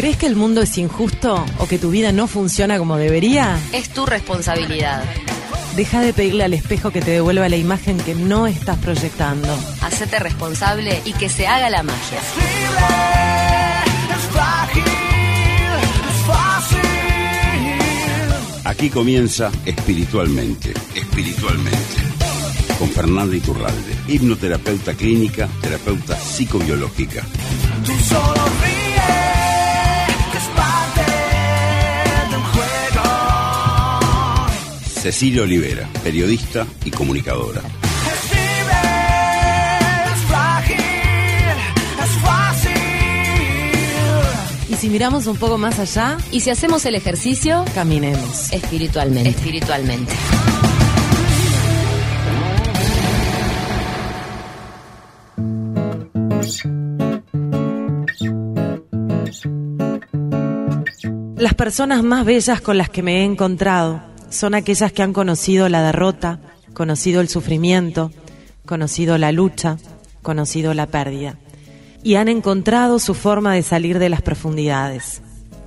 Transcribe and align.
¿Crees 0.00 0.16
que 0.16 0.26
el 0.26 0.34
mundo 0.34 0.62
es 0.62 0.78
injusto 0.78 1.44
o 1.58 1.66
que 1.66 1.78
tu 1.78 1.90
vida 1.90 2.10
no 2.10 2.26
funciona 2.26 2.78
como 2.78 2.96
debería? 2.96 3.60
Es 3.70 3.90
tu 3.90 4.06
responsabilidad. 4.06 5.04
Deja 5.76 6.00
de 6.00 6.14
pedirle 6.14 6.42
al 6.42 6.54
espejo 6.54 6.90
que 6.90 7.02
te 7.02 7.10
devuelva 7.10 7.50
la 7.50 7.58
imagen 7.58 7.98
que 7.98 8.14
no 8.14 8.46
estás 8.46 8.78
proyectando. 8.78 9.54
Hacete 9.82 10.18
responsable 10.18 11.02
y 11.04 11.12
que 11.12 11.28
se 11.28 11.46
haga 11.46 11.68
la 11.68 11.82
magia. 11.82 12.18
Aquí 18.64 18.88
comienza 18.88 19.52
espiritualmente, 19.66 20.72
espiritualmente. 20.94 21.78
Con 22.78 22.88
Fernanda 22.88 23.36
Iturralde, 23.36 23.96
hipnoterapeuta 24.08 24.94
clínica, 24.94 25.46
terapeuta 25.60 26.16
psicobiológica. 26.16 27.22
Tú 27.84 27.92
solo 28.08 28.40
Cecilia 35.00 35.42
Olivera, 35.42 35.88
periodista 36.02 36.66
y 36.84 36.90
comunicadora. 36.90 37.60
Es 37.62 38.30
libre, 38.30 38.80
es 40.12 40.20
frágil, 40.28 40.76
es 42.02 42.10
fácil. 42.22 42.72
Y 44.68 44.74
si 44.74 44.90
miramos 44.90 45.26
un 45.26 45.38
poco 45.38 45.56
más 45.56 45.78
allá, 45.78 46.18
Y 46.30 46.40
si 46.40 46.50
hacemos 46.50 46.84
el 46.84 46.96
ejercicio, 46.96 47.64
caminemos. 47.74 48.52
espiritualmente. 48.52 49.30
Espiritualmente. 49.30 50.12
Las 61.36 61.54
personas 61.54 62.02
más 62.02 62.24
bellas 62.26 62.60
con 62.60 62.76
las 62.76 62.90
que 62.90 63.02
me 63.02 63.20
he 63.22 63.24
encontrado 63.24 64.09
son 64.30 64.54
aquellas 64.54 64.92
que 64.92 65.02
han 65.02 65.12
conocido 65.12 65.68
la 65.68 65.82
derrota, 65.82 66.40
conocido 66.72 67.20
el 67.20 67.28
sufrimiento, 67.28 68.10
conocido 68.64 69.18
la 69.18 69.32
lucha, 69.32 69.76
conocido 70.22 70.72
la 70.72 70.86
pérdida 70.86 71.36
y 72.02 72.14
han 72.14 72.28
encontrado 72.28 72.98
su 72.98 73.14
forma 73.14 73.54
de 73.54 73.62
salir 73.62 73.98
de 73.98 74.08
las 74.08 74.22
profundidades. 74.22 75.22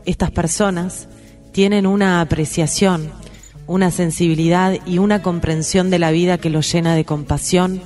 Estas 0.06 0.32
personas 0.32 1.08
tienen 1.52 1.86
una 1.86 2.22
apreciación, 2.22 3.12
una 3.68 3.92
sensibilidad 3.92 4.78
y 4.86 4.98
una 4.98 5.22
comprensión 5.22 5.90
de 5.90 6.00
la 6.00 6.12
vida 6.12 6.38
que 6.38 6.50
los 6.50 6.72
llena 6.72 6.96
de 6.96 7.06
compasión, 7.06 7.82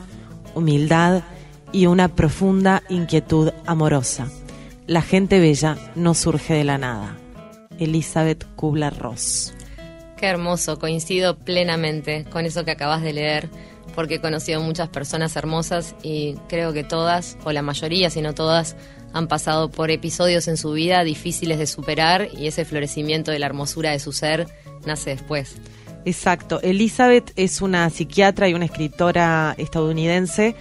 humildad 0.56 1.24
y 1.72 1.86
una 1.88 2.08
profunda 2.08 2.84
inquietud 2.90 3.52
amorosa. 3.66 4.28
La 4.88 5.02
gente 5.02 5.40
bella 5.40 5.78
no 5.96 6.14
surge 6.14 6.54
de 6.54 6.64
la 6.64 6.78
nada. 6.78 7.18
Elizabeth 7.78 8.46
Kubler-Ross. 8.56 9.57
Qué 10.18 10.26
hermoso, 10.26 10.80
coincido 10.80 11.38
plenamente 11.38 12.26
con 12.32 12.46
eso 12.46 12.66
que 12.66 12.72
acabas 12.72 13.04
de 13.04 13.14
leer, 13.14 13.50
porque 13.94 14.16
he 14.16 14.20
conocido 14.20 14.62
muchas 14.62 14.90
personas 14.90 15.36
hermosas 15.36 15.96
y 16.02 16.36
creo 16.50 16.74
que 16.74 16.84
todas, 16.84 17.38
o 17.44 17.52
la 17.52 17.62
mayoría, 17.62 18.10
si 18.10 18.22
no 18.22 18.34
todas, 18.34 18.76
han 19.14 19.28
pasado 19.28 19.70
por 19.70 19.92
episodios 19.92 20.48
en 20.48 20.58
su 20.58 20.72
vida 20.72 21.04
difíciles 21.04 21.60
de 21.60 21.68
superar 21.68 22.30
y 22.38 22.48
ese 22.48 22.66
florecimiento 22.66 23.32
de 23.32 23.40
la 23.40 23.46
hermosura 23.46 23.92
de 23.92 24.00
su 24.00 24.12
ser 24.12 24.48
nace 24.86 25.12
después. 25.12 25.56
Exacto. 26.06 26.62
Elizabeth 26.62 27.32
es 27.36 27.62
una 27.62 27.90
psiquiatra 27.90 28.48
y 28.48 28.54
una 28.54 28.66
escritora 28.66 29.54
estadounidense 29.58 30.56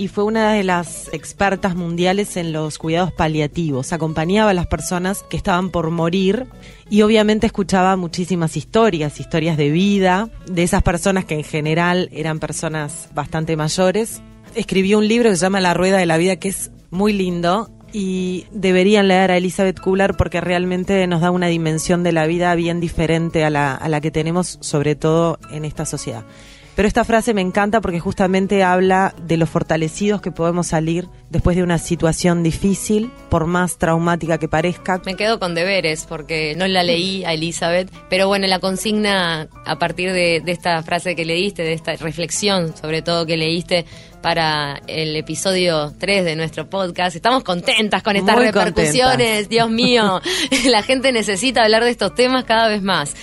y 0.00 0.08
fue 0.08 0.24
una 0.24 0.54
de 0.54 0.64
las 0.64 1.12
expertas 1.12 1.76
mundiales 1.76 2.38
en 2.38 2.54
los 2.54 2.78
cuidados 2.78 3.12
paliativos. 3.12 3.92
Acompañaba 3.92 4.52
a 4.52 4.54
las 4.54 4.66
personas 4.66 5.22
que 5.28 5.36
estaban 5.36 5.68
por 5.68 5.90
morir 5.90 6.46
y 6.88 7.02
obviamente 7.02 7.46
escuchaba 7.46 7.96
muchísimas 7.96 8.56
historias, 8.56 9.20
historias 9.20 9.58
de 9.58 9.68
vida 9.68 10.30
de 10.46 10.62
esas 10.62 10.82
personas 10.82 11.26
que 11.26 11.34
en 11.34 11.44
general 11.44 12.08
eran 12.12 12.38
personas 12.38 13.10
bastante 13.14 13.58
mayores. 13.58 14.22
Escribió 14.54 14.96
un 14.96 15.06
libro 15.06 15.28
que 15.28 15.36
se 15.36 15.42
llama 15.42 15.60
La 15.60 15.74
Rueda 15.74 15.98
de 15.98 16.06
la 16.06 16.16
Vida 16.16 16.36
que 16.36 16.48
es 16.48 16.70
muy 16.88 17.12
lindo 17.12 17.68
y 17.92 18.46
deberían 18.52 19.06
leer 19.06 19.30
a 19.30 19.36
Elizabeth 19.36 19.80
Kubler 19.80 20.14
porque 20.16 20.40
realmente 20.40 21.06
nos 21.08 21.20
da 21.20 21.30
una 21.30 21.48
dimensión 21.48 22.04
de 22.04 22.12
la 22.12 22.24
vida 22.24 22.54
bien 22.54 22.80
diferente 22.80 23.44
a 23.44 23.50
la, 23.50 23.74
a 23.74 23.90
la 23.90 24.00
que 24.00 24.10
tenemos 24.10 24.56
sobre 24.62 24.94
todo 24.94 25.38
en 25.50 25.66
esta 25.66 25.84
sociedad. 25.84 26.24
Pero 26.80 26.88
esta 26.88 27.04
frase 27.04 27.34
me 27.34 27.42
encanta 27.42 27.82
porque 27.82 28.00
justamente 28.00 28.62
habla 28.62 29.14
de 29.20 29.36
lo 29.36 29.46
fortalecidos 29.46 30.22
que 30.22 30.32
podemos 30.32 30.68
salir 30.68 31.08
después 31.28 31.54
de 31.54 31.62
una 31.62 31.76
situación 31.76 32.42
difícil, 32.42 33.10
por 33.28 33.44
más 33.44 33.76
traumática 33.76 34.38
que 34.38 34.48
parezca. 34.48 34.98
Me 35.04 35.14
quedo 35.14 35.38
con 35.38 35.54
deberes 35.54 36.06
porque 36.08 36.54
no 36.56 36.66
la 36.66 36.82
leí 36.82 37.22
a 37.26 37.34
Elizabeth, 37.34 37.92
pero 38.08 38.28
bueno, 38.28 38.46
la 38.46 38.60
consigna 38.60 39.46
a 39.66 39.78
partir 39.78 40.14
de, 40.14 40.40
de 40.42 40.52
esta 40.52 40.82
frase 40.82 41.14
que 41.14 41.26
leíste, 41.26 41.64
de 41.64 41.74
esta 41.74 41.94
reflexión 41.96 42.74
sobre 42.74 43.02
todo 43.02 43.26
que 43.26 43.36
leíste 43.36 43.84
para 44.22 44.80
el 44.86 45.14
episodio 45.16 45.92
3 45.98 46.24
de 46.24 46.34
nuestro 46.34 46.70
podcast. 46.70 47.14
Estamos 47.14 47.44
contentas 47.44 48.02
con 48.02 48.16
estas 48.16 48.36
Muy 48.36 48.46
repercusiones, 48.46 49.18
contentas. 49.18 49.48
Dios 49.50 49.68
mío, 49.68 50.22
la 50.64 50.82
gente 50.82 51.12
necesita 51.12 51.62
hablar 51.62 51.84
de 51.84 51.90
estos 51.90 52.14
temas 52.14 52.44
cada 52.44 52.68
vez 52.68 52.80
más. 52.80 53.14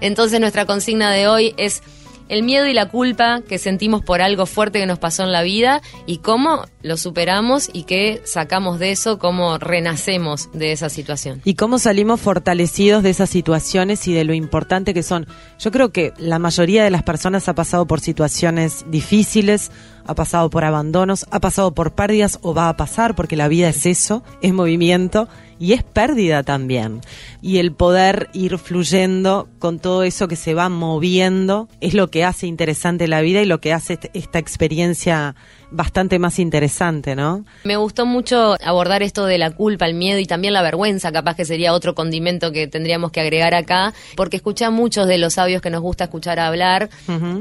Entonces 0.00 0.38
nuestra 0.38 0.64
consigna 0.64 1.10
de 1.10 1.26
hoy 1.26 1.54
es 1.56 1.82
el 2.30 2.44
miedo 2.44 2.66
y 2.66 2.72
la 2.72 2.88
culpa 2.88 3.42
que 3.46 3.58
sentimos 3.58 4.02
por 4.02 4.22
algo 4.22 4.46
fuerte 4.46 4.78
que 4.78 4.86
nos 4.86 5.00
pasó 5.00 5.24
en 5.24 5.32
la 5.32 5.42
vida 5.42 5.82
y 6.06 6.18
cómo 6.18 6.64
lo 6.82 6.96
superamos 6.96 7.68
y 7.72 7.82
qué 7.82 8.22
sacamos 8.24 8.78
de 8.78 8.92
eso, 8.92 9.18
cómo 9.18 9.58
renacemos 9.58 10.48
de 10.52 10.72
esa 10.72 10.88
situación. 10.88 11.42
Y 11.44 11.54
cómo 11.54 11.78
salimos 11.78 12.20
fortalecidos 12.20 13.02
de 13.02 13.10
esas 13.10 13.30
situaciones 13.30 14.06
y 14.06 14.14
de 14.14 14.24
lo 14.24 14.32
importante 14.32 14.94
que 14.94 15.02
son. 15.02 15.26
Yo 15.58 15.72
creo 15.72 15.90
que 15.90 16.12
la 16.18 16.38
mayoría 16.38 16.84
de 16.84 16.90
las 16.90 17.02
personas 17.02 17.48
ha 17.48 17.54
pasado 17.54 17.86
por 17.86 18.00
situaciones 18.00 18.84
difíciles, 18.88 19.72
ha 20.06 20.14
pasado 20.14 20.50
por 20.50 20.64
abandonos, 20.64 21.26
ha 21.32 21.40
pasado 21.40 21.74
por 21.74 21.92
pérdidas 21.92 22.38
o 22.42 22.54
va 22.54 22.68
a 22.68 22.76
pasar 22.76 23.16
porque 23.16 23.36
la 23.36 23.48
vida 23.48 23.68
es 23.68 23.86
eso, 23.86 24.22
es 24.40 24.54
movimiento 24.54 25.28
y 25.60 25.74
es 25.74 25.84
pérdida 25.84 26.42
también. 26.42 27.00
Y 27.42 27.58
el 27.58 27.70
poder 27.72 28.28
ir 28.32 28.58
fluyendo 28.58 29.46
con 29.60 29.78
todo 29.78 30.02
eso 30.02 30.26
que 30.26 30.34
se 30.36 30.54
va 30.54 30.68
moviendo 30.68 31.68
es 31.80 31.94
lo 31.94 32.10
que 32.10 32.24
hace 32.24 32.46
interesante 32.48 33.06
la 33.06 33.20
vida 33.20 33.40
y 33.42 33.46
lo 33.46 33.60
que 33.60 33.72
hace 33.72 33.92
est- 33.92 34.06
esta 34.14 34.38
experiencia 34.38 35.36
bastante 35.70 36.18
más 36.18 36.38
interesante, 36.38 37.14
¿no? 37.14 37.44
Me 37.64 37.76
gustó 37.76 38.06
mucho 38.06 38.56
abordar 38.64 39.02
esto 39.02 39.26
de 39.26 39.38
la 39.38 39.50
culpa, 39.50 39.86
el 39.86 39.94
miedo 39.94 40.18
y 40.18 40.26
también 40.26 40.52
la 40.52 40.62
vergüenza, 40.62 41.12
capaz 41.12 41.36
que 41.36 41.44
sería 41.44 41.72
otro 41.72 41.94
condimento 41.94 42.52
que 42.52 42.66
tendríamos 42.66 43.12
que 43.12 43.20
agregar 43.20 43.54
acá, 43.54 43.94
porque 44.16 44.36
escuché 44.36 44.64
a 44.64 44.70
muchos 44.70 45.06
de 45.06 45.18
los 45.18 45.34
sabios 45.34 45.62
que 45.62 45.70
nos 45.70 45.80
gusta 45.80 46.04
escuchar 46.04 46.38
hablar 46.38 46.90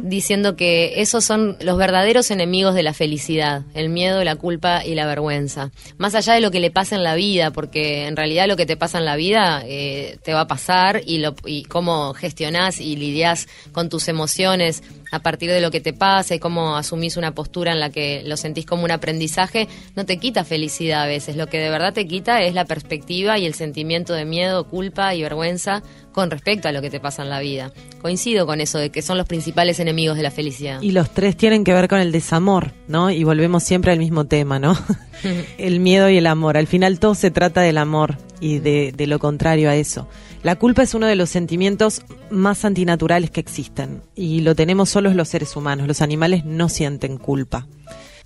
diciendo 0.03 0.55
que 0.55 1.01
esos 1.01 1.23
son 1.23 1.57
los 1.61 1.77
verdaderos 1.77 2.31
enemigos 2.31 2.75
de 2.75 2.83
la 2.83 2.93
felicidad, 2.93 3.63
el 3.73 3.89
miedo, 3.89 4.23
la 4.23 4.35
culpa 4.35 4.85
y 4.85 4.95
la 4.95 5.05
vergüenza. 5.05 5.71
Más 5.97 6.15
allá 6.15 6.33
de 6.33 6.41
lo 6.41 6.51
que 6.51 6.59
le 6.59 6.71
pasa 6.71 6.95
en 6.95 7.03
la 7.03 7.15
vida, 7.15 7.51
porque 7.51 8.07
en 8.07 8.15
realidad 8.15 8.47
lo 8.47 8.55
que 8.55 8.65
te 8.65 8.77
pasa 8.77 8.97
en 8.97 9.05
la 9.05 9.15
vida 9.15 9.63
eh, 9.65 10.17
te 10.23 10.33
va 10.33 10.41
a 10.41 10.47
pasar 10.47 11.01
y, 11.05 11.19
lo, 11.19 11.35
y 11.45 11.63
cómo 11.63 12.13
gestionás 12.13 12.79
y 12.79 12.95
lidias 12.95 13.47
con 13.71 13.89
tus 13.89 14.07
emociones 14.07 14.83
a 15.11 15.19
partir 15.19 15.49
de 15.49 15.61
lo 15.61 15.71
que 15.71 15.81
te 15.81 15.93
pasa 15.93 16.35
y 16.35 16.39
cómo 16.39 16.75
asumís 16.75 17.17
una 17.17 17.33
postura 17.33 17.71
en 17.71 17.79
la 17.79 17.89
que 17.89 18.23
lo 18.25 18.37
sentís 18.37 18.65
como 18.65 18.83
un 18.83 18.91
aprendizaje, 18.91 19.67
no 19.95 20.05
te 20.05 20.17
quita 20.17 20.43
felicidad 20.43 21.03
a 21.03 21.07
veces. 21.07 21.35
Lo 21.35 21.47
que 21.47 21.59
de 21.59 21.69
verdad 21.69 21.93
te 21.93 22.07
quita 22.07 22.41
es 22.43 22.53
la 22.53 22.65
perspectiva 22.65 23.37
y 23.37 23.45
el 23.45 23.53
sentimiento 23.53 24.13
de 24.13 24.25
miedo, 24.25 24.65
culpa 24.65 25.15
y 25.15 25.21
vergüenza 25.21 25.83
con 26.11 26.31
respecto 26.31 26.67
a 26.67 26.71
lo 26.71 26.81
que 26.81 26.89
te 26.89 26.99
pasa 26.99 27.23
en 27.23 27.29
la 27.29 27.39
vida. 27.39 27.71
Coincido 28.01 28.45
con 28.45 28.61
eso 28.61 28.77
de 28.77 28.89
que 28.89 29.01
son 29.01 29.17
los 29.17 29.27
principales 29.27 29.79
enemigos 29.79 30.17
de 30.17 30.23
la 30.23 30.31
felicidad. 30.31 30.81
Y 30.81 30.91
los 30.91 31.11
tres 31.11 31.37
tienen 31.37 31.63
que 31.63 31.73
ver 31.73 31.87
con 31.87 31.99
el 31.99 32.11
desamor, 32.11 32.73
¿no? 32.87 33.09
Y 33.09 33.23
volvemos 33.23 33.63
siempre 33.63 33.91
al 33.91 33.99
mismo 33.99 34.25
tema, 34.25 34.59
¿no? 34.59 34.77
el 35.57 35.79
miedo 35.79 36.09
y 36.09 36.17
el 36.17 36.27
amor. 36.27 36.57
Al 36.57 36.67
final 36.67 36.99
todo 36.99 37.15
se 37.15 37.31
trata 37.31 37.61
del 37.61 37.77
amor 37.77 38.17
y 38.39 38.59
de, 38.59 38.93
de 38.95 39.07
lo 39.07 39.19
contrario 39.19 39.69
a 39.69 39.75
eso. 39.75 40.07
La 40.43 40.55
culpa 40.55 40.83
es 40.83 40.93
uno 40.93 41.05
de 41.05 41.15
los 41.15 41.29
sentimientos 41.29 42.01
más 42.29 42.63
antinaturales 42.63 43.29
que 43.29 43.41
existen 43.41 44.01
y 44.15 44.41
lo 44.41 44.55
tenemos 44.55 44.89
solos 44.89 45.13
los 45.15 45.27
seres 45.27 45.55
humanos. 45.55 45.87
Los 45.87 46.01
animales 46.01 46.45
no 46.45 46.69
sienten 46.69 47.17
culpa. 47.17 47.67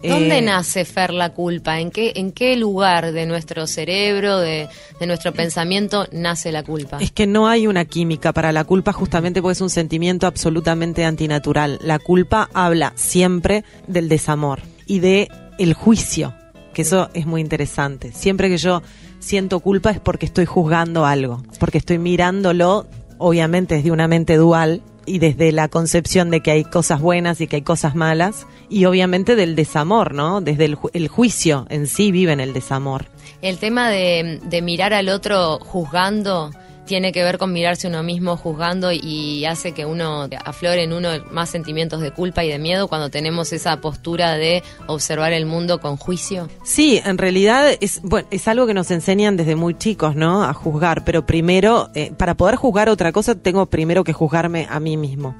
¿Dónde 0.01 0.39
Eh, 0.39 0.41
nace, 0.41 0.83
Fer, 0.85 1.13
la 1.13 1.29
culpa? 1.33 1.79
¿En 1.79 1.89
qué, 1.89 2.11
¿En 2.15 2.33
qué 2.33 2.57
lugar 2.57 3.13
de 3.13 3.25
nuestro 3.25 3.65
cerebro, 3.67 4.37
de, 4.39 4.67
de 4.99 5.07
nuestro 5.07 5.31
pensamiento, 5.33 6.07
nace 6.11 6.51
la 6.51 6.61
culpa? 6.61 6.97
Es 6.99 7.11
que 7.11 7.25
no 7.25 7.47
hay 7.47 7.67
una 7.67 7.85
química 7.85 8.33
para 8.33 8.51
la 8.51 8.65
culpa 8.65 8.91
justamente 8.91 9.41
porque 9.41 9.53
es 9.53 9.61
un 9.61 9.69
sentimiento 9.69 10.27
absolutamente 10.27 11.05
antinatural. 11.05 11.79
La 11.81 11.99
culpa 11.99 12.49
habla 12.53 12.91
siempre 12.95 13.63
del 13.87 14.09
desamor 14.09 14.59
y 14.85 14.99
de 14.99 15.29
el 15.57 15.73
juicio, 15.73 16.33
que 16.73 16.81
eso 16.81 17.09
es 17.13 17.25
muy 17.25 17.39
interesante. 17.39 18.11
Siempre 18.11 18.49
que 18.49 18.57
yo 18.57 18.81
siento 19.23 19.59
culpa 19.61 19.89
es 19.91 19.99
porque 19.99 20.25
estoy 20.25 20.45
juzgando 20.45 21.05
algo, 21.05 21.41
porque 21.59 21.77
estoy 21.77 21.97
mirándolo, 21.97 22.85
obviamente 23.17 23.75
desde 23.75 23.91
una 23.91 24.07
mente 24.07 24.35
dual, 24.35 24.81
y 25.05 25.19
desde 25.19 25.51
la 25.51 25.67
concepción 25.67 26.29
de 26.29 26.39
que 26.41 26.51
hay 26.51 26.63
cosas 26.63 27.01
buenas 27.01 27.41
y 27.41 27.47
que 27.47 27.57
hay 27.57 27.61
cosas 27.61 27.93
malas, 27.95 28.45
y 28.69 28.85
obviamente 28.85 29.35
del 29.35 29.55
desamor, 29.55 30.13
¿no? 30.13 30.39
Desde 30.39 30.63
el, 30.65 30.77
ju- 30.77 30.89
el 30.93 31.07
juicio 31.09 31.65
en 31.69 31.87
sí 31.87 32.11
vive 32.11 32.31
en 32.31 32.39
el 32.39 32.53
desamor. 32.53 33.05
El 33.41 33.57
tema 33.57 33.89
de, 33.89 34.39
de 34.43 34.61
mirar 34.61 34.93
al 34.93 35.09
otro 35.09 35.59
juzgando 35.59 36.51
tiene 36.85 37.11
que 37.11 37.23
ver 37.23 37.37
con 37.37 37.53
mirarse 37.53 37.87
uno 37.87 38.03
mismo 38.03 38.37
juzgando 38.37 38.91
y 38.91 39.45
hace 39.45 39.71
que 39.73 39.85
uno 39.85 40.27
aflore 40.43 40.83
en 40.83 40.93
uno 40.93 41.09
más 41.31 41.49
sentimientos 41.49 42.01
de 42.01 42.11
culpa 42.11 42.43
y 42.43 42.49
de 42.49 42.59
miedo 42.59 42.87
cuando 42.87 43.09
tenemos 43.09 43.53
esa 43.53 43.79
postura 43.81 44.33
de 44.33 44.63
observar 44.87 45.33
el 45.33 45.45
mundo 45.45 45.79
con 45.79 45.97
juicio. 45.97 46.49
Sí, 46.63 47.01
en 47.03 47.17
realidad 47.17 47.71
es, 47.79 48.01
bueno, 48.01 48.27
es 48.31 48.47
algo 48.47 48.67
que 48.67 48.73
nos 48.73 48.91
enseñan 48.91 49.37
desde 49.37 49.55
muy 49.55 49.77
chicos, 49.77 50.15
¿no? 50.15 50.43
A 50.43 50.53
juzgar, 50.53 51.03
pero 51.05 51.25
primero, 51.25 51.89
eh, 51.95 52.11
para 52.17 52.35
poder 52.35 52.55
juzgar 52.55 52.89
otra 52.89 53.11
cosa, 53.11 53.35
tengo 53.35 53.65
primero 53.67 54.03
que 54.03 54.13
juzgarme 54.13 54.67
a 54.69 54.79
mí 54.79 54.97
mismo. 54.97 55.35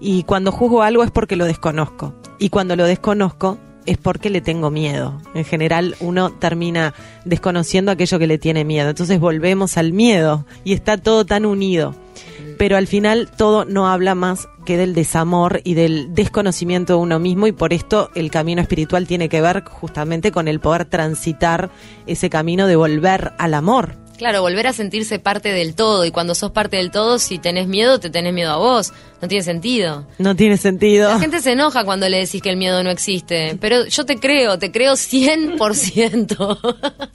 Y 0.00 0.24
cuando 0.24 0.52
juzgo 0.52 0.82
algo 0.82 1.02
es 1.02 1.10
porque 1.10 1.36
lo 1.36 1.46
desconozco. 1.46 2.14
Y 2.38 2.50
cuando 2.50 2.76
lo 2.76 2.84
desconozco 2.84 3.58
es 3.86 3.98
porque 3.98 4.30
le 4.30 4.40
tengo 4.40 4.70
miedo. 4.70 5.20
En 5.34 5.44
general 5.44 5.96
uno 6.00 6.32
termina 6.32 6.94
desconociendo 7.24 7.92
aquello 7.92 8.18
que 8.18 8.26
le 8.26 8.38
tiene 8.38 8.64
miedo. 8.64 8.90
Entonces 8.90 9.20
volvemos 9.20 9.76
al 9.76 9.92
miedo 9.92 10.46
y 10.64 10.72
está 10.72 10.96
todo 10.96 11.24
tan 11.24 11.46
unido. 11.46 11.94
Pero 12.58 12.76
al 12.76 12.86
final 12.86 13.30
todo 13.36 13.64
no 13.64 13.88
habla 13.88 14.14
más 14.14 14.48
que 14.64 14.76
del 14.76 14.94
desamor 14.94 15.60
y 15.64 15.74
del 15.74 16.14
desconocimiento 16.14 16.94
de 16.94 17.00
uno 17.00 17.18
mismo 17.18 17.46
y 17.46 17.52
por 17.52 17.72
esto 17.72 18.10
el 18.14 18.30
camino 18.30 18.62
espiritual 18.62 19.06
tiene 19.06 19.28
que 19.28 19.40
ver 19.40 19.64
justamente 19.64 20.32
con 20.32 20.48
el 20.48 20.60
poder 20.60 20.86
transitar 20.86 21.70
ese 22.06 22.30
camino 22.30 22.66
de 22.66 22.76
volver 22.76 23.32
al 23.38 23.54
amor. 23.54 24.03
Claro, 24.16 24.42
volver 24.42 24.66
a 24.66 24.72
sentirse 24.72 25.18
parte 25.18 25.50
del 25.50 25.74
todo 25.74 26.04
y 26.04 26.10
cuando 26.10 26.34
sos 26.34 26.52
parte 26.52 26.76
del 26.76 26.90
todo, 26.90 27.18
si 27.18 27.38
tenés 27.38 27.66
miedo, 27.66 27.98
te 27.98 28.10
tenés 28.10 28.32
miedo 28.32 28.52
a 28.52 28.56
vos. 28.56 28.92
No 29.20 29.28
tiene 29.28 29.42
sentido. 29.42 30.06
No 30.18 30.36
tiene 30.36 30.58
sentido. 30.58 31.08
La 31.08 31.18
gente 31.18 31.40
se 31.40 31.52
enoja 31.52 31.84
cuando 31.84 32.08
le 32.08 32.18
decís 32.18 32.42
que 32.42 32.50
el 32.50 32.58
miedo 32.58 32.82
no 32.82 32.90
existe, 32.90 33.56
pero 33.58 33.86
yo 33.86 34.04
te 34.04 34.18
creo, 34.18 34.58
te 34.58 34.70
creo 34.70 34.94
100%. 34.94 36.58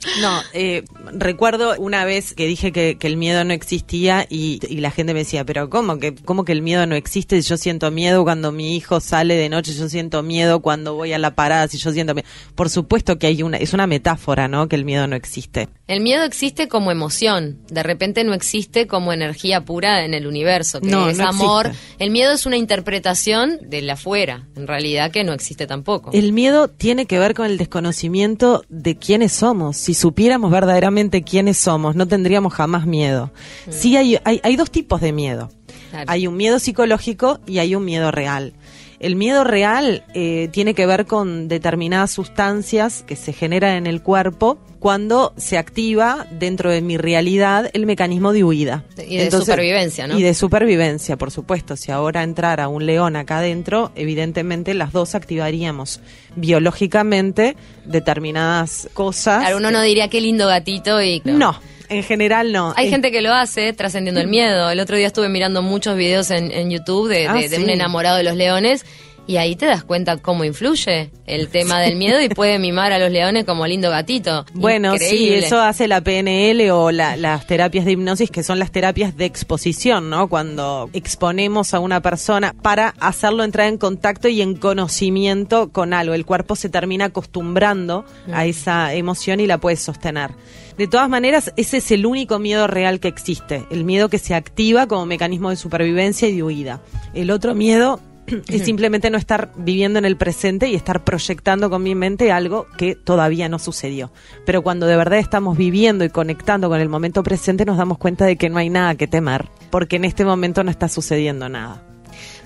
No, 0.20 0.40
eh, 0.54 0.82
recuerdo 1.12 1.74
una 1.78 2.04
vez 2.04 2.34
que 2.34 2.46
dije 2.46 2.72
que, 2.72 2.96
que 2.98 3.06
el 3.06 3.16
miedo 3.16 3.44
no 3.44 3.52
existía 3.52 4.26
y, 4.28 4.58
y 4.68 4.78
la 4.78 4.90
gente 4.90 5.12
me 5.12 5.20
decía, 5.20 5.44
pero 5.44 5.68
¿cómo 5.70 5.98
que, 5.98 6.14
¿cómo 6.14 6.44
que 6.44 6.52
el 6.52 6.62
miedo 6.62 6.86
no 6.86 6.94
existe? 6.94 7.40
Yo 7.42 7.56
siento 7.56 7.90
miedo 7.90 8.24
cuando 8.24 8.50
mi 8.50 8.76
hijo 8.76 9.00
sale 9.00 9.36
de 9.36 9.48
noche, 9.48 9.72
yo 9.74 9.88
siento 9.88 10.22
miedo 10.22 10.60
cuando 10.60 10.94
voy 10.94 11.12
a 11.12 11.18
la 11.18 11.34
parada, 11.34 11.68
si 11.68 11.78
yo 11.78 11.92
siento 11.92 12.14
miedo. 12.14 12.26
Por 12.54 12.70
supuesto 12.70 13.18
que 13.18 13.26
hay 13.26 13.42
una, 13.42 13.58
es 13.58 13.72
una 13.72 13.86
metáfora, 13.86 14.48
¿no? 14.48 14.68
Que 14.68 14.76
el 14.76 14.84
miedo 14.84 15.06
no 15.06 15.16
existe. 15.16 15.68
El 15.86 16.00
miedo 16.00 16.24
existe 16.24 16.68
como 16.68 16.89
emoción, 16.90 17.58
de 17.70 17.82
repente 17.82 18.24
no 18.24 18.34
existe 18.34 18.86
como 18.86 19.12
energía 19.12 19.64
pura 19.64 20.04
en 20.04 20.14
el 20.14 20.26
universo, 20.26 20.80
que 20.80 20.88
No, 20.88 21.08
es 21.08 21.18
no 21.18 21.28
amor. 21.28 21.66
existe. 21.68 22.04
El 22.04 22.10
miedo 22.10 22.32
es 22.32 22.46
una 22.46 22.56
interpretación 22.56 23.58
de 23.62 23.82
la 23.82 23.94
afuera, 23.94 24.46
en 24.56 24.66
realidad 24.66 25.10
que 25.10 25.24
no 25.24 25.32
existe 25.32 25.66
tampoco. 25.66 26.10
El 26.12 26.32
miedo 26.32 26.68
tiene 26.68 27.06
que 27.06 27.18
ver 27.18 27.34
con 27.34 27.46
el 27.46 27.58
desconocimiento 27.58 28.64
de 28.68 28.96
quiénes 28.96 29.32
somos. 29.32 29.76
Si 29.76 29.94
supiéramos 29.94 30.50
verdaderamente 30.50 31.22
quiénes 31.22 31.58
somos, 31.58 31.96
no 31.96 32.06
tendríamos 32.06 32.52
jamás 32.54 32.86
miedo. 32.86 33.32
Sí 33.68 33.96
hay, 33.96 34.18
hay, 34.24 34.40
hay 34.42 34.56
dos 34.56 34.70
tipos 34.70 35.00
de 35.00 35.12
miedo. 35.12 35.50
Claro. 35.90 36.04
Hay 36.08 36.26
un 36.26 36.36
miedo 36.36 36.58
psicológico 36.60 37.40
y 37.46 37.58
hay 37.58 37.74
un 37.74 37.84
miedo 37.84 38.10
real. 38.12 38.52
El 39.00 39.16
miedo 39.16 39.44
real 39.44 40.04
eh, 40.12 40.50
tiene 40.52 40.74
que 40.74 40.84
ver 40.84 41.06
con 41.06 41.48
determinadas 41.48 42.10
sustancias 42.10 43.02
que 43.06 43.16
se 43.16 43.32
generan 43.32 43.76
en 43.76 43.86
el 43.86 44.02
cuerpo 44.02 44.58
cuando 44.78 45.32
se 45.38 45.56
activa 45.56 46.26
dentro 46.30 46.70
de 46.70 46.82
mi 46.82 46.98
realidad 46.98 47.70
el 47.72 47.86
mecanismo 47.86 48.34
de 48.34 48.44
huida. 48.44 48.84
Y 49.08 49.16
de 49.16 49.30
supervivencia, 49.30 50.06
¿no? 50.06 50.18
Y 50.18 50.22
de 50.22 50.34
supervivencia, 50.34 51.16
por 51.16 51.30
supuesto. 51.30 51.76
Si 51.76 51.90
ahora 51.90 52.22
entrara 52.22 52.68
un 52.68 52.84
león 52.84 53.16
acá 53.16 53.38
adentro, 53.38 53.90
evidentemente 53.94 54.74
las 54.74 54.92
dos 54.92 55.14
activaríamos 55.14 56.00
biológicamente 56.36 57.56
determinadas 57.86 58.90
cosas. 58.92 59.40
Claro, 59.40 59.56
uno 59.56 59.70
no 59.70 59.80
diría 59.80 60.08
qué 60.08 60.20
lindo 60.20 60.46
gatito 60.46 61.00
y... 61.02 61.22
No, 61.24 61.58
en 61.90 62.02
general 62.02 62.52
no. 62.52 62.72
Hay 62.76 62.88
gente 62.88 63.10
que 63.10 63.20
lo 63.20 63.34
hace 63.34 63.72
trascendiendo 63.72 64.20
el 64.20 64.28
miedo. 64.28 64.70
El 64.70 64.80
otro 64.80 64.96
día 64.96 65.06
estuve 65.08 65.28
mirando 65.28 65.60
muchos 65.62 65.96
videos 65.96 66.30
en, 66.30 66.50
en 66.52 66.70
YouTube 66.70 67.08
de, 67.08 67.26
Ah, 67.28 67.34
de- 67.34 67.58
un 67.58 67.68
enamorado 67.68 68.16
de 68.16 68.22
los 68.22 68.36
leones 68.36 68.86
y 69.26 69.36
ahí 69.36 69.54
te 69.54 69.66
das 69.66 69.84
cuenta 69.84 70.16
cómo 70.16 70.44
influye 70.44 71.10
el 71.26 71.48
tema 71.50 71.78
del 71.80 71.94
miedo 71.94 72.20
y 72.20 72.28
puede 72.30 72.58
mimar 72.58 72.90
a 72.92 72.98
los 72.98 73.12
leones 73.12 73.44
como 73.44 73.64
lindo 73.64 73.88
gatito. 73.90 74.44
Bueno, 74.54 74.96
sí, 74.98 75.32
eso 75.34 75.60
hace 75.60 75.86
la 75.86 76.00
PNL 76.00 76.68
o 76.72 76.90
la- 76.90 77.16
las 77.16 77.46
terapias 77.46 77.84
de 77.84 77.92
hipnosis, 77.92 78.28
que 78.30 78.42
son 78.42 78.58
las 78.58 78.72
terapias 78.72 79.16
de 79.16 79.26
exposición, 79.26 80.10
¿no? 80.10 80.28
Cuando 80.28 80.90
exponemos 80.94 81.74
a 81.74 81.78
una 81.78 82.00
persona 82.00 82.54
para 82.60 82.94
hacerlo 82.98 83.44
entrar 83.44 83.68
en 83.68 83.78
contacto 83.78 84.26
y 84.26 84.42
en 84.42 84.56
conocimiento 84.56 85.70
con 85.70 85.92
algo. 85.94 86.14
El 86.14 86.24
cuerpo 86.26 86.56
se 86.56 86.68
termina 86.68 87.04
acostumbrando 87.06 88.04
a 88.32 88.46
esa 88.46 88.94
emoción 88.94 89.38
y 89.38 89.46
la 89.46 89.58
puede 89.58 89.76
sostener. 89.76 90.30
De 90.80 90.88
todas 90.88 91.10
maneras, 91.10 91.52
ese 91.58 91.76
es 91.76 91.90
el 91.90 92.06
único 92.06 92.38
miedo 92.38 92.66
real 92.66 93.00
que 93.00 93.08
existe, 93.08 93.66
el 93.70 93.84
miedo 93.84 94.08
que 94.08 94.16
se 94.16 94.34
activa 94.34 94.86
como 94.86 95.04
mecanismo 95.04 95.50
de 95.50 95.56
supervivencia 95.56 96.26
y 96.26 96.36
de 96.36 96.42
huida. 96.42 96.80
El 97.12 97.30
otro 97.30 97.54
miedo 97.54 98.00
es 98.48 98.64
simplemente 98.64 99.10
no 99.10 99.18
estar 99.18 99.52
viviendo 99.58 99.98
en 99.98 100.06
el 100.06 100.16
presente 100.16 100.70
y 100.70 100.74
estar 100.74 101.04
proyectando 101.04 101.68
con 101.68 101.82
mi 101.82 101.94
mente 101.94 102.32
algo 102.32 102.66
que 102.78 102.94
todavía 102.94 103.46
no 103.50 103.58
sucedió. 103.58 104.10
Pero 104.46 104.62
cuando 104.62 104.86
de 104.86 104.96
verdad 104.96 105.18
estamos 105.18 105.58
viviendo 105.58 106.02
y 106.02 106.08
conectando 106.08 106.70
con 106.70 106.80
el 106.80 106.88
momento 106.88 107.22
presente 107.22 107.66
nos 107.66 107.76
damos 107.76 107.98
cuenta 107.98 108.24
de 108.24 108.36
que 108.36 108.48
no 108.48 108.56
hay 108.56 108.70
nada 108.70 108.94
que 108.94 109.06
temer, 109.06 109.50
porque 109.70 109.96
en 109.96 110.06
este 110.06 110.24
momento 110.24 110.64
no 110.64 110.70
está 110.70 110.88
sucediendo 110.88 111.50
nada. 111.50 111.89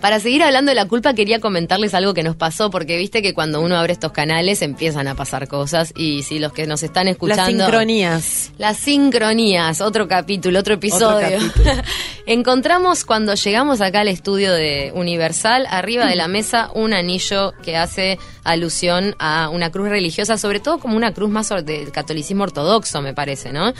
Para 0.04 0.20
seguir 0.20 0.42
hablando 0.42 0.70
de 0.70 0.74
la 0.74 0.86
culpa, 0.86 1.14
quería 1.14 1.40
comentarles 1.40 1.94
algo 1.94 2.12
que 2.12 2.22
nos 2.22 2.36
pasó, 2.36 2.70
porque 2.70 2.98
viste 2.98 3.22
que 3.22 3.32
cuando 3.32 3.62
uno 3.62 3.74
abre 3.74 3.94
estos 3.94 4.12
canales 4.12 4.60
empiezan 4.60 5.08
a 5.08 5.14
pasar 5.14 5.48
cosas 5.48 5.94
y 5.96 6.24
si 6.24 6.38
los 6.38 6.52
que 6.52 6.66
nos 6.66 6.82
están 6.82 7.06
Las 7.06 7.12
escuchando... 7.12 7.64
sincronías. 7.64 8.52
Las 8.58 8.76
sincronías, 8.76 9.80
otro 9.80 10.06
capítulo, 10.06 10.58
otro 10.58 10.74
episodio. 10.74 11.38
capítulo. 11.38 11.72
Encontramos 12.26 13.06
cuando 13.06 13.32
llegamos 13.32 13.80
acá 13.80 14.00
al 14.00 14.08
estudio 14.08 14.52
de 14.52 14.92
Universal, 14.94 15.66
arriba 15.70 16.04
de 16.04 16.16
la 16.16 16.28
mesa, 16.28 16.68
un 16.74 16.92
anillo 16.92 17.54
que 17.62 17.78
hace 17.78 18.18
alusión 18.44 19.16
a 19.18 19.48
una 19.48 19.70
cruz 19.70 19.88
religiosa, 19.88 20.36
sobre 20.36 20.60
todo 20.60 20.80
como 20.80 20.98
una 20.98 21.14
cruz 21.14 21.30
más 21.30 21.48
del 21.64 21.90
catolicismo 21.92 22.42
ortodoxo, 22.44 23.00
me 23.00 23.14
parece, 23.14 23.54
¿no? 23.54 23.72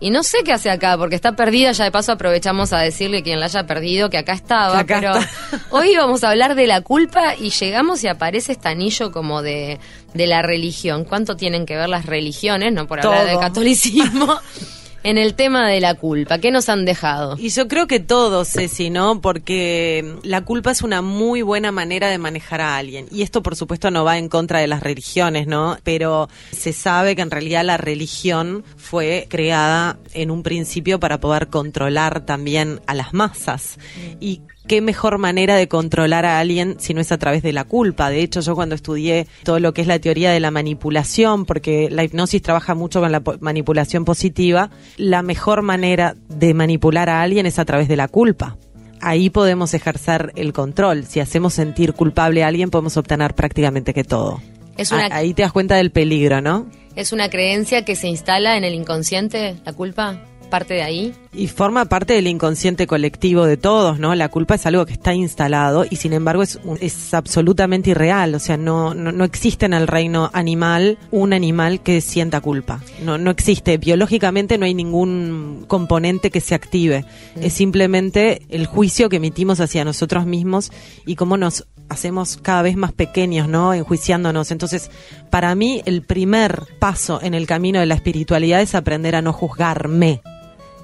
Y 0.00 0.10
no 0.10 0.22
sé 0.22 0.38
qué 0.44 0.52
hace 0.52 0.70
acá, 0.70 0.96
porque 0.96 1.16
está 1.16 1.32
perdida, 1.34 1.72
ya 1.72 1.84
de 1.84 1.90
paso 1.90 2.12
aprovechamos 2.12 2.72
a 2.72 2.78
decirle 2.78 3.18
a 3.18 3.22
quien 3.22 3.40
la 3.40 3.46
haya 3.46 3.66
perdido 3.66 4.10
que 4.10 4.18
acá 4.18 4.32
estaba, 4.32 4.74
Que 4.84 4.94
acá 4.94 5.00
pero 5.00 5.16
está. 5.18 5.66
hoy 5.70 5.96
vamos 5.96 6.22
a 6.22 6.30
hablar 6.30 6.54
de 6.54 6.68
la 6.68 6.82
culpa 6.82 7.34
y 7.34 7.50
llegamos 7.50 8.04
y 8.04 8.08
aparece 8.08 8.52
este 8.52 8.68
anillo 8.68 9.10
como 9.10 9.42
de, 9.42 9.80
de 10.14 10.26
la 10.28 10.42
religión. 10.42 11.04
¿Cuánto 11.04 11.34
tienen 11.36 11.66
que 11.66 11.76
ver 11.76 11.88
las 11.88 12.06
religiones, 12.06 12.72
no 12.72 12.86
por 12.86 13.00
hablar 13.04 13.24
de 13.24 13.32
Todo. 13.32 13.40
catolicismo, 13.40 14.38
en 15.02 15.18
el 15.18 15.34
tema 15.34 15.68
de 15.68 15.80
la 15.80 15.94
culpa? 15.94 16.38
¿Qué 16.38 16.50
nos 16.50 16.68
han 16.68 16.84
dejado? 16.84 17.36
Y 17.38 17.50
yo 17.50 17.68
creo 17.68 17.86
que 17.86 18.00
todos, 18.00 18.48
Ceci, 18.48 18.90
¿no? 18.90 19.20
Porque 19.20 20.16
la 20.22 20.44
culpa 20.44 20.70
es 20.70 20.82
una 20.82 21.02
muy 21.02 21.42
buena 21.42 21.72
manera 21.72 22.08
de 22.08 22.18
manejar 22.18 22.60
a 22.60 22.76
alguien. 22.76 23.06
Y 23.10 23.22
esto, 23.22 23.42
por 23.42 23.56
supuesto, 23.56 23.90
no 23.90 24.04
va 24.04 24.18
en 24.18 24.28
contra 24.28 24.60
de 24.60 24.66
las 24.66 24.82
religiones, 24.82 25.46
¿no? 25.46 25.78
Pero 25.84 26.28
se 26.50 26.72
sabe 26.72 27.16
que 27.16 27.22
en 27.22 27.30
realidad 27.30 27.64
la 27.64 27.76
religión 27.76 28.64
fue 28.76 29.26
creada 29.28 29.98
en 30.14 30.30
un 30.30 30.42
principio 30.42 31.00
para 31.00 31.20
poder 31.20 31.48
controlar 31.48 32.24
también 32.24 32.80
a 32.86 32.94
las 32.94 33.14
masas. 33.14 33.78
Y 34.20 34.42
qué 34.68 34.80
mejor 34.80 35.18
manera 35.18 35.56
de 35.56 35.66
controlar 35.66 36.24
a 36.24 36.38
alguien 36.38 36.76
si 36.78 36.94
no 36.94 37.00
es 37.00 37.10
a 37.10 37.18
través 37.18 37.42
de 37.42 37.52
la 37.52 37.64
culpa. 37.64 38.10
De 38.10 38.20
hecho, 38.22 38.40
yo 38.40 38.54
cuando 38.54 38.74
estudié 38.76 39.26
todo 39.42 39.58
lo 39.58 39.72
que 39.74 39.80
es 39.80 39.86
la 39.88 39.98
teoría 39.98 40.30
de 40.30 40.38
la 40.38 40.50
manipulación, 40.52 41.44
porque 41.46 41.88
la 41.90 42.04
hipnosis 42.04 42.42
trabaja 42.42 42.74
mucho 42.74 43.00
con 43.00 43.10
la 43.10 43.22
manipulación 43.40 44.04
positiva, 44.04 44.70
la 44.96 45.22
mejor 45.22 45.62
manera 45.62 46.14
de 46.28 46.54
manipular 46.54 47.08
a 47.08 47.22
alguien 47.22 47.46
es 47.46 47.58
a 47.58 47.64
través 47.64 47.88
de 47.88 47.96
la 47.96 48.06
culpa. 48.08 48.56
Ahí 49.00 49.30
podemos 49.30 49.74
ejercer 49.74 50.32
el 50.36 50.52
control. 50.52 51.04
Si 51.04 51.20
hacemos 51.20 51.54
sentir 51.54 51.92
culpable 51.94 52.42
a 52.44 52.48
alguien, 52.48 52.70
podemos 52.70 52.96
obtener 52.96 53.34
prácticamente 53.34 53.94
que 53.94 54.04
todo. 54.04 54.40
Es 54.76 54.92
una- 54.92 55.06
A- 55.06 55.16
Ahí 55.16 55.34
te 55.34 55.42
das 55.42 55.52
cuenta 55.52 55.76
del 55.76 55.90
peligro, 55.90 56.40
¿no? 56.40 56.66
¿Es 56.96 57.12
una 57.12 57.30
creencia 57.30 57.84
que 57.84 57.94
se 57.96 58.08
instala 58.08 58.56
en 58.56 58.64
el 58.64 58.74
inconsciente, 58.74 59.56
la 59.64 59.72
culpa? 59.72 60.20
¿Parte 60.50 60.74
de 60.74 60.82
ahí? 60.82 61.14
Y 61.38 61.46
forma 61.46 61.84
parte 61.84 62.14
del 62.14 62.26
inconsciente 62.26 62.88
colectivo 62.88 63.46
de 63.46 63.56
todos, 63.56 64.00
¿no? 64.00 64.12
La 64.16 64.28
culpa 64.28 64.56
es 64.56 64.66
algo 64.66 64.84
que 64.86 64.94
está 64.94 65.14
instalado 65.14 65.86
y 65.88 65.94
sin 65.94 66.12
embargo 66.12 66.42
es, 66.42 66.58
es 66.80 67.14
absolutamente 67.14 67.90
irreal. 67.90 68.34
O 68.34 68.40
sea, 68.40 68.56
no, 68.56 68.92
no, 68.92 69.12
no 69.12 69.22
existe 69.22 69.64
en 69.64 69.72
el 69.72 69.86
reino 69.86 70.30
animal 70.32 70.98
un 71.12 71.32
animal 71.32 71.80
que 71.80 72.00
sienta 72.00 72.40
culpa. 72.40 72.80
No, 73.04 73.18
no 73.18 73.30
existe. 73.30 73.78
Biológicamente 73.78 74.58
no 74.58 74.64
hay 74.66 74.74
ningún 74.74 75.64
componente 75.68 76.32
que 76.32 76.40
se 76.40 76.56
active. 76.56 77.04
Es 77.40 77.52
simplemente 77.52 78.42
el 78.48 78.66
juicio 78.66 79.08
que 79.08 79.18
emitimos 79.18 79.60
hacia 79.60 79.84
nosotros 79.84 80.26
mismos 80.26 80.72
y 81.06 81.14
cómo 81.14 81.36
nos 81.36 81.68
hacemos 81.88 82.36
cada 82.42 82.62
vez 82.62 82.76
más 82.76 82.90
pequeños, 82.90 83.48
¿no? 83.48 83.74
Enjuiciándonos. 83.74 84.50
Entonces, 84.50 84.90
para 85.30 85.54
mí, 85.54 85.82
el 85.84 86.02
primer 86.02 86.64
paso 86.80 87.20
en 87.22 87.34
el 87.34 87.46
camino 87.46 87.78
de 87.78 87.86
la 87.86 87.94
espiritualidad 87.94 88.60
es 88.60 88.74
aprender 88.74 89.14
a 89.14 89.22
no 89.22 89.32
juzgarme 89.32 90.20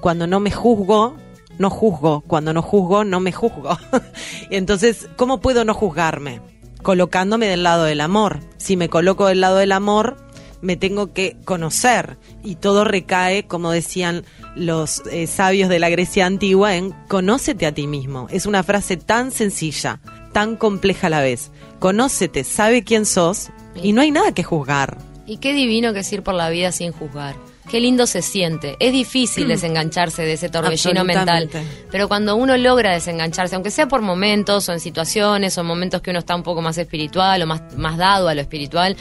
cuando 0.04 0.26
no 0.26 0.38
me 0.38 0.50
juzgo, 0.50 1.16
no 1.58 1.70
juzgo. 1.70 2.20
Cuando 2.26 2.52
no 2.52 2.61
juzgo, 2.61 3.04
no 3.04 3.20
me 3.20 3.32
juzgo. 3.32 3.78
Entonces, 4.50 5.08
¿cómo 5.16 5.40
puedo 5.40 5.64
no 5.64 5.73
juzgarme? 5.73 6.42
Colocándome 6.82 7.46
del 7.46 7.62
lado 7.62 7.84
del 7.84 8.02
amor. 8.02 8.40
Si 8.58 8.76
me 8.76 8.90
coloco 8.90 9.28
del 9.28 9.40
lado 9.40 9.56
del 9.56 9.73
amor, 9.73 10.18
me 10.61 10.76
tengo 10.76 11.14
que 11.14 11.38
conocer. 11.46 12.18
Y 12.42 12.56
todo 12.56 12.84
recae, 12.84 13.44
como 13.46 13.70
decían 13.70 14.26
los 14.54 15.00
eh, 15.11 15.26
sabios 15.26 15.70
de 15.70 15.78
la 15.78 15.88
Grecia 15.88 16.26
antigua, 16.26 16.76
en 16.76 16.90
conócete 17.08 17.64
a 17.64 17.73
ti 17.73 17.87
mismo. 17.87 18.26
Es 18.28 18.44
una 18.44 18.62
frase 18.62 18.99
tan 18.99 19.30
sencilla, 19.30 20.00
tan 20.34 20.56
compleja 20.56 21.06
a 21.06 21.11
la 21.11 21.23
vez. 21.23 21.50
Conócete, 21.78 22.44
sabe 22.44 22.84
quién 22.84 23.06
sos 23.06 23.49
y 23.75 23.94
no 23.94 24.02
hay 24.02 24.11
nada 24.11 24.32
que 24.32 24.42
juzgar. 24.42 24.99
Y 25.25 25.38
qué 25.38 25.54
divino 25.54 25.94
que 25.94 26.00
es 26.00 26.12
ir 26.12 26.23
por 26.23 26.34
la 26.34 26.50
vida 26.50 26.73
sin 26.73 26.92
juzgar. 26.92 27.37
Qué 27.71 27.80
lindo 27.80 28.06
se 28.06 28.23
siente. 28.23 28.76
Es 28.78 28.92
difícil 28.92 29.49
desengancharse 29.49 30.23
de 30.23 30.35
ese 30.35 30.49
torbellino 30.49 31.04
mental. 31.04 31.49
Pero 31.90 32.09
cuando 32.09 32.37
uno 32.37 32.56
logra 32.56 32.92
desengancharse, 32.92 33.54
aunque 33.54 33.71
sea 33.71 33.88
por 33.88 34.02
momentos 34.02 34.68
o 34.68 34.73
en 34.73 34.80
situaciones 34.80 35.56
o 35.56 35.62
en 35.62 35.66
momentos 35.66 36.00
que 36.02 36.11
uno 36.11 36.18
está 36.21 36.35
un 36.37 36.42
poco 36.42 36.61
más 36.62 36.78
espiritual 36.78 37.42
o 37.42 37.47
más, 37.47 37.62
más 37.76 37.97
dado 37.97 38.28
a 38.28 38.35
lo 38.35 38.40
espiritual, 38.40 38.97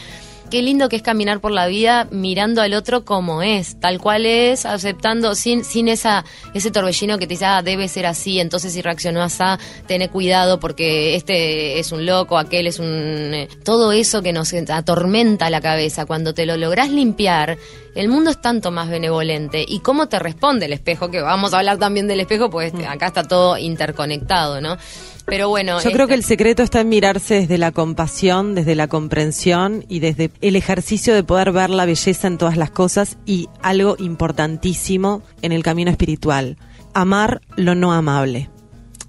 qué 0.50 0.62
lindo 0.62 0.88
que 0.88 0.98
es 0.98 1.02
caminar 1.02 1.40
por 1.40 1.52
la 1.52 1.66
vida 1.66 2.08
mirando 2.12 2.62
al 2.62 2.76
otro 2.76 3.06
como 3.06 3.42
es, 3.42 3.80
tal 3.80 4.00
cual 4.00 4.26
es, 4.28 4.68
aceptando, 4.68 5.34
sin, 5.34 5.64
sin 5.66 5.88
esa, 5.88 6.26
ese 6.54 6.70
torbellino 6.70 7.18
que 7.18 7.26
te 7.26 7.34
dice, 7.34 7.46
ah, 7.46 7.64
debe 7.64 7.88
ser 7.88 8.06
así, 8.06 8.40
entonces 8.40 8.72
si 8.74 8.82
reaccionó 8.84 9.24
así, 9.24 9.44
tené 9.88 10.10
cuidado 10.10 10.60
porque 10.60 11.16
este 11.16 11.80
es 11.80 11.92
un 11.92 12.06
loco, 12.06 12.38
aquel 12.38 12.68
es 12.68 12.78
un... 12.78 12.88
eh, 12.88 13.48
Todo 13.64 13.92
eso 13.94 14.22
que 14.22 14.32
nos 14.32 14.54
atormenta 14.54 15.50
la 15.50 15.60
cabeza, 15.60 16.06
cuando 16.06 16.36
te 16.36 16.46
lo 16.46 16.56
lográs 16.56 16.90
limpiar, 16.90 17.58
el 17.96 18.10
mundo 18.10 18.32
es 18.32 18.42
tanto 18.42 18.72
más 18.72 18.90
benevolente. 18.90 19.66
¿Y 19.68 19.80
cómo 19.80 20.08
te 20.08 20.20
responde 20.20 20.66
el 20.66 20.74
espejo? 20.74 21.12
Que 21.12 21.22
vamos 21.22 21.54
a 21.54 21.60
hablar 21.60 21.78
también 21.78 22.08
del 22.08 22.20
espejo, 22.20 22.50
pues 22.50 22.74
acá 22.88 23.08
está 23.08 23.24
todo 23.24 23.58
interconectado, 23.58 24.62
¿no? 24.62 24.78
Pero 25.26 25.50
bueno... 25.50 25.80
Yo 25.82 25.92
creo 25.92 26.08
que 26.08 26.16
el 26.16 26.24
secreto 26.24 26.64
está 26.64 26.82
en 26.82 26.90
mirarse 26.90 27.36
desde 27.36 27.58
la 27.58 27.72
compasión, 27.72 28.56
desde 28.56 28.76
la 28.76 28.88
comprensión 28.88 29.86
y 29.88 30.00
desde 30.00 30.32
el 30.42 30.56
ejercicio 30.56 31.14
de 31.14 31.24
poder 31.24 31.52
ver 31.52 31.70
la 31.70 31.86
belleza 31.86 32.28
en 32.28 32.38
todas 32.38 32.58
las 32.58 32.72
cosas 32.72 33.18
y 33.26 33.48
algo 33.62 33.96
importantísimo 34.00 35.22
en 35.42 35.52
el 35.52 35.64
camino 35.64 35.92
espiritual, 35.92 36.58
amar 36.94 37.42
lo 37.56 37.76
no 37.76 37.94
amable. 37.94 38.50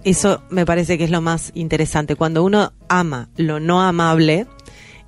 Eso 0.04 0.42
me 0.50 0.66
parece 0.66 0.98
que 0.98 1.04
es 1.04 1.10
lo 1.10 1.22
más 1.22 1.50
interesante. 1.54 2.14
Cuando 2.14 2.44
uno 2.44 2.74
ama 2.88 3.30
lo 3.36 3.58
no 3.58 3.80
amable, 3.80 4.46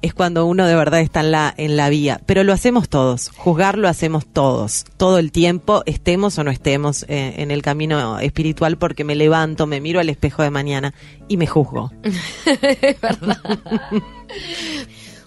es 0.06 0.14
cuando 0.14 0.46
uno 0.46 0.66
de 0.66 0.74
verdad 0.74 1.00
está 1.00 1.20
en 1.20 1.30
la, 1.32 1.54
en 1.56 1.76
la 1.76 1.88
vía. 1.88 2.20
Pero 2.26 2.44
lo 2.44 2.52
hacemos 2.52 2.88
todos. 2.88 3.30
Juzgar 3.36 3.76
lo 3.76 3.88
hacemos 3.88 4.26
todos. 4.26 4.84
Todo 4.96 5.18
el 5.18 5.32
tiempo, 5.32 5.82
estemos 5.86 6.38
o 6.38 6.44
no 6.44 6.50
estemos 6.50 7.04
eh, 7.08 7.34
en 7.38 7.50
el 7.50 7.62
camino 7.62 8.18
espiritual, 8.18 8.78
porque 8.78 9.04
me 9.04 9.14
levanto, 9.14 9.66
me 9.66 9.80
miro 9.80 10.00
al 10.00 10.08
espejo 10.08 10.42
de 10.42 10.50
mañana 10.50 10.94
y 11.28 11.36
me 11.36 11.46
juzgo. 11.46 11.92
es 12.02 13.00
verdad. 13.00 13.40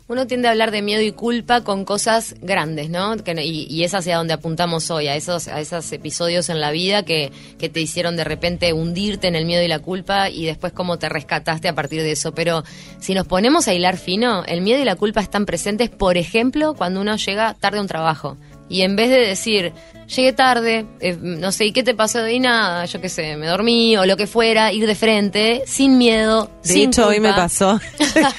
Uno 0.10 0.26
tiende 0.26 0.48
a 0.48 0.52
hablar 0.52 0.72
de 0.72 0.82
miedo 0.82 1.04
y 1.04 1.12
culpa 1.12 1.62
con 1.62 1.86
cosas 1.86 2.34
grandes, 2.42 2.90
¿no? 2.90 3.16
Que 3.18 3.40
y, 3.46 3.68
y 3.70 3.84
es 3.84 3.94
hacia 3.94 4.18
donde 4.18 4.34
apuntamos 4.34 4.90
hoy, 4.90 5.08
a 5.08 5.16
esos, 5.16 5.48
a 5.48 5.62
esos 5.62 5.92
episodios 5.92 6.50
en 6.50 6.60
la 6.60 6.72
vida 6.72 7.04
que, 7.04 7.32
que 7.60 7.70
te 7.70 7.80
hicieron 7.80 8.18
de 8.18 8.24
repente 8.24 8.74
hundirte 8.74 9.28
en 9.28 9.36
el 9.36 9.46
miedo 9.46 9.62
y 9.62 9.68
la 9.68 9.78
culpa 9.78 10.32
y 10.32 10.46
después 10.46 10.74
cómo 10.74 10.98
te 10.98 11.10
rescataste 11.10 11.68
a 11.68 11.76
partir 11.76 12.02
de 12.02 12.14
eso. 12.14 12.34
Pero 12.34 12.64
si 13.00 13.14
nos 13.14 13.28
ponemos 13.28 13.68
a 13.68 13.74
hilar 13.76 13.98
fino, 13.98 14.44
el 14.46 14.62
miedo 14.62 14.82
y 14.82 14.86
la 14.86 14.96
culpa 14.96 15.22
están 15.22 15.46
presentes, 15.46 15.92
por 15.92 16.18
ejemplo, 16.18 16.74
cuando 16.74 17.02
uno 17.02 17.16
llega 17.16 17.54
tarde 17.54 17.78
a 17.78 17.82
un 17.82 17.88
trabajo. 17.88 18.36
Y 18.70 18.84
en 18.84 18.96
vez 18.96 19.10
de 19.10 19.20
decir, 19.20 19.74
llegué 20.16 20.34
tarde, 20.34 20.86
eh, 21.00 21.18
no 21.20 21.52
sé, 21.52 21.66
¿y 21.66 21.72
qué 21.72 21.84
te 21.84 21.94
pasó? 21.94 22.28
Y 22.28 22.40
nada, 22.40 22.86
yo 22.86 23.02
qué 23.02 23.10
sé, 23.10 23.36
me 23.36 23.48
dormí 23.48 23.96
o 23.98 24.06
lo 24.06 24.18
que 24.18 24.28
fuera, 24.28 24.72
ir 24.72 24.86
de 24.88 24.96
frente, 24.96 25.64
sin 25.66 25.98
miedo. 25.98 26.50
De 26.64 26.74
sin 26.74 26.90
hecho, 26.90 27.08
hoy 27.08 27.20
me 27.20 27.30
culpa. 27.30 27.44
pasó. 27.44 27.80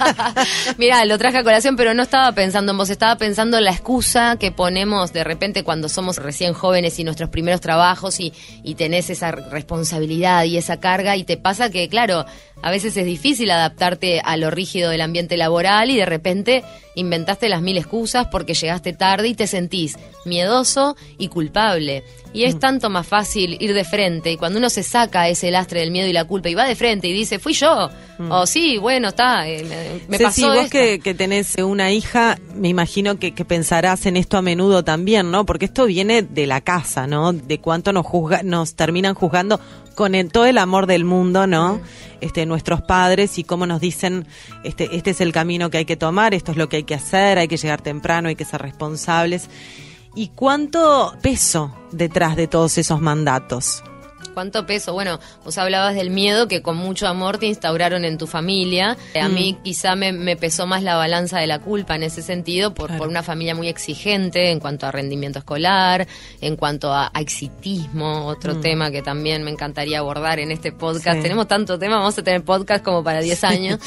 Mira, 0.79 1.05
lo 1.05 1.19
traje 1.19 1.39
a 1.39 1.43
colación, 1.43 1.77
pero 1.77 1.95
no 1.95 2.03
estaba 2.03 2.33
pensando 2.33 2.73
en 2.73 2.79
vos, 2.79 2.91
estaba 2.91 3.17
pensando 3.17 3.59
en 3.59 3.65
la 3.65 3.73
excusa 3.73 4.37
que 4.39 4.53
ponemos 4.53 5.13
de 5.13 5.25
repente 5.25 5.65
cuando 5.65 5.89
somos 5.89 6.17
recién 6.17 6.53
jóvenes 6.55 6.99
y 6.99 7.05
nuestros 7.05 7.31
primeros 7.31 7.61
trabajos 7.61 8.21
y, 8.21 8.33
y 8.63 8.75
tenés 8.75 9.11
esa 9.11 9.33
responsabilidad 9.33 10.45
y 10.45 10.57
esa 10.57 10.81
carga 10.81 11.17
y 11.17 11.25
te 11.25 11.37
pasa 11.37 11.71
que, 11.71 11.89
claro, 11.89 12.27
a 12.63 12.71
veces 12.71 12.97
es 12.97 13.05
difícil 13.07 13.51
adaptarte 13.51 14.21
a 14.25 14.37
lo 14.37 14.51
rígido 14.51 14.91
del 14.91 15.01
ambiente 15.01 15.37
laboral 15.37 15.91
y 15.91 15.97
de 15.97 16.07
repente 16.07 16.63
inventaste 16.97 17.49
las 17.49 17.63
mil 17.63 17.79
excusas 17.79 18.27
porque 18.27 18.55
llegaste 18.55 18.93
tarde 18.93 19.29
y 19.29 19.35
te 19.35 19.47
sentís 19.47 19.97
miedoso 20.25 20.97
y 21.19 21.29
culpable. 21.29 22.05
Y 22.33 22.45
Mm. 22.45 22.49
es 22.49 22.59
tanto 22.61 22.91
más 22.91 23.07
fácil 23.09 23.57
ir 23.61 23.75
de 23.75 23.85
frente 23.85 24.31
y 24.31 24.37
cuando 24.37 24.59
uno 24.61 24.71
se 24.71 24.83
saca 24.85 25.29
ese 25.29 25.51
lastre 25.51 25.81
del 25.81 25.91
miedo 25.91 26.07
y 26.09 26.13
la 26.13 26.25
culpa 26.25 26.49
y 26.49 26.55
va 26.55 26.65
de 26.65 26.77
frente 26.77 27.09
y 27.09 27.13
dice, 27.13 27.39
fui 27.41 27.55
yo, 27.55 27.91
o 28.29 28.47
sí, 28.47 28.77
bueno, 28.79 29.09
está, 29.09 29.49
eh, 29.49 29.65
me, 29.65 30.19
me 30.19 30.25
Mm. 30.27 30.31
Ceci, 30.31 30.43
pasó 30.43 30.47
vos 30.49 30.57
esto". 30.67 30.71
que, 30.71 31.01
que 31.01 31.15
tenés 31.15 31.57
una 31.57 31.91
hija, 31.91 32.39
me 32.55 32.69
imagino 32.69 33.19
que, 33.19 33.33
que 33.35 33.45
pensarás 33.45 34.07
en 34.07 34.17
esto 34.17 34.37
a 34.37 34.43
menudo 34.43 34.85
también, 34.85 35.31
¿no? 35.31 35.45
Porque 35.47 35.65
esto 35.65 35.87
viene 35.87 36.23
de 36.23 36.47
la 36.47 36.61
casa, 36.61 37.07
¿no? 37.09 37.33
De 37.33 37.59
cuánto 37.59 37.93
nos 37.93 38.07
juzga, 38.07 38.43
nos 38.45 38.75
terminan 38.75 39.15
juzgando 39.15 39.59
con 39.95 40.15
el- 40.15 40.31
todo 40.31 40.47
el 40.47 40.59
amor 40.59 40.87
del 40.87 41.05
mundo, 41.05 41.47
¿no? 41.47 41.81
Este, 42.21 42.45
nuestros 42.47 42.83
padres 42.83 43.39
y 43.39 43.45
cómo 43.45 43.67
nos 43.67 43.81
dicen, 43.81 44.27
este, 44.65 44.95
este 44.97 45.11
es 45.11 45.21
el 45.21 45.33
camino 45.33 45.71
que 45.71 45.79
hay 45.79 45.85
que 45.85 45.97
tomar, 45.97 46.35
esto 46.35 46.53
es 46.53 46.59
lo 46.59 46.69
que 46.69 46.77
hay 46.79 46.85
que 46.85 46.95
hacer, 46.95 47.39
hay 47.39 47.49
que 47.49 47.57
llegar 47.57 47.81
temprano, 47.83 48.29
hay 48.29 48.37
que 48.37 48.45
ser 48.45 48.61
responsables. 48.63 49.49
¿Y 50.15 50.29
cuánto 50.29 51.15
peso 51.23 51.75
detrás 51.93 52.37
de 52.37 52.47
todos 52.49 52.77
esos 52.79 53.01
mandatos? 53.01 53.83
¿Cuánto 54.35 54.67
peso? 54.67 54.93
Bueno, 54.93 55.19
vos 55.45 55.57
hablabas 55.59 55.95
del 55.95 56.11
miedo 56.11 56.49
que 56.49 56.63
con 56.63 56.77
mucho 56.77 57.07
amor 57.09 57.39
te 57.39 57.47
instauraron 57.47 58.05
en 58.05 58.19
tu 58.19 58.27
familia. 58.27 58.97
A 59.21 59.29
Mm. 59.29 59.35
mí 59.35 59.57
quizá 59.63 59.97
me, 59.97 60.13
me 60.13 60.37
pesó 60.37 60.67
más 60.67 60.83
la 60.83 60.97
balanza 60.97 61.39
de 61.39 61.47
la 61.47 61.59
culpa 61.59 61.97
en 61.97 62.03
ese 62.05 62.23
sentido 62.23 62.73
por, 62.75 62.87
Claro. 62.89 62.99
por 62.99 63.09
una 63.09 63.23
familia 63.23 63.55
muy 63.55 63.69
exigente 63.69 64.51
en 64.51 64.61
cuanto 64.61 64.87
a 64.87 64.93
rendimiento 64.93 65.39
escolar, 65.41 66.07
en 66.41 66.57
cuanto 66.57 66.93
a, 66.93 67.11
a 67.13 67.21
exitismo, 67.21 68.27
otro 68.27 68.59
tema 68.61 68.91
que 68.91 69.03
también 69.03 69.43
me 69.43 69.51
encantaría 69.51 69.99
abordar 69.99 70.39
en 70.39 70.51
este 70.53 70.73
podcast. 70.73 71.17
Mm. 71.19 71.21
Sí. 71.21 71.23
Tenemos 71.23 71.49
tanto 71.49 71.79
tema, 71.79 71.97
vamos 71.99 72.17
a 72.19 72.23
tener 72.23 72.43
podcast 72.45 72.85
como 72.85 73.03
para 73.05 73.21
10 73.21 73.45
años. 73.45 73.79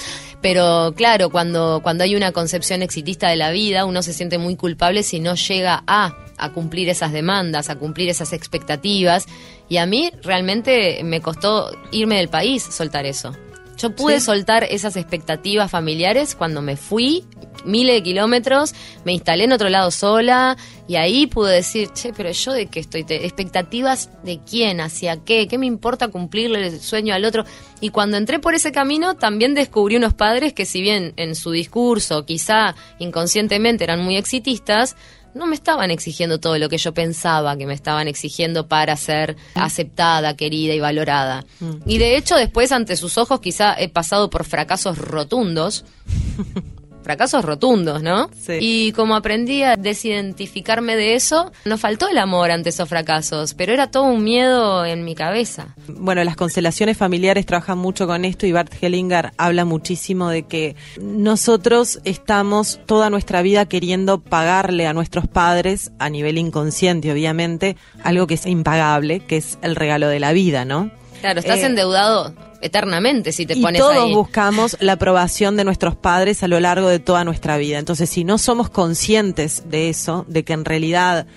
Pero 0.42 0.94
claro, 0.96 1.30
cuando, 1.30 1.80
cuando 1.84 2.04
hay 2.04 2.16
una 2.16 2.32
concepción 2.34 2.82
exitista 2.82 3.30
de 3.30 3.38
la 3.38 3.52
vida, 3.52 3.86
uno 3.86 4.02
se 4.04 4.14
siente 4.14 4.38
muy 4.38 4.56
culpable 4.56 5.04
si 5.04 5.20
no 5.20 5.36
llega 5.36 5.84
a 5.88 6.16
a 6.36 6.50
cumplir 6.50 6.90
esas 6.90 7.12
demandas, 7.14 7.70
a 7.70 7.76
cumplir 7.76 8.10
esas 8.10 8.34
expectativas. 8.34 9.28
Y 9.74 9.78
a 9.78 9.88
mí 9.88 10.12
realmente 10.22 11.02
me 11.04 11.20
costó 11.20 11.72
irme 11.92 12.18
del 12.18 12.30
país 12.30 12.62
soltar 12.62 13.08
eso. 13.08 13.36
Yo 13.76 13.96
pude 13.96 14.20
Sí. 14.20 14.26
soltar 14.28 14.64
esas 14.66 14.96
expectativas 14.98 15.72
familiares 15.72 16.36
cuando 16.36 16.62
me 16.62 16.76
fui 16.78 17.24
miles 17.66 17.96
de 17.96 18.04
kilómetros, 18.04 18.76
me 19.04 19.14
instalé 19.14 19.46
en 19.46 19.52
otro 19.52 19.70
lado 19.70 19.90
sola 19.90 20.58
y 20.88 20.98
ahí 20.98 21.26
pude 21.26 21.56
decir, 21.56 21.90
che, 21.92 22.14
pero 22.14 22.30
yo 22.30 22.52
de 22.52 22.68
qué 22.68 22.80
estoy, 22.82 23.04
Te- 23.04 23.26
expectativas 23.26 24.12
de 24.24 24.40
quién, 24.48 24.80
hacia 24.80 25.18
qué, 25.18 25.48
qué 25.48 25.58
me 25.58 25.66
importa 25.66 26.10
cumplirle 26.10 26.68
el 26.68 26.80
sueño 26.80 27.16
al 27.16 27.26
otro. 27.26 27.44
Y 27.82 27.90
cuando 27.90 28.18
entré 28.18 28.38
por 28.38 28.54
ese 28.54 28.72
camino 28.72 29.16
también 29.16 29.56
descubrí 29.56 29.96
unos 29.96 30.14
padres 30.14 30.54
que 30.54 30.66
si 30.68 30.82
bien 30.84 31.14
en 31.18 31.34
su 31.34 31.50
discurso 31.50 32.26
quizá 32.28 32.76
inconscientemente 33.00 33.84
eran 33.86 34.04
muy 34.04 34.18
exitistas, 34.18 34.96
no 35.34 35.48
me 35.48 35.56
estaban 35.56 35.92
exigiendo 35.92 36.40
todo 36.40 36.58
lo 36.58 36.70
que 36.70 36.78
yo 36.78 36.94
pensaba 36.94 37.58
que 37.58 37.66
me 37.66 37.74
estaban 37.74 38.08
exigiendo 38.08 38.68
para 38.68 38.96
ser 38.96 39.36
aceptada, 39.56 40.36
querida 40.36 40.74
y 40.74 40.80
valorada. 40.80 41.46
Y 41.86 41.98
de 41.98 42.18
hecho, 42.18 42.36
después 42.36 42.72
ante 42.72 42.96
sus 42.96 43.18
ojos 43.18 43.40
quizá 43.40 43.74
he 43.80 43.90
pasado 43.90 44.30
por 44.30 44.44
fracasos 44.46 44.98
rotundos. 44.98 45.86
fracasos 47.04 47.44
rotundos, 47.46 48.02
¿no? 48.02 48.30
Sí. 48.40 48.58
Y 48.60 48.92
como 48.94 49.16
aprendí 49.16 49.64
a 49.64 49.76
desidentificarme 49.76 50.96
de 50.96 51.16
eso, 51.16 51.52
no 51.66 51.78
faltó 51.78 52.08
el 52.08 52.18
amor 52.18 52.52
ante 52.52 52.70
esos 52.70 52.88
fracasos, 52.90 53.54
pero 53.54 53.74
era 53.74 53.92
todo 53.92 54.04
un 54.04 54.24
miedo 54.24 54.86
en 54.86 55.04
mi 55.06 55.16
cabeza. 55.16 55.68
Bueno, 55.88 56.24
las 56.24 56.36
constelaciones 56.36 56.98
familiares 56.98 57.46
trabajan 57.46 57.78
mucho 57.78 58.08
con 58.08 58.26
esto 58.26 58.46
y 58.46 58.52
Bart 58.52 58.74
Hellinger 58.82 59.32
habla 59.38 59.66
muchísimo 59.66 60.30
de 60.30 60.44
que 60.44 60.76
nosotros 61.00 62.00
estamos 62.04 62.80
toda 62.86 63.10
nuestra 63.10 63.42
vida 63.42 63.66
queriendo 63.66 64.20
pagarle 64.20 64.88
a 64.88 64.94
nuestros 64.94 65.28
padres, 65.28 65.92
a 66.00 66.10
nivel 66.10 66.38
inconsciente 66.38 67.12
obviamente, 67.12 67.76
algo 68.04 68.28
que 68.28 68.36
es 68.36 68.46
impagable, 68.46 69.20
que 69.22 69.38
es 69.38 69.58
el 69.62 69.76
regalo 69.76 70.08
de 70.08 70.20
la 70.20 70.34
vida, 70.34 70.66
¿no? 70.66 70.92
Claro, 71.22 71.40
estás 71.40 71.60
Eh, 71.60 71.66
endeudado 71.66 72.34
eternamente 72.64 73.32
si 73.32 73.46
te 73.46 73.54
y 73.58 73.62
pones 73.62 73.82
todos 73.82 74.06
ahí. 74.06 74.14
buscamos 74.14 74.78
la 74.80 74.94
aprobación 74.94 75.56
de 75.58 75.64
nuestros 75.64 75.96
padres 75.96 76.42
a 76.44 76.48
lo 76.48 76.60
largo 76.60 76.88
de 76.88 77.00
toda 77.00 77.24
nuestra 77.24 77.58
vida. 77.58 77.78
Entonces, 77.80 78.10
si 78.10 78.24
no 78.24 78.38
somos 78.38 78.70
conscientes 78.70 79.64
de 79.70 79.90
eso, 79.90 80.26
de 80.28 80.44
que 80.44 80.54
en 80.54 80.66
realidad 80.66 81.28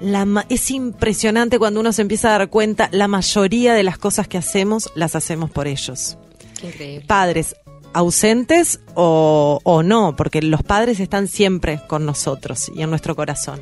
la 0.00 0.24
ma- 0.24 0.46
es 0.48 0.70
impresionante 0.70 1.58
cuando 1.58 1.80
uno 1.80 1.92
se 1.92 2.02
empieza 2.02 2.28
a 2.34 2.38
dar 2.38 2.48
cuenta, 2.48 2.88
la 2.92 3.08
mayoría 3.08 3.74
de 3.74 3.82
las 3.82 3.98
cosas 3.98 4.26
que 4.28 4.38
hacemos 4.38 4.90
las 4.94 5.14
hacemos 5.14 5.50
por 5.50 5.66
ellos. 5.68 6.16
Increíble. 6.62 7.04
Padres, 7.06 7.56
ausentes 7.94 8.80
o, 8.94 9.60
o 9.62 9.82
no, 9.82 10.14
porque 10.16 10.42
los 10.42 10.62
padres 10.62 11.00
están 11.00 11.28
siempre 11.28 11.80
con 11.88 12.04
nosotros 12.06 12.70
y 12.74 12.82
en 12.82 12.90
nuestro 12.90 13.14
corazón. 13.16 13.60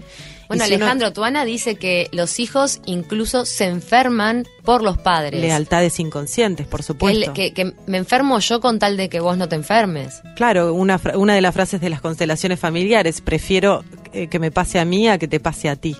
Bueno, 0.49 0.65
uno- 0.65 0.75
Alejandro, 0.75 1.13
Tuana 1.13 1.45
dice 1.45 1.77
que 1.77 2.09
los 2.11 2.41
hijos 2.41 2.81
incluso 2.85 3.45
se 3.47 3.67
enferman 3.67 4.47
por 4.65 4.83
los 4.83 4.99
padres. 4.99 5.41
lealtades 5.41 6.01
inconscientes, 6.01 6.67
por 6.67 6.83
supuesto. 6.83 7.33
que- 7.33 7.53
que 7.55 7.73
me 7.87 7.99
enfermo 7.99 8.39
yo 8.41 8.61
con 8.61 8.81
tal 8.81 8.97
de 8.97 9.09
que 9.09 9.21
vos 9.21 9.37
no 9.37 9.49
te 9.49 9.55
enfermes. 9.55 10.21
Claro, 10.35 10.75
una, 10.75 11.01
una 11.15 11.35
de 11.35 11.41
las 11.41 11.55
frases 11.55 11.81
de 11.81 11.89
las 11.89 12.01
constelaciones 12.01 12.59
familiares, 12.59 13.21
prefiero 13.21 13.85
eh, 14.13 14.27
que 14.27 14.41
me 14.41 14.51
pase 14.51 14.81
a 14.81 14.85
mí 14.85 15.09
a 15.09 15.19
que 15.19 15.29
te 15.29 15.39
pase 15.39 15.69
a 15.69 15.77
ti. 15.77 15.97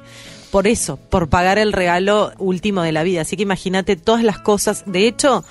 Por 0.51 0.67
eso, 0.67 0.97
por 0.97 1.29
pagar 1.29 1.59
el 1.59 1.73
regalo 1.73 2.33
último 2.39 2.83
de 2.83 2.91
la 2.91 3.05
vida. 3.05 3.21
Así 3.21 3.37
que 3.37 3.45
imagínate 3.45 3.95
todas 3.95 4.25
las 4.25 4.41
cosas. 4.41 4.83
De 4.85 5.07
hecho, 5.07 5.45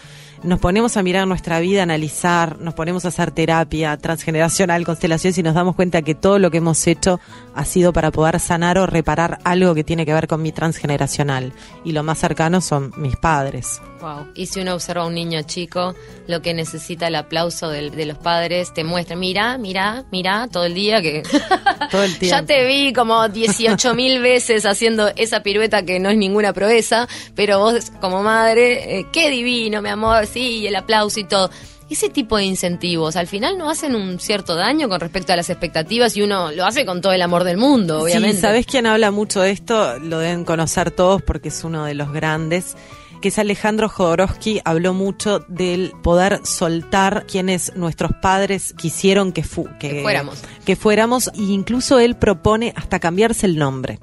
nos 0.44 0.60
ponemos 0.60 0.98
a 0.98 1.04
mirar 1.04 1.28
nuestra 1.28 1.60
vida, 1.60 1.82
a 1.82 1.84
analizar, 1.84 2.60
nos 2.60 2.74
ponemos 2.74 3.06
a 3.06 3.10
hacer 3.10 3.32
terapia 3.32 3.98
transgeneracional, 3.98 4.86
constelaciones 4.86 5.38
y 5.38 5.44
nos 5.44 5.54
damos 5.54 5.76
cuenta 5.76 6.02
que 6.02 6.16
todo 6.16 6.40
lo 6.40 6.52
que 6.52 6.58
hemos 6.58 6.86
hecho 6.88 7.20
ha 7.56 7.66
sido 7.66 7.94
para 7.94 8.12
poder 8.12 8.40
sanar 8.40 8.78
o 8.78 8.86
reparar 8.86 9.40
algo 9.44 9.76
que 9.76 9.84
tiene 9.84 10.06
que 10.06 10.14
ver 10.14 10.28
con 10.28 10.42
mi 10.42 10.52
transgeneracional. 10.52 11.54
Y 11.84 11.92
lo 11.92 12.04
más 12.04 12.20
cercano 12.20 12.62
son 12.62 12.94
mis 12.98 13.16
padres. 13.16 13.82
Wow. 14.02 14.28
Y 14.34 14.46
si 14.46 14.62
uno 14.62 14.76
observa 14.76 15.04
a 15.04 15.08
un 15.08 15.14
niño 15.14 15.42
chico, 15.42 15.94
lo 16.28 16.42
que 16.42 16.54
necesita 16.54 17.08
el 17.08 17.16
aplauso 17.16 17.70
de, 17.70 18.06
los 18.06 18.18
padres, 18.18 18.74
te 18.74 18.86
muestra, 18.86 19.18
mira, 19.18 19.58
mira, 19.58 20.06
mira, 20.12 20.48
todo 20.50 20.66
el 20.66 20.74
día 20.74 21.02
que... 21.02 21.24
Todo 21.92 22.04
el 22.04 22.16
tiempo. 22.20 22.38
ya 22.38 22.46
te 22.46 22.66
vi 22.66 22.94
como 22.94 23.28
18 23.28 23.96
mil 23.96 24.22
veces 24.22 24.66
haciendo 24.66 25.08
esa 25.16 25.42
pirueta 25.42 25.84
que 25.84 26.00
no 26.00 26.10
es 26.10 26.18
ninguna 26.18 26.54
proeza, 26.54 27.08
pero 27.36 27.60
vos 27.60 27.92
como 28.00 28.22
madre, 28.22 29.00
eh, 29.00 29.08
qué 29.12 29.30
divino, 29.30 29.82
mi 29.82 29.90
amor, 29.90 30.28
sí, 30.32 30.60
y 30.60 30.68
el 30.68 30.76
aplauso 30.76 31.20
y 31.20 31.24
todo. 31.26 31.50
Ese 31.90 32.10
tipo 32.10 32.38
de 32.38 32.44
incentivos 32.46 33.16
al 33.16 33.26
final 33.26 33.58
no 33.58 33.70
hacen 33.70 33.96
un 33.96 34.20
cierto 34.20 34.56
daño 34.56 34.88
con 34.90 35.00
respecto 35.00 35.34
a 35.34 35.36
las 35.36 35.50
expectativas 35.50 36.16
y 36.16 36.22
uno 36.22 36.52
lo 36.52 36.66
hace 36.66 36.86
con 36.86 37.02
todo 37.02 37.14
el 37.14 37.22
amor 37.24 37.44
del 37.44 37.58
mundo, 37.58 38.04
obviamente. 38.04 38.36
Sí, 38.36 38.42
¿sabés 38.42 38.66
quién 38.68 38.86
habla 38.86 39.10
mucho 39.10 39.42
de 39.42 39.50
esto? 39.52 39.98
Lo 39.98 40.20
deben 40.20 40.46
conocer 40.46 40.92
todos 40.92 41.24
porque 41.24 41.48
es 41.50 41.64
uno 41.64 41.86
de 41.86 41.96
los 41.96 42.12
grandes 42.14 42.76
que 43.22 43.28
es 43.30 43.38
Alejandro 43.40 43.90
Jodorowsky, 43.90 44.62
habló 44.64 44.94
mucho 44.94 45.40
del 45.50 45.92
poder 46.04 46.40
soltar 46.46 47.26
quienes 47.28 47.76
nuestros 47.76 48.12
padres 48.22 48.74
quisieron 48.78 49.34
que, 49.34 49.44
fu- 49.44 49.68
que, 49.78 49.90
Que 49.90 50.02
fuéramos. 50.04 50.40
que 50.64 50.76
fuéramos, 50.78 51.28
e 51.30 51.42
incluso 51.42 52.00
él 52.00 52.16
propone 52.16 52.72
hasta 52.78 53.00
cambiarse 53.00 53.46
el 53.46 53.58
nombre. 53.58 54.00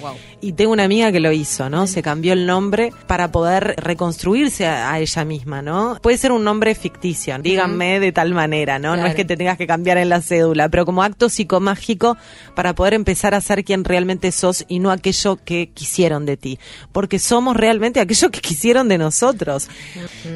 Wow. 0.00 0.14
Y 0.42 0.52
tengo 0.52 0.72
una 0.72 0.84
amiga 0.84 1.12
que 1.12 1.20
lo 1.20 1.32
hizo, 1.32 1.68
¿no? 1.68 1.86
Se 1.86 2.02
cambió 2.02 2.32
el 2.32 2.46
nombre 2.46 2.92
para 3.06 3.30
poder 3.30 3.74
reconstruirse 3.76 4.66
a, 4.66 4.92
a 4.92 4.98
ella 4.98 5.24
misma, 5.24 5.60
¿no? 5.60 5.98
Puede 6.02 6.16
ser 6.16 6.32
un 6.32 6.44
nombre 6.44 6.74
ficticio, 6.74 7.38
díganme 7.38 8.00
de 8.00 8.12
tal 8.12 8.32
manera, 8.32 8.78
¿no? 8.78 8.96
No 8.96 9.06
es 9.06 9.14
que 9.14 9.24
te 9.24 9.36
tengas 9.36 9.58
que 9.58 9.66
cambiar 9.66 9.98
en 9.98 10.08
la 10.08 10.22
cédula, 10.22 10.68
pero 10.68 10.86
como 10.86 11.02
acto 11.02 11.28
psicomágico 11.28 12.16
para 12.54 12.74
poder 12.74 12.94
empezar 12.94 13.34
a 13.34 13.40
ser 13.40 13.64
quien 13.64 13.84
realmente 13.84 14.32
sos 14.32 14.64
y 14.68 14.78
no 14.78 14.90
aquello 14.90 15.36
que 15.44 15.70
quisieron 15.74 16.24
de 16.24 16.36
ti. 16.36 16.58
Porque 16.92 17.18
somos 17.18 17.56
realmente 17.56 18.00
aquello 18.00 18.30
que 18.30 18.40
quisieron 18.40 18.88
de 18.88 18.98
nosotros. 18.98 19.68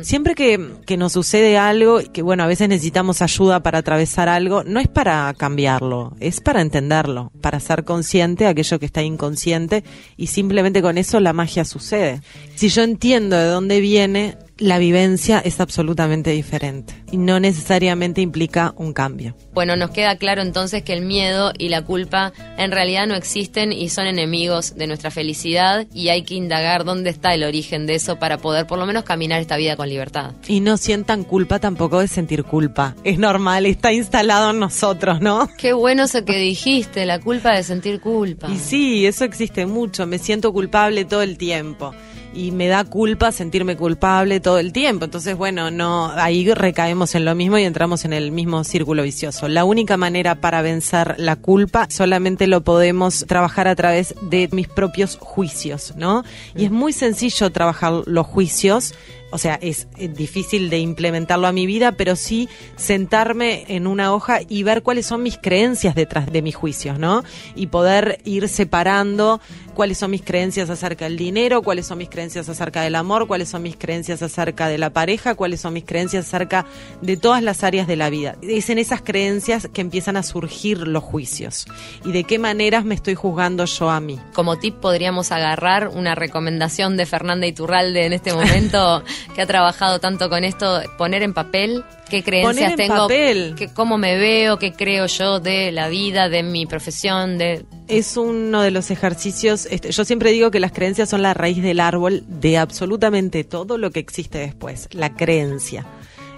Siempre 0.03 0.35
que, 0.35 0.75
que 0.87 0.97
nos 0.97 1.13
sucede 1.13 1.57
algo, 1.57 2.01
que 2.13 2.23
bueno, 2.23 2.43
a 2.43 2.47
veces 2.47 2.69
necesitamos 2.69 3.23
ayuda 3.23 3.61
para 3.61 3.79
atravesar 3.79 4.29
algo, 4.29 4.65
no 4.65 4.81
es 4.81 4.89
para 4.89 5.33
cambiarlo, 5.35 6.15
es 6.21 6.41
para 6.41 6.61
entenderlo, 6.61 7.33
para 7.41 7.61
ser 7.61 7.85
consciente 7.85 8.45
de 8.45 8.51
aquello 8.51 8.79
que 8.79 8.87
está 8.87 9.03
inconsciente 9.03 9.85
y 10.17 10.29
simplemente 10.29 10.83
con 10.83 10.99
eso 10.99 11.21
la 11.21 11.33
magia 11.33 11.65
sucede. 11.65 12.21
Si 12.55 12.69
yo 12.69 12.83
entiendo 12.83 13.37
de 13.37 13.47
dónde 13.47 13.81
viene, 13.81 14.37
la 14.59 14.79
vivencia 14.79 15.41
es 15.41 15.61
absolutamente 15.61 16.31
diferente 16.31 16.95
y 17.11 17.17
no 17.17 17.41
necesariamente 17.41 18.21
implica 18.21 18.73
un 18.77 18.93
cambio. 18.93 19.37
Bueno, 19.53 19.75
nos 19.77 19.91
queda 19.91 20.17
claro 20.17 20.43
entonces 20.43 20.83
que 20.83 20.93
el 20.93 21.05
miedo 21.05 21.53
y 21.59 21.69
la 21.71 21.83
culpa 21.83 22.33
en 22.57 22.71
realidad 22.71 23.07
no 23.07 23.15
existen 23.15 23.73
y 23.73 23.89
son 23.89 24.07
enemigos 24.07 24.77
de 24.77 24.87
nuestra 24.87 25.11
felicidad 25.11 25.87
y 25.93 26.09
hay 26.09 26.23
que 26.23 26.35
indagar 26.35 26.85
dónde 26.85 27.11
está 27.11 27.35
el 27.35 27.43
origen 27.43 27.87
de 27.87 27.97
eso 27.97 28.19
para 28.19 28.39
poder 28.39 28.67
por 28.67 28.79
lo 28.79 28.87
menos 28.87 29.03
caminar 29.03 29.41
esta 29.41 29.57
vida 29.57 29.77
con 29.77 29.89
libertad. 29.89 30.33
Y 30.47 30.61
no 30.61 30.77
sientan 30.77 31.25
culpa 31.25 31.59
tampoco 31.59 31.99
de 31.99 32.09
sentir 32.09 32.45
culpa. 32.45 32.95
Es 33.03 33.19
normal, 33.19 33.67
está 33.67 33.93
instalado 33.93 34.51
en 34.51 34.61
nosotros, 34.61 35.21
¿no? 35.21 35.49
Qué 35.59 35.73
bueno 35.73 36.05
eso 36.05 36.25
que 36.25 36.39
dijiste, 36.39 37.07
la 37.07 37.21
culpa 37.21 37.55
de 37.55 37.65
sentir 37.65 38.01
culpa. 38.01 38.49
Y 38.51 38.59
sí, 38.59 39.07
eso 39.07 39.25
existe 39.25 39.67
mucho. 39.67 40.07
Me 40.07 40.19
siento 40.19 40.53
culpable 40.53 41.05
todo 41.05 41.23
el 41.23 41.39
tiempo. 41.39 41.93
Y 42.35 42.51
me 42.51 42.67
da 42.67 42.85
culpa 42.85 43.31
sentirme 43.31 43.77
culpable 43.77 44.41
todo 44.41 44.59
el 44.59 44.73
tiempo. 44.73 45.05
Entonces, 45.05 45.37
bueno, 45.37 45.71
no, 45.71 46.11
ahí 46.11 46.53
recaemos 46.53 47.15
en 47.15 47.25
lo 47.25 47.35
mismo 47.35 47.59
y 47.59 47.65
entramos 47.65 48.05
en 48.05 48.13
el 48.13 48.33
mismo 48.33 48.65
círculo 48.65 49.05
vicioso. 49.05 49.49
La 49.49 49.65
única 49.65 49.97
manera 49.97 50.35
para 50.35 50.61
vencer 50.61 51.15
la 51.19 51.37
culpa 51.37 51.87
solamente 51.91 52.47
lo 52.47 52.63
podemos 52.63 53.25
trabajar 53.29 53.69
a 53.69 53.77
través 53.77 54.15
de 54.23 54.49
mis 54.53 54.67
propios 54.67 55.17
juicios, 55.21 55.95
¿no? 55.97 56.25
Y 56.57 56.65
es 56.65 56.71
muy 56.71 56.93
sencillo 56.93 57.51
trabajar 57.51 58.03
los 58.07 58.27
juicios. 58.27 58.95
O 59.35 59.39
sea, 59.39 59.59
es 59.61 59.89
eh, 59.99 60.07
difícil 60.07 60.71
de 60.71 60.79
implementarlo 60.79 61.49
a 61.49 61.53
mi 61.53 61.67
vida, 61.67 61.91
pero 61.91 62.15
sí 62.15 62.49
sentarme 62.77 63.65
en 63.67 63.89
una 63.89 64.15
hoja 64.15 64.39
y 64.49 64.63
ver 64.63 64.85
cuáles 64.85 65.07
son 65.07 65.25
mis 65.25 65.39
creencias 65.39 65.97
detrás 65.97 66.31
de 66.31 66.41
mis 66.41 66.55
juicios, 66.55 67.01
¿no? 67.01 67.25
Y 67.57 67.67
poder 67.67 68.21
ir 68.25 68.49
separando 68.49 69.41
cuáles 69.75 69.99
son 69.99 70.13
mis 70.13 70.23
creencias 70.23 70.71
acerca 70.71 71.07
del 71.07 71.17
dinero, 71.17 71.63
cuáles 71.63 71.87
son 71.87 71.99
mis 71.99 72.09
creencias 72.09 72.49
acerca 72.49 72.83
del 72.83 72.95
amor, 72.95 73.27
cuáles 73.27 73.49
son 73.49 73.63
mis 73.63 73.77
creencias 73.77 74.23
acerca 74.23 74.69
de 74.69 74.79
la 74.79 74.91
pareja, 74.91 75.35
cuáles 75.35 75.61
son 75.61 75.75
mis 75.75 75.85
creencias 75.85 76.27
acerca 76.27 76.65
de 77.03 77.17
todas 77.17 77.43
las 77.43 77.65
áreas 77.65 77.89
de 77.89 77.97
la 77.97 78.11
vida. 78.11 78.37
Es 78.41 78.71
en 78.71 78.79
esas 78.79 79.03
creencias 79.03 79.69
que 79.73 79.81
empiezan 79.81 80.17
a 80.17 80.23
surgir 80.23 80.87
los 80.87 81.03
juicios. 81.03 81.67
Y 82.05 82.13
de 82.13 82.23
qué 82.23 82.39
maneras 82.39 82.85
me 82.85 82.95
estoy 82.95 83.17
juzgando 83.17 83.65
yo 83.65 83.91
a 83.91 83.99
mí. 83.99 84.21
Como 84.33 84.59
tip 84.59 84.77
podríamos 84.77 85.33
agarrar 85.33 85.89
una 85.89 86.15
recomendación 86.15 86.97
de 86.97 87.05
Fernanda 87.05 87.47
Iturralde 87.49 88.07
en 88.07 88.13
este 88.13 88.33
momento, 88.33 89.03
que 89.35 89.43
ha 89.43 89.47
trabajado 89.47 89.99
tanto 89.99 90.29
con 90.29 90.45
esto, 90.45 90.83
poner 90.99 91.23
en 91.23 91.35
papel 91.35 91.85
qué 92.09 92.23
creencias 92.23 92.73
en 92.73 92.77
tengo, 92.77 92.95
papel. 92.95 93.57
cómo 93.75 93.99
me 93.99 94.17
veo, 94.17 94.59
qué 94.59 94.73
creo 94.73 95.07
yo 95.07 95.41
de 95.41 95.73
la 95.73 95.89
vida, 95.89 96.29
de 96.29 96.43
mi 96.43 96.67
profesión, 96.67 97.39
de 97.39 97.65
Es 97.89 98.17
uno 98.17 98.63
de 98.63 98.71
los 98.71 98.91
ejercicios, 98.91 99.67
este, 99.71 99.91
yo 99.93 100.05
siempre 100.05 100.31
digo 100.33 100.51
que 100.51 100.61
las 100.61 100.73
creencias 100.73 101.09
son 101.09 101.23
la 101.23 101.35
raíz 101.35 101.63
del 101.63 101.81
árbol 101.81 102.25
de 102.29 102.59
absolutamente 102.59 103.45
todo 103.45 103.79
lo 103.79 103.91
que 103.91 104.01
existe 104.01 104.39
después, 104.39 104.89
la 104.93 105.15
creencia. 105.15 105.87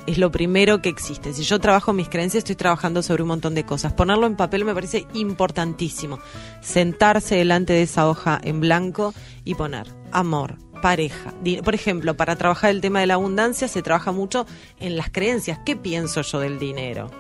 Es 0.06 0.18
lo 0.18 0.30
primero 0.30 0.80
que 0.82 0.88
existe. 0.88 1.32
Si 1.32 1.42
yo 1.42 1.58
trabajo 1.58 1.92
mis 1.92 2.08
creencias, 2.08 2.42
estoy 2.42 2.54
trabajando 2.54 3.02
sobre 3.02 3.22
un 3.22 3.28
montón 3.28 3.56
de 3.56 3.64
cosas. 3.64 3.92
Ponerlo 3.92 4.26
en 4.26 4.36
papel 4.36 4.64
me 4.64 4.72
parece 4.72 5.04
importantísimo. 5.14 6.20
Sentarse 6.60 7.34
delante 7.34 7.72
de 7.72 7.82
esa 7.82 8.08
hoja 8.08 8.40
en 8.42 8.60
blanco 8.60 9.12
y 9.44 9.56
poner 9.56 9.88
amor, 10.12 10.58
pareja. 10.80 11.34
Por 11.64 11.74
ejemplo, 11.74 12.16
para 12.16 12.36
trabajar 12.36 12.70
el 12.70 12.80
tema 12.80 13.00
de 13.00 13.06
la 13.06 13.14
abundancia 13.14 13.68
se 13.68 13.82
trabaja 13.82 14.12
mucho 14.12 14.46
en 14.80 14.96
las 14.96 15.10
creencias. 15.10 15.58
¿Qué 15.64 15.76
pienso 15.76 16.22
yo 16.22 16.40
del 16.40 16.58
dinero? 16.58 17.10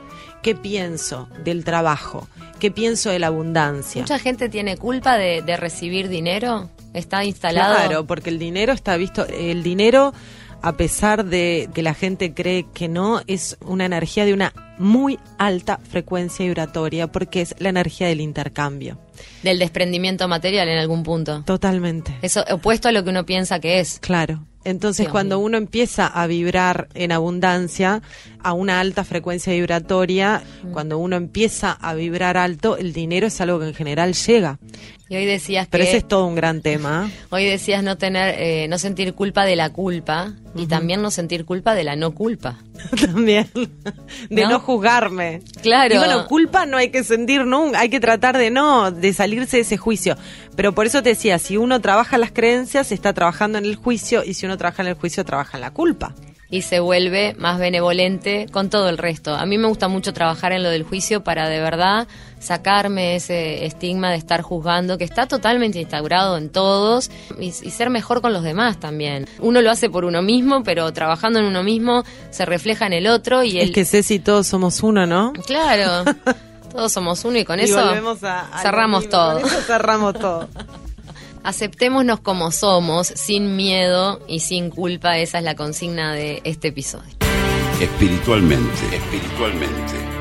¿Qué 0.42 0.54
pienso 0.54 1.28
del 1.44 1.64
trabajo? 1.64 2.28
¿Qué 2.60 2.70
pienso 2.70 3.10
de 3.10 3.18
la 3.18 3.28
abundancia? 3.28 4.02
Mucha 4.02 4.18
gente 4.18 4.48
tiene 4.48 4.76
culpa 4.76 5.16
de, 5.16 5.42
de 5.42 5.56
recibir 5.56 6.08
dinero. 6.08 6.70
Está 6.94 7.24
instalado. 7.24 7.74
Claro, 7.74 8.06
porque 8.06 8.30
el 8.30 8.38
dinero 8.38 8.72
está 8.72 8.96
visto, 8.96 9.26
el 9.26 9.62
dinero, 9.62 10.14
a 10.62 10.76
pesar 10.76 11.24
de 11.24 11.68
que 11.74 11.82
la 11.82 11.94
gente 11.94 12.32
cree 12.32 12.66
que 12.72 12.88
no, 12.88 13.20
es 13.26 13.58
una 13.60 13.84
energía 13.84 14.24
de 14.24 14.32
una 14.32 14.52
muy 14.78 15.18
alta 15.38 15.78
frecuencia 15.78 16.44
vibratoria, 16.44 17.06
porque 17.08 17.42
es 17.42 17.54
la 17.58 17.68
energía 17.68 18.08
del 18.08 18.20
intercambio. 18.20 18.98
Del 19.42 19.58
desprendimiento 19.58 20.28
material 20.28 20.68
en 20.68 20.78
algún 20.78 21.02
punto. 21.02 21.42
Totalmente. 21.44 22.16
Eso 22.22 22.44
opuesto 22.50 22.88
a 22.88 22.92
lo 22.92 23.04
que 23.04 23.10
uno 23.10 23.26
piensa 23.26 23.60
que 23.60 23.80
es. 23.80 23.98
Claro. 24.00 24.44
Entonces, 24.66 25.08
cuando 25.08 25.38
uno 25.38 25.56
empieza 25.56 26.06
a 26.06 26.26
vibrar 26.26 26.88
en 26.94 27.12
abundancia, 27.12 28.02
a 28.42 28.52
una 28.52 28.80
alta 28.80 29.04
frecuencia 29.04 29.52
vibratoria, 29.52 30.42
Mm. 30.62 30.72
cuando 30.72 30.98
uno 30.98 31.16
empieza 31.16 31.72
a 31.72 31.94
vibrar 31.94 32.36
alto, 32.36 32.76
el 32.76 32.92
dinero 32.92 33.26
es 33.28 33.40
algo 33.40 33.60
que 33.60 33.68
en 33.68 33.74
general 33.74 34.14
llega. 34.14 34.58
Y 35.08 35.14
hoy 35.14 35.24
decías 35.24 35.68
Pero 35.70 35.84
que 35.84 35.88
ese 35.88 35.98
es 35.98 36.08
todo 36.08 36.26
un 36.26 36.34
gran 36.34 36.62
tema. 36.62 37.08
hoy 37.30 37.44
decías 37.44 37.82
no 37.84 37.96
tener, 37.96 38.34
eh, 38.40 38.66
no 38.68 38.76
sentir 38.78 39.14
culpa 39.14 39.44
de 39.44 39.54
la 39.54 39.70
culpa 39.70 40.32
y 40.56 40.66
también 40.66 41.00
no 41.00 41.12
sentir 41.12 41.44
culpa 41.44 41.74
de 41.76 41.84
la 41.84 41.94
no 41.94 42.12
culpa. 42.12 42.58
También. 43.00 43.48
De 44.28 44.42
¿No? 44.42 44.50
no, 44.50 44.60
juzgarme. 44.60 45.42
Claro. 45.62 45.94
Y 45.94 45.98
bueno, 45.98 46.26
culpa 46.26 46.66
no 46.66 46.76
hay 46.76 46.90
que 46.90 47.04
sentir 47.04 47.44
nunca, 47.46 47.80
hay 47.80 47.88
que 47.88 48.00
tratar 48.00 48.36
de 48.36 48.50
no, 48.50 48.90
de 48.90 49.12
salirse 49.12 49.58
de 49.58 49.62
ese 49.62 49.76
juicio. 49.76 50.16
Pero 50.56 50.74
por 50.74 50.86
eso 50.86 51.02
te 51.02 51.10
decía, 51.10 51.38
si 51.38 51.56
uno 51.56 51.80
trabaja 51.80 52.18
las 52.18 52.32
creencias, 52.32 52.90
está 52.92 53.12
trabajando 53.12 53.58
en 53.58 53.64
el 53.64 53.76
juicio, 53.76 54.24
y 54.24 54.34
si 54.34 54.44
uno 54.46 54.55
trabaja 54.56 54.82
en 54.82 54.88
el 54.88 54.94
juicio, 54.94 55.24
trabaja 55.24 55.56
en 55.56 55.60
la 55.62 55.70
culpa. 55.72 56.14
y 56.48 56.62
se 56.62 56.78
vuelve 56.78 57.34
más 57.40 57.58
benevolente 57.58 58.46
con 58.52 58.70
todo 58.70 58.88
el 58.88 58.98
resto. 58.98 59.34
A 59.34 59.44
mí 59.46 59.58
me 59.58 59.66
gusta 59.66 59.88
mucho 59.88 60.12
trabajar 60.12 60.52
en 60.52 60.62
lo 60.62 60.70
del 60.70 60.84
juicio 60.84 61.24
para 61.24 61.48
de 61.48 61.58
verdad 61.60 62.06
sacarme 62.38 63.16
ese 63.16 63.66
estigma 63.66 64.10
de 64.12 64.16
estar 64.16 64.42
juzgando 64.42 64.96
que 64.96 65.02
está 65.02 65.26
totalmente 65.26 65.80
instaurado 65.80 66.36
en 66.38 66.50
todos 66.50 67.10
y, 67.40 67.46
y 67.46 67.52
ser 67.72 67.90
mejor 67.90 68.20
con 68.22 68.32
los 68.32 68.44
demás 68.44 68.78
también. 68.78 69.26
Uno 69.40 69.60
lo 69.60 69.72
hace 69.72 69.90
por 69.90 70.04
uno 70.04 70.22
mismo, 70.22 70.62
pero 70.62 70.92
trabajando 70.92 71.40
en 71.40 71.46
uno 71.46 71.64
mismo 71.64 72.04
se 72.30 72.44
refleja 72.46 72.86
en 72.86 72.92
el 72.92 73.08
otro 73.08 73.42
y 73.42 73.58
el 73.58 73.70
Es 73.70 73.74
que 73.74 73.84
Ceci, 73.84 74.20
todos 74.20 74.46
somos 74.46 74.84
uno, 74.84 75.04
¿no? 75.04 75.32
Claro. 75.46 76.04
Todos 76.70 76.92
somos 76.92 77.24
uno 77.24 77.38
y 77.38 77.44
con 77.44 77.58
Y 77.58 77.62
eso 77.62 77.78
a- 77.80 77.90
a 77.90 77.94
lo 77.94 78.16
cerramos 78.60 79.00
mismo, 79.04 79.10
todo. 79.18 79.40
con 79.40 79.48
eso 79.50 79.60
cerramos 79.62 80.14
todo. 80.14 80.48
Aceptémonos 81.46 82.20
como 82.20 82.50
somos, 82.50 83.06
sin 83.06 83.56
miedo 83.56 84.20
y 84.28 84.40
sin 84.40 84.68
culpa. 84.70 85.18
Esa 85.18 85.38
es 85.38 85.44
la 85.44 85.54
consigna 85.54 86.12
de 86.12 86.42
este 86.44 86.68
episodio. 86.68 87.14
Espiritualmente, 87.80 88.82
espiritualmente. 88.92 90.16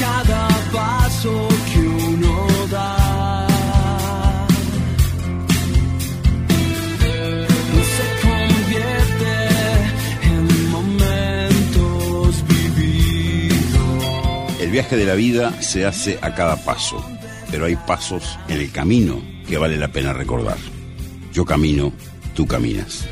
cada 0.00 0.48
paso 0.72 1.48
que 1.72 1.80
uno 1.80 2.46
da. 2.70 3.46
Se 7.96 8.06
convierte 8.26 9.34
en 10.22 10.70
momentos 10.70 12.44
vividos. 12.48 14.00
El 14.60 14.70
viaje 14.70 14.96
de 14.96 15.04
la 15.04 15.14
vida 15.14 15.52
se 15.60 15.84
hace 15.84 16.18
a 16.22 16.34
cada 16.34 16.56
paso, 16.56 17.04
pero 17.50 17.66
hay 17.66 17.76
pasos 17.76 18.38
en 18.48 18.60
el 18.60 18.70
camino 18.70 19.20
que 19.46 19.58
vale 19.58 19.76
la 19.76 19.88
pena 19.88 20.12
recordar. 20.12 20.56
Yo 21.32 21.44
camino, 21.44 21.92
tú 22.34 22.46
caminas. 22.46 23.06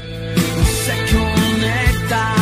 Se 0.84 1.14
conecta 1.14 2.34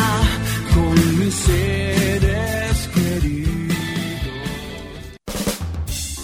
con 0.73 1.19
mis 1.19 1.33
seres 1.33 2.89
queridos. 2.93 3.75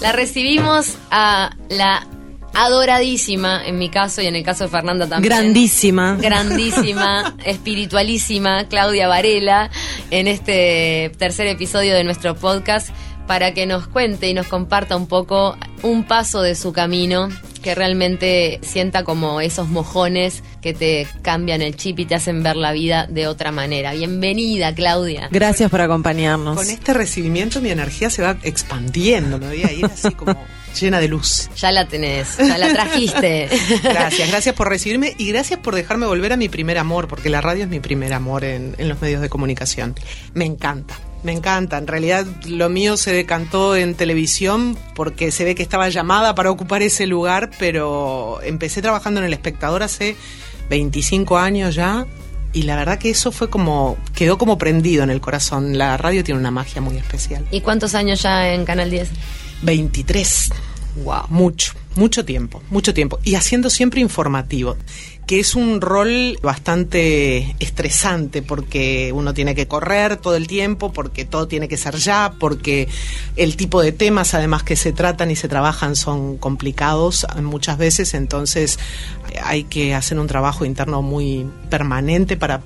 La 0.01 0.12
recibimos 0.12 0.97
a 1.09 1.55
la 1.69 2.07
adoradísima, 2.53 3.65
en 3.65 3.79
mi 3.79 3.89
caso 3.89 4.21
y 4.21 4.27
en 4.27 4.36
el 4.36 4.43
caso 4.43 4.65
de 4.65 4.69
Fernanda 4.69 5.07
también. 5.07 5.33
Grandísima. 5.33 6.17
Grandísima, 6.19 7.36
espiritualísima 7.45 8.67
Claudia 8.67 9.07
Varela 9.07 9.71
en 10.12 10.27
este 10.27 11.12
tercer 11.17 11.47
episodio 11.47 11.95
de 11.95 12.03
nuestro 12.03 12.36
podcast 12.36 12.89
para 13.27 13.53
que 13.53 13.65
nos 13.65 13.88
cuente 13.88 14.29
y 14.29 14.33
nos 14.33 14.47
comparta 14.47 14.95
un 14.95 15.07
poco 15.07 15.57
un 15.81 16.03
paso 16.03 16.41
de 16.41 16.55
su 16.55 16.73
camino 16.73 17.29
que 17.62 17.73
realmente 17.73 18.59
sienta 18.62 19.03
como 19.03 19.41
esos 19.41 19.69
mojones 19.69 20.43
que 20.62 20.73
te 20.73 21.07
cambian 21.21 21.62
el 21.62 21.75
chip 21.75 21.99
y 21.99 22.05
te 22.05 22.15
hacen 22.15 22.43
ver 22.43 22.57
la 22.57 22.73
vida 22.73 23.07
de 23.07 23.27
otra 23.27 23.51
manera. 23.51 23.93
Bienvenida, 23.93 24.75
Claudia. 24.75 25.29
Gracias 25.31 25.71
por 25.71 25.81
acompañarnos. 25.81 26.57
Con 26.57 26.69
este 26.69 26.93
recibimiento 26.93 27.62
mi 27.62 27.69
energía 27.69 28.09
se 28.09 28.21
va 28.21 28.38
expandiendo, 28.43 29.39
me 29.39 29.47
voy 29.47 29.63
a 29.63 29.71
ir 29.71 29.86
así 29.86 30.12
como 30.12 30.36
llena 30.79 30.99
de 30.99 31.07
luz. 31.07 31.49
Ya 31.55 31.71
la 31.71 31.88
tenés, 31.88 32.38
ya 32.38 32.57
la 32.57 32.69
trajiste. 32.69 33.49
Gracias, 33.83 34.29
gracias 34.29 34.55
por 34.55 34.67
recibirme 34.67 35.15
y 35.17 35.29
gracias 35.29 35.59
por 35.59 35.75
dejarme 35.75 36.05
volver 36.05 36.33
a 36.33 36.38
mi 36.38 36.49
primer 36.49 36.77
amor, 36.77 37.07
porque 37.07 37.29
la 37.29 37.41
radio 37.41 37.63
es 37.63 37.69
mi 37.69 37.79
primer 37.79 38.13
amor 38.13 38.43
en, 38.43 38.75
en 38.77 38.89
los 38.89 39.01
medios 39.01 39.21
de 39.21 39.29
comunicación. 39.29 39.95
Me 40.33 40.45
encanta. 40.45 40.95
Me 41.23 41.31
encanta, 41.31 41.77
en 41.77 41.88
realidad 41.88 42.25
lo 42.45 42.69
mío 42.69 42.97
se 42.97 43.13
decantó 43.13 43.75
en 43.75 43.95
televisión 43.95 44.77
porque 44.93 45.31
se 45.31 45.45
ve 45.45 45.55
que 45.55 45.63
estaba 45.63 45.88
llamada 45.89 46.36
para 46.36 46.51
ocupar 46.51 46.81
ese 46.81 47.07
lugar, 47.07 47.49
pero 47.57 48.41
empecé 48.43 48.81
trabajando 48.81 49.21
en 49.21 49.27
El 49.27 49.33
Espectador 49.33 49.83
hace 49.83 50.17
25 50.69 51.38
años 51.38 51.75
ya 51.75 52.05
y 52.53 52.63
la 52.63 52.75
verdad 52.75 52.99
que 52.99 53.09
eso 53.09 53.31
fue 53.31 53.49
como, 53.49 53.97
quedó 54.13 54.38
como 54.38 54.59
prendido 54.59 55.03
en 55.03 55.09
el 55.09 55.19
corazón. 55.19 55.77
La 55.77 55.97
radio 55.97 56.23
tiene 56.23 56.39
una 56.39 56.51
magia 56.51 56.81
muy 56.81 56.97
especial. 56.97 57.45
¿Y 57.49 57.62
cuántos 57.62 57.95
años 57.95 58.21
ya 58.21 58.53
en 58.53 58.63
Canal 58.63 58.91
10? 58.91 59.09
23. 59.63 60.49
Wow. 61.03 61.23
Mucho, 61.29 61.73
mucho 61.95 62.23
tiempo, 62.23 62.62
mucho 62.69 62.93
tiempo. 62.93 63.19
Y 63.23 63.33
haciendo 63.33 63.71
siempre 63.71 64.01
informativo, 64.01 64.77
que 65.25 65.39
es 65.39 65.55
un 65.55 65.81
rol 65.81 66.38
bastante 66.41 67.55
estresante 67.59 68.41
porque 68.41 69.12
uno 69.13 69.33
tiene 69.33 69.55
que 69.55 69.67
correr 69.67 70.17
todo 70.17 70.36
el 70.36 70.47
tiempo, 70.47 70.91
porque 70.91 71.25
todo 71.25 71.47
tiene 71.47 71.67
que 71.67 71.77
ser 71.77 71.95
ya, 71.95 72.33
porque 72.39 72.88
el 73.36 73.55
tipo 73.55 73.81
de 73.81 73.91
temas 73.91 74.33
además 74.33 74.63
que 74.63 74.75
se 74.75 74.91
tratan 74.91 75.31
y 75.31 75.36
se 75.36 75.47
trabajan 75.47 75.95
son 75.95 76.38
complicados 76.38 77.25
muchas 77.41 77.77
veces, 77.77 78.13
entonces 78.13 78.79
hay 79.43 79.63
que 79.63 79.95
hacer 79.95 80.19
un 80.19 80.27
trabajo 80.27 80.65
interno 80.65 81.01
muy 81.01 81.45
permanente 81.69 82.38
para 82.38 82.62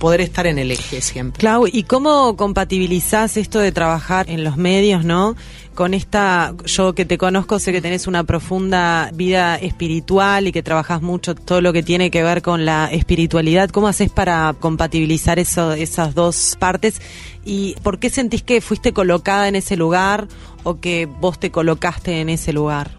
poder 0.00 0.22
estar 0.22 0.46
en 0.46 0.58
el 0.58 0.72
eje 0.72 1.02
siempre. 1.02 1.38
Clau, 1.38 1.66
¿y 1.70 1.84
cómo 1.84 2.34
compatibilizás 2.36 3.36
esto 3.36 3.60
de 3.60 3.70
trabajar 3.70 4.28
en 4.30 4.42
los 4.42 4.56
medios, 4.56 5.04
no? 5.04 5.36
Con 5.80 5.94
esta, 5.94 6.52
yo 6.66 6.92
que 6.92 7.06
te 7.06 7.16
conozco, 7.16 7.58
sé 7.58 7.72
que 7.72 7.80
tenés 7.80 8.06
una 8.06 8.24
profunda 8.24 9.10
vida 9.14 9.56
espiritual 9.56 10.46
y 10.46 10.52
que 10.52 10.62
trabajás 10.62 11.00
mucho 11.00 11.34
todo 11.34 11.62
lo 11.62 11.72
que 11.72 11.82
tiene 11.82 12.10
que 12.10 12.22
ver 12.22 12.42
con 12.42 12.66
la 12.66 12.90
espiritualidad. 12.92 13.70
¿Cómo 13.70 13.88
haces 13.88 14.10
para 14.10 14.54
compatibilizar 14.60 15.38
esas 15.38 16.14
dos 16.14 16.58
partes? 16.58 17.00
¿Y 17.46 17.76
por 17.82 17.98
qué 17.98 18.10
sentís 18.10 18.42
que 18.42 18.60
fuiste 18.60 18.92
colocada 18.92 19.48
en 19.48 19.56
ese 19.56 19.78
lugar 19.78 20.28
o 20.64 20.80
que 20.80 21.06
vos 21.06 21.40
te 21.40 21.50
colocaste 21.50 22.20
en 22.20 22.28
ese 22.28 22.52
lugar? 22.52 22.90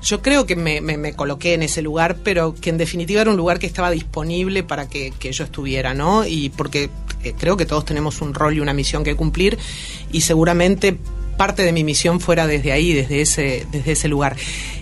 Yo 0.00 0.22
creo 0.22 0.46
que 0.46 0.56
me 0.56 1.12
coloqué 1.12 1.52
en 1.52 1.62
ese 1.62 1.82
lugar, 1.82 2.16
pero 2.24 2.54
que 2.54 2.70
en 2.70 2.78
definitiva 2.78 3.20
era 3.20 3.30
un 3.30 3.36
lugar 3.36 3.58
que 3.58 3.66
estaba 3.66 3.90
disponible 3.90 4.62
para 4.62 4.88
que, 4.88 5.12
que 5.18 5.30
yo 5.32 5.44
estuviera, 5.44 5.92
¿no? 5.92 6.24
Y 6.26 6.48
porque 6.48 6.88
eh, 7.22 7.34
creo 7.38 7.58
que 7.58 7.66
todos 7.66 7.84
tenemos 7.84 8.22
un 8.22 8.32
rol 8.32 8.56
y 8.56 8.60
una 8.60 8.72
misión 8.72 9.04
que 9.04 9.14
cumplir 9.14 9.58
y 10.10 10.22
seguramente 10.22 10.96
parte 11.40 11.62
de 11.62 11.72
mi 11.72 11.84
misión 11.84 12.20
fuera 12.20 12.46
desde 12.46 12.70
ahí, 12.70 12.92
desde 12.92 13.22
ese, 13.22 13.66
desde 13.72 13.92
ese 13.92 14.08
lugar. 14.08 14.36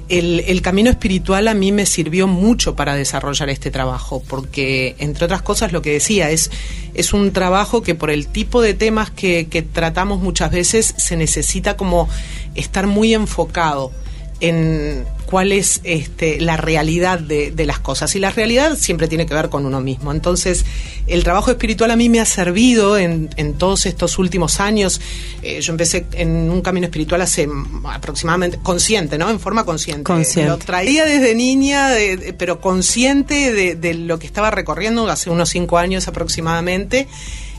El, 0.09 0.40
el 0.40 0.61
camino 0.61 0.90
espiritual 0.90 1.47
a 1.47 1.55
mí 1.55 1.71
me 1.71 1.87
sirvió 1.87 2.27
mucho 2.27 2.75
para 2.75 2.97
desarrollar 2.97 3.49
este 3.49 3.71
trabajo, 3.71 4.25
porque 4.27 4.97
entre 4.99 5.27
otras 5.27 5.40
cosas 5.42 5.71
lo 5.71 5.83
que 5.83 5.92
decía 5.92 6.31
es, 6.31 6.51
es 6.94 7.12
un 7.12 7.31
trabajo 7.31 7.85
que 7.85 7.94
por 7.94 8.11
el 8.11 8.27
tipo 8.27 8.61
de 8.61 8.75
temas 8.75 9.12
que, 9.12 9.47
que 9.47 9.62
tratamos 9.62 10.21
muchas 10.21 10.51
veces 10.51 10.97
se 10.99 11.16
necesita 11.16 11.77
como 11.77 12.09
estar 12.57 12.88
muy 12.88 13.14
enfocado 13.14 13.92
en 14.40 15.05
cuál 15.27 15.53
es 15.53 15.81
este, 15.85 16.40
la 16.40 16.57
realidad 16.57 17.18
de, 17.18 17.51
de 17.51 17.66
las 17.66 17.79
cosas. 17.81 18.14
Y 18.16 18.18
la 18.18 18.31
realidad 18.31 18.77
siempre 18.79 19.09
tiene 19.09 19.27
que 19.27 19.35
ver 19.35 19.48
con 19.51 19.66
uno 19.66 19.81
mismo. 19.81 20.11
Entonces, 20.12 20.64
el 21.07 21.22
trabajo 21.24 21.51
espiritual 21.51 21.90
a 21.90 21.96
mí 21.96 22.09
me 22.09 22.20
ha 22.20 22.24
servido 22.24 22.96
en, 22.96 23.29
en 23.37 23.55
todos 23.55 23.85
estos 23.85 24.18
últimos 24.18 24.61
años. 24.61 25.01
Eh, 25.42 25.61
yo 25.61 25.72
empecé 25.72 26.07
en 26.12 26.51
un 26.51 26.62
camino 26.62 26.87
espiritual 26.87 27.20
hace 27.20 27.46
aproximadamente, 27.85 28.59
consciente, 28.62 29.18
¿no? 29.18 29.29
En 29.29 29.38
forma 29.40 29.64
consciente. 29.64 30.05
Consciente. 30.05 30.48
Lo 30.51 30.57
traía 30.59 31.05
desde 31.05 31.35
niña, 31.35 31.88
de- 31.90 32.16
de- 32.16 32.33
pero 32.33 32.61
consciente 32.61 33.53
de 33.77 33.94
lo 33.94 34.18
que 34.18 34.27
estaba 34.27 34.51
recorriendo 34.51 35.09
hace 35.09 35.31
unos 35.31 35.51
cinco 35.51 35.79
años 35.79 36.09
aproximadamente. 36.09 37.07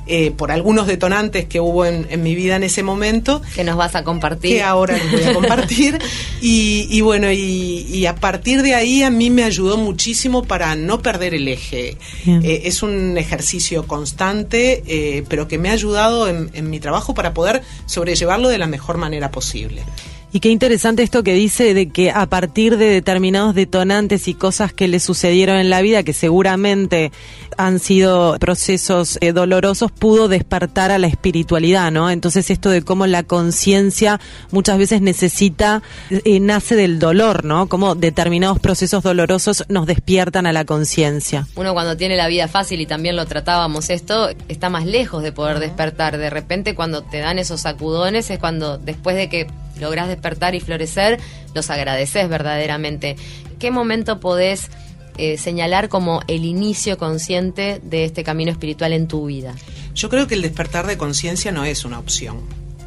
Eh, 0.10 0.32
por 0.32 0.52
algunos 0.52 0.88
detonantes 0.88 1.46
que 1.46 1.60
hubo 1.60 1.86
en, 1.86 2.08
en 2.10 2.24
mi 2.24 2.36
vida 2.36 2.56
en 2.56 2.64
ese 2.64 2.84
momento 2.84 3.42
Que 3.56 3.64
nos 3.64 3.78
vas 3.78 3.96
a 3.96 4.04
compartir. 4.04 4.56
que 4.58 4.64
ahora 4.64 4.98
les 4.98 5.12
voy 5.12 5.24
a 5.24 5.34
compartir. 5.34 6.00
y, 6.42 6.88
y 6.90 7.02
bueno, 7.02 7.32
y, 7.32 7.86
y 7.90 8.06
a 8.06 8.16
partir 8.16 8.62
de 8.64 8.76
ahí 8.76 9.04
a 9.04 9.10
mí 9.10 9.30
me 9.30 9.44
ayudó 9.44 9.78
muchísimo 9.78 10.44
para 10.44 10.76
no 10.76 11.02
perder 11.02 11.34
el 11.34 11.48
eje. 11.48 11.98
Eh, 12.26 12.62
es 12.66 12.82
un 12.84 13.18
ejercicio 13.18 13.86
constante, 13.88 14.84
eh, 14.88 15.24
pero 15.30 15.48
que 15.48 15.58
me 15.58 15.70
ha 15.70 15.74
ayudado 15.74 16.28
en, 16.28 16.50
en 16.54 16.70
mi 16.70 16.80
trabajo 16.80 17.14
para 17.14 17.34
poder 17.34 17.62
sobrellevarlo 17.86 18.50
de 18.50 18.58
la 18.58 18.68
mejor 18.68 18.98
manera 18.98 19.32
posible. 19.32 19.84
Y 20.32 20.42
qué 20.42 20.50
interesante 20.50 21.02
esto 21.02 21.24
que 21.24 21.34
dice 21.34 21.74
de 21.74 21.90
que 21.90 22.12
a 22.12 22.28
partir 22.28 22.78
de 22.78 22.86
determinados 22.86 23.56
detonantes 23.56 24.28
y 24.28 24.36
cosas 24.36 24.72
que 24.72 24.88
le 24.88 25.00
sucedieron 25.00 25.58
en 25.58 25.72
la 25.72 25.82
vida, 25.82 26.04
que 26.04 26.14
seguramente 26.14 27.12
han 27.58 27.80
sido 27.80 28.38
procesos 28.40 29.18
eh, 29.22 29.34
dolorosos, 29.34 29.92
pudo 29.92 30.28
despertar 30.28 30.92
a 30.92 31.00
la 31.00 31.08
espiritualidad, 31.08 31.92
¿no? 31.92 32.12
Entonces 32.12 32.52
esto 32.52 32.70
de 32.70 32.84
cómo 32.84 33.08
la 33.08 33.24
conciencia 33.24 34.20
muchas 34.52 34.78
veces 34.78 35.02
necesita, 35.02 35.82
eh, 36.12 36.40
nace 36.40 36.76
del 36.76 37.00
dolor, 37.00 37.44
¿no? 37.44 37.68
Cómo 37.68 37.96
determinados 37.96 38.60
procesos 38.60 39.02
dolorosos 39.02 39.66
nos 39.68 39.88
despiertan 39.88 40.46
a 40.46 40.54
la 40.54 40.64
conciencia. 40.64 41.48
Uno 41.56 41.74
cuando 41.74 41.98
tiene 41.98 42.16
la 42.16 42.28
vida 42.28 42.48
fácil 42.48 42.80
y 42.82 42.86
también 42.86 43.16
lo 43.16 43.26
tratábamos 43.26 43.90
esto, 43.90 44.30
está 44.48 44.70
más 44.70 44.86
lejos 44.86 45.24
de 45.24 45.32
poder 45.32 45.60
despertar. 45.60 46.20
De 46.20 46.30
repente 46.30 46.76
cuando 46.76 47.02
te 47.02 47.18
dan 47.18 47.40
esos 47.40 47.62
sacudones 47.62 48.30
es 48.30 48.38
cuando 48.38 48.78
después 48.78 49.16
de 49.16 49.28
que 49.28 49.48
lográs 49.80 50.08
despertar 50.08 50.56
y 50.56 50.60
florecer, 50.60 51.20
los 51.54 51.70
agradeces 51.70 52.28
verdaderamente. 52.30 53.16
¿Qué 53.60 53.72
momento 53.72 54.20
podés 54.20 54.70
eh, 55.18 55.38
señalar 55.38 55.90
como 55.90 56.22
el 56.28 56.46
inicio 56.46 56.98
consciente 56.98 57.82
de 57.84 58.06
este 58.06 58.24
camino 58.24 58.52
espiritual 58.52 58.94
en 58.94 59.08
tu 59.08 59.26
vida? 59.26 59.54
Yo 59.94 60.10
creo 60.10 60.28
que 60.28 60.36
el 60.36 60.42
despertar 60.42 60.88
de 60.88 60.98
conciencia 60.98 61.52
no 61.52 61.66
es 61.66 61.84
una 61.84 62.00
opción, 62.00 62.40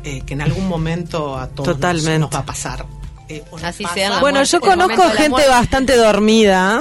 eh, 0.04 0.22
que 0.24 0.32
en 0.34 0.40
algún 0.40 0.66
momento 0.68 1.36
a 1.36 1.48
todos 1.48 1.66
nos- 2.22 2.34
va 2.34 2.38
a 2.40 2.46
pasar. 2.46 2.86
Eh, 3.36 3.44
o 3.50 3.56
nos 3.58 3.64
Así 3.64 3.82
pasa. 3.84 3.94
sea 3.94 4.06
en 4.06 4.12
la 4.14 4.20
Bueno, 4.20 4.38
muerte, 4.38 4.52
yo 4.52 4.60
conozco 4.60 5.08
de 5.08 5.16
gente 5.16 5.48
bastante 5.48 5.96
dormida. 5.96 6.80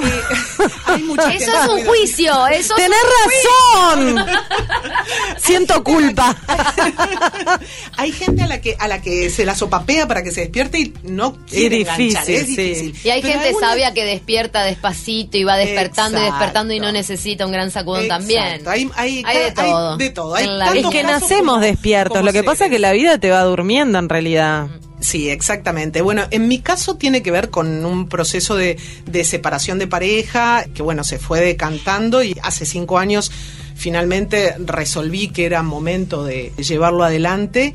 Hay 0.86 1.02
mucha 1.02 1.32
Eso 1.32 1.44
gente 1.52 1.58
es 1.64 1.68
un 1.68 1.84
juicio, 1.86 2.46
eso 2.48 2.76
es 2.76 2.82
¡Tenés 2.84 2.98
razón! 3.24 4.26
Siento 5.38 5.82
culpa. 5.84 6.36
Hay 7.96 8.12
gente 8.12 8.42
a 8.42 8.46
la 8.46 8.60
que 8.60 8.76
a 8.78 8.88
la 8.88 9.00
que 9.02 9.30
se 9.30 9.44
la 9.44 9.54
sopapea 9.54 10.06
para 10.08 10.22
que 10.22 10.30
se 10.30 10.40
despierte 10.42 10.78
y 10.80 10.94
no 11.02 11.36
quiere 11.46 11.76
difícil, 11.78 12.08
enganchar, 12.10 12.30
es 12.30 12.46
sí. 12.46 12.56
difícil. 12.56 12.96
Y 13.04 13.10
hay 13.10 13.20
Pero 13.22 13.32
gente 13.34 13.48
alguna- 13.48 13.68
sabia 13.68 13.94
que 13.94 14.04
despierta 14.04 14.62
despacito 14.64 15.36
y 15.36 15.44
va 15.44 15.56
despertando 15.56 16.18
y 16.20 16.24
despertando 16.24 16.72
y 16.74 16.80
no 16.80 16.92
necesita 16.92 17.46
un 17.46 17.52
gran 17.52 17.70
sacudón 17.70 18.02
Exacto. 18.04 18.18
también. 18.22 18.68
Hay, 18.68 18.90
hay- 18.96 19.22
Hay 19.26 19.36
de 19.38 19.44
hay 19.44 19.52
todo. 19.52 19.96
de 19.96 20.10
todo. 20.10 20.34
Hay 20.34 20.44
En 20.44 20.58
la 20.58 20.72
Es 20.72 20.86
que 20.88 21.02
nacemos 21.02 21.54
como- 21.54 21.60
despiertos. 21.64 22.18
como 22.18 22.26
Lo 22.26 22.32
que 22.32 22.42
pasa 22.44 22.66
es 22.66 22.70
que 22.70 22.78
la 22.78 22.92
vida 22.92 23.18
te 23.18 23.30
va 23.30 23.42
durmiendo 23.42 23.98
en 23.98 24.08
realidad. 24.08 24.68
Sí, 25.02 25.28
exactamente. 25.30 26.00
Bueno, 26.00 26.22
en 26.30 26.46
mi 26.46 26.60
caso 26.60 26.94
tiene 26.94 27.22
que 27.24 27.32
ver 27.32 27.50
con 27.50 27.84
un 27.84 28.08
proceso 28.08 28.54
de, 28.54 28.78
de 29.04 29.24
separación 29.24 29.80
de 29.80 29.88
pareja 29.88 30.64
que, 30.72 30.82
bueno, 30.82 31.02
se 31.02 31.18
fue 31.18 31.40
decantando 31.40 32.22
y 32.22 32.36
hace 32.42 32.64
cinco 32.64 32.98
años 32.98 33.32
finalmente 33.74 34.54
resolví 34.58 35.28
que 35.28 35.44
era 35.44 35.64
momento 35.64 36.24
de 36.24 36.52
llevarlo 36.56 37.02
adelante. 37.02 37.74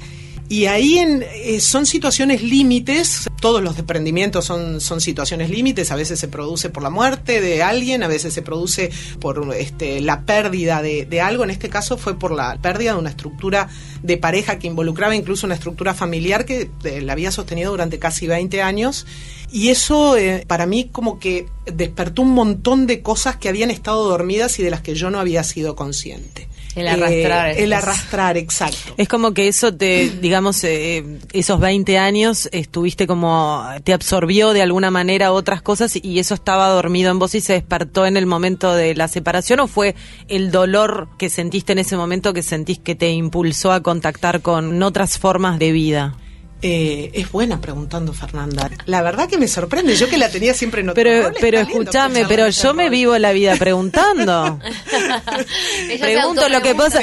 Y 0.50 0.66
ahí 0.66 0.98
en, 0.98 1.24
eh, 1.24 1.60
son 1.60 1.86
situaciones 1.86 2.42
límites, 2.42 3.28
todos 3.42 3.62
los 3.62 3.76
desprendimientos 3.76 4.46
son, 4.46 4.80
situaciones 4.80 5.50
límites, 5.50 5.92
a 5.92 5.96
veces 5.96 6.20
se 6.20 6.30
produce 6.30 6.70
por 6.70 6.84
la 6.84 6.90
muerte 6.90 7.42
de 7.42 7.62
alguien, 7.64 8.02
a 8.02 8.08
veces 8.08 8.34
se 8.34 8.42
produce 8.42 8.90
por 9.20 9.54
este, 9.56 10.00
la 10.00 10.22
pérdida 10.22 10.82
de, 10.82 11.06
de 11.06 11.22
algo, 11.22 11.44
en 11.44 11.50
este 11.50 11.68
caso 11.68 11.98
fue 11.98 12.18
por 12.18 12.32
la 12.32 12.58
pérdida 12.62 12.94
de 12.94 13.00
una 13.00 13.10
estructura 13.10 13.68
de 14.04 14.18
pareja 14.18 14.58
que 14.58 14.68
involucraba 14.68 15.16
incluso 15.16 15.46
una 15.46 15.56
estructura 15.56 15.94
familiar 15.94 16.46
que 16.46 16.70
eh, 16.84 17.02
la 17.02 17.14
había 17.14 17.32
sostenido 17.32 17.72
durante 17.72 18.00
casi 18.00 18.28
20 18.28 18.62
años. 18.62 19.06
Y 19.52 19.70
eso 19.70 20.18
eh, 20.18 20.46
para 20.48 20.66
mí 20.66 20.90
como 20.92 21.20
que 21.20 21.48
despertó 21.66 22.22
un 22.22 22.32
montón 22.32 22.88
de 22.88 23.02
cosas 23.02 23.38
que 23.38 23.50
habían 23.50 23.72
estado 23.72 24.08
dormidas 24.08 24.60
y 24.60 24.64
de 24.64 24.72
las 24.72 24.82
que 24.82 24.96
yo 24.96 25.10
no 25.10 25.20
había 25.20 25.44
sido 25.44 25.76
consciente. 25.76 26.48
El 26.78 26.88
arrastrar, 26.88 27.50
Eh, 27.50 27.64
el 27.64 27.74
es- 27.74 27.78
arrastrar, 27.84 28.38
exacto. 28.38 28.94
Es 28.98 29.08
como 29.08 29.34
que 29.34 29.48
eso 29.48 29.74
te, 29.74 30.10
digamos, 30.22 30.64
eh, 30.64 31.04
esos 31.34 31.60
20 31.60 31.98
años 31.98 32.48
estuviste 32.52 33.08
como, 33.08 33.66
te 33.84 33.94
absorbió 33.94 34.54
de 34.54 34.62
alguna 34.62 34.92
manera 34.92 35.32
otras 35.32 35.62
cosas 35.62 35.98
y 36.02 36.20
eso 36.20 36.34
estaba 36.36 36.68
dormido 36.70 37.10
en 37.12 37.20
vos 37.20 37.34
y 37.36 37.42
se 37.42 37.54
despertó 37.54 38.06
en 38.06 38.16
el 38.16 38.28
momento 38.28 38.74
de 38.76 38.94
la 38.96 39.08
separación 39.08 39.60
o 39.60 39.68
fue 39.68 39.96
el 40.28 40.52
dolor 40.52 41.10
que 41.18 41.30
sentiste 41.30 41.72
en 41.74 41.80
ese 41.80 41.98
momento 41.98 42.32
que 42.34 42.44
sentís 42.44 42.78
que 42.80 42.96
te 42.96 43.10
impulsó 43.10 43.72
a 43.72 43.82
contactar 43.82 44.42
con 44.42 44.82
otras 44.84 45.18
formas 45.18 45.58
de 45.60 45.72
vida? 45.72 46.16
Eh, 46.60 47.12
es 47.14 47.32
buena 47.32 47.62
preguntando, 47.62 48.14
Fernanda. 48.14 48.70
La 48.86 49.04
verdad 49.04 49.30
que 49.30 49.38
me 49.38 49.48
sorprende. 49.48 49.96
Yo 49.96 50.10
que 50.10 50.18
la 50.18 50.30
tenía 50.30 50.56
siempre 50.56 50.82
en 50.82 50.90
otro 50.90 50.96
Pero, 51.04 51.32
pero 51.40 51.60
escúchame, 51.60 52.26
pero 52.26 52.50
yo 52.50 52.74
me 52.74 52.90
vivo 52.90 53.16
la 53.20 53.32
vida 53.32 53.56
preguntando. 53.58 54.60
Pregunto 56.00 56.50
lo 56.50 56.62
que 56.62 56.74
pasa. 56.74 57.00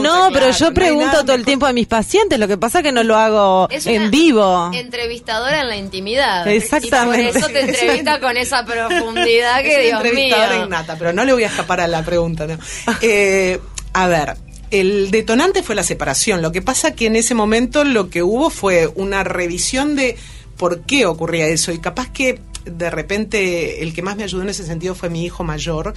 No, 0.00 0.30
pero 0.32 0.50
yo 0.50 0.68
no 0.70 0.74
pregunto 0.74 1.20
todo 1.22 1.34
el 1.34 1.44
tiempo 1.44 1.66
a 1.66 1.72
mis 1.72 1.86
pacientes. 1.86 2.38
Lo 2.38 2.48
que 2.48 2.56
pasa 2.56 2.82
que 2.82 2.92
no 2.92 3.02
lo 3.02 3.16
hago 3.16 3.68
Es 3.70 3.86
en 3.86 4.02
una 4.02 4.10
vivo. 4.10 4.70
Entrevistadora 4.72 5.60
en 5.60 5.68
la 5.68 5.76
intimidad. 5.76 6.46
Exactamente. 6.48 7.28
Y 7.28 7.32
por 7.32 7.36
eso 7.36 7.48
te 7.48 7.60
entrevista 7.68 8.20
con 8.20 8.36
esa 8.36 8.64
profundidad 8.64 9.60
Es 9.60 9.66
que, 9.66 9.74
una 9.74 9.82
Dios 9.82 10.00
entrevistadora 10.04 10.54
mío. 10.56 10.66
innata, 10.66 10.96
pero 10.98 11.12
no 11.12 11.24
le 11.24 11.32
voy 11.34 11.44
a 11.44 11.48
escapar 11.48 11.80
a 11.80 11.88
la 11.88 12.02
pregunta. 12.02 12.46
¿no? 12.46 12.58
Eh, 13.02 13.60
a 13.92 14.06
ver, 14.08 14.36
el 14.80 15.10
detonante 15.10 15.62
fue 15.62 15.74
la 15.74 15.84
separación. 15.84 16.42
Lo 16.42 16.52
que 16.52 16.62
pasa 16.62 16.94
que 16.94 17.06
en 17.06 17.16
ese 17.16 17.34
momento 17.34 17.84
lo 17.84 18.10
que 18.10 18.22
hubo 18.22 18.50
fue 18.50 18.88
una 18.94 19.22
revisión 19.22 19.94
de 19.94 20.16
por 20.56 20.82
qué 20.82 21.06
ocurría 21.06 21.46
eso 21.46 21.72
y 21.72 21.78
capaz 21.78 22.10
que 22.10 22.40
de 22.64 22.90
repente 22.90 23.82
el 23.82 23.92
que 23.92 24.02
más 24.02 24.16
me 24.16 24.24
ayudó 24.24 24.42
en 24.42 24.48
ese 24.48 24.64
sentido 24.64 24.94
fue 24.94 25.10
mi 25.10 25.24
hijo 25.24 25.44
mayor, 25.44 25.94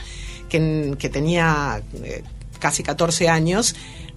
que, 0.50 0.96
que 1.00 1.10
tenía 1.10 1.82
eh, 2.04 2.24
casi 2.60 2.84
14 2.84 3.30
años. 3.30 3.76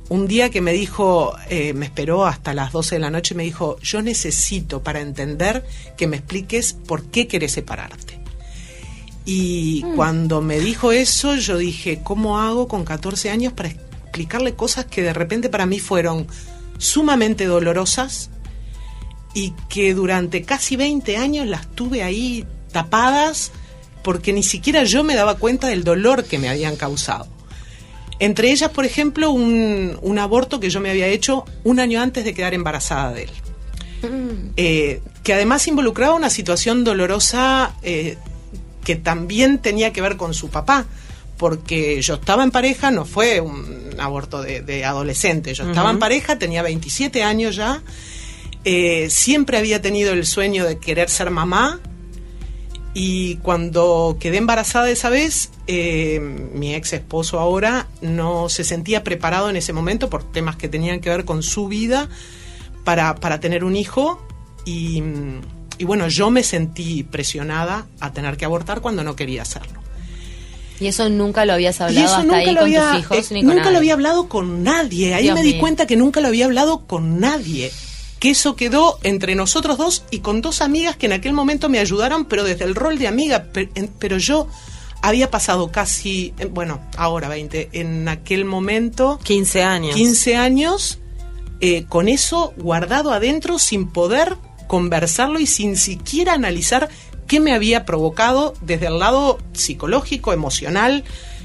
Un 0.09 0.27
día 0.27 0.51
que 0.51 0.61
me 0.61 0.73
dijo, 0.73 1.37
eh, 1.49 1.73
me 1.73 1.87
esperó 1.87 2.27
hasta 2.27 2.53
las 2.53 2.73
12 2.73 2.97
de 2.97 3.01
la 3.01 3.11
noche 3.11 3.35
y 3.35 3.37
me 3.37 3.45
dijo, 3.45 3.79
yo 3.81 4.03
necesito 4.03 4.83
para 4.83 5.01
entender 5.01 5.65
que 5.97 6.07
me 6.07 6.17
expliques 6.17 6.73
por 6.73 7.05
qué 7.05 7.29
querés 7.29 7.53
separarte. 7.53 8.19
Y 9.25 9.83
cuando 9.95 10.41
me 10.41 10.59
dijo 10.59 10.91
eso, 10.91 11.37
yo 11.37 11.57
dije, 11.57 12.01
¿cómo 12.03 12.41
hago 12.41 12.67
con 12.67 12.85
14 12.85 13.31
años 13.31 13.53
para 13.53 13.69
explicarle 14.11 14.55
cosas 14.55 14.87
que 14.87 15.03
de 15.03 15.13
repente 15.13 15.49
para 15.49 15.67
mí 15.67 15.79
fueron 15.79 16.27
sumamente 16.79 17.45
dolorosas 17.45 18.31
y 19.35 19.55
que 19.69 19.95
durante 19.95 20.43
casi 20.43 20.75
20 20.75 21.17
años 21.17 21.47
las 21.47 21.71
tuve 21.71 22.03
ahí 22.03 22.45
tapadas 22.73 23.53
porque 24.03 24.33
ni 24.33 24.43
siquiera 24.43 24.83
yo 24.83 25.05
me 25.05 25.15
daba 25.15 25.37
cuenta 25.37 25.69
del 25.69 25.85
dolor 25.85 26.25
que 26.25 26.39
me 26.39 26.49
habían 26.49 26.75
causado? 26.75 27.29
Entre 28.19 28.51
ellas, 28.51 28.71
por 28.71 28.85
ejemplo, 28.85 29.31
un, 29.31 29.97
un 30.03 30.19
aborto 30.19 30.59
que 30.59 30.71
yo 30.71 30.81
me 30.81 30.91
había 30.91 31.07
hecho 31.07 31.45
un 31.63 31.79
año 31.79 32.03
antes 32.03 32.25
de 32.25 32.35
quedar 32.35 32.53
embarazada 32.53 33.13
de 33.13 33.23
él. 33.25 33.31
Eh, 34.57 35.03
que 35.23 35.35
además 35.35 35.69
involucraba 35.69 36.15
una 36.15 36.31
situación 36.31 36.85
dolorosa 36.85 37.75
eh, 37.83 38.17
que 38.83 38.97
también 38.97 39.59
tenía 39.59 39.93
que 39.93 40.01
ver 40.01 40.17
con 40.17 40.33
su 40.33 40.49
papá, 40.49 40.87
porque 41.41 42.03
yo 42.03 42.17
estaba 42.17 42.45
en 42.45 42.51
pareja, 42.51 42.91
no 42.91 43.07
fue 43.07 43.41
un 43.41 43.95
aborto 43.99 44.43
de, 44.43 44.61
de 44.61 44.85
adolescente, 44.85 45.55
yo 45.55 45.67
estaba 45.67 45.91
en 45.91 45.99
pareja, 45.99 46.39
tenía 46.39 46.63
27 46.63 47.23
años 47.23 47.57
ya, 47.57 47.83
eh, 48.67 49.09
siempre 49.09 49.57
había 49.57 49.81
tenido 49.81 50.13
el 50.13 50.27
sueño 50.27 50.67
de 50.67 50.77
querer 50.77 51.09
ser 51.09 51.31
mamá, 51.31 51.81
y 52.93 53.37
cuando 53.37 54.19
quedé 54.21 54.37
embarazada 54.37 54.91
esa 54.91 55.09
vez, 55.09 55.51
eh, 55.67 56.21
mi 56.21 56.75
ex 56.75 56.93
esposo 56.93 57.41
ahora 57.41 57.87
no 58.03 58.51
se 58.51 58.63
sentía 58.63 59.03
preparado 59.03 59.49
en 59.49 59.57
ese 59.57 59.73
momento 59.73 60.11
por 60.11 60.31
temas 60.31 60.57
que 60.57 60.69
tenían 60.69 61.01
que 61.01 61.09
ver 61.09 61.25
con 61.25 61.43
su 61.43 61.69
vida 61.69 62.11
para, 62.85 63.15
para 63.15 63.41
tener 63.41 63.65
un 63.65 63.77
hijo. 63.77 64.21
Y, 64.67 65.03
y 65.79 65.85
bueno, 65.85 66.09
yo 66.09 66.31
me 66.31 66.43
sentí 66.43 67.03
presionada 67.03 67.87
a 68.01 68.13
tener 68.13 68.37
que 68.37 68.45
abortar 68.45 68.81
cuando 68.83 69.05
no 69.05 69.17
quería 69.17 69.43
hacerlo. 69.43 69.81
Y 70.81 70.87
eso 70.87 71.09
nunca 71.11 71.45
lo 71.45 71.53
habías 71.53 71.79
Y 71.79 71.83
hablado 71.83 72.07
eso 72.07 72.15
hasta 72.17 72.25
nunca 72.25 72.37
ahí 72.39 72.47
lo 72.47 72.53
con 72.55 72.63
había, 72.63 72.91
tus 72.93 73.01
hijos 73.01 73.31
eh, 73.31 73.35
ni 73.35 73.41
con 73.41 73.49
nunca 73.49 73.61
nadie. 73.65 73.73
lo 73.73 73.79
había 73.79 73.93
hablado 73.93 74.29
con 74.29 74.63
nadie. 74.63 75.15
Ahí 75.15 75.23
Dios 75.25 75.35
me 75.35 75.43
di 75.43 75.53
mío. 75.53 75.61
cuenta 75.61 75.87
que 75.87 75.97
nunca 75.97 76.21
lo 76.21 76.29
había 76.29 76.47
hablado 76.47 76.87
con 76.87 77.21
nadie. 77.21 77.71
Que 78.19 78.31
eso 78.31 78.57
quedó 78.57 78.99
entre 79.03 79.35
nosotros 79.35 79.79
dos 79.79 80.05
y 80.11 80.19
con 80.21 80.41
dos 80.43 80.61
amigas 80.61 80.97
que 80.97 81.07
en 81.07 81.13
aquel 81.13 81.33
momento 81.33 81.69
me 81.69 81.79
ayudaron, 81.79 82.25
pero 82.25 82.45
desde 82.45 82.65
el 82.65 82.75
rol 82.75 82.99
de 82.99 83.09
amiga. 83.09 83.45
Pe- 83.53 83.71
en- 83.75 83.89
Pero 83.99 84.19
yo 84.19 84.47
había 85.03 85.31
pasado 85.31 85.71
casi, 85.73 86.35
eh, 86.39 86.45
bueno, 86.47 86.81
ahora 86.97 87.29
20, 87.29 87.71
en 87.73 88.09
aquel 88.09 88.45
momento 88.45 89.19
15 89.23 89.63
años. 89.63 89.95
15 89.95 90.37
años 90.37 90.99
eh, 91.63 91.85
con 91.89 92.09
eso 92.09 92.53
guardado 92.57 93.13
adentro 93.13 93.59
sin 93.59 93.89
poder 93.89 94.37
conversarlo 94.67 95.41
y 95.41 95.47
sin 95.47 95.77
siquiera 95.77 96.33
analizar 96.35 96.89
qué 97.31 97.39
me 97.41 97.53
había 97.55 97.85
provocado 97.87 98.55
desde 98.61 98.89
el 98.89 98.99
lado 98.99 99.39
psicológico, 99.53 100.33
emocional, 100.33 101.05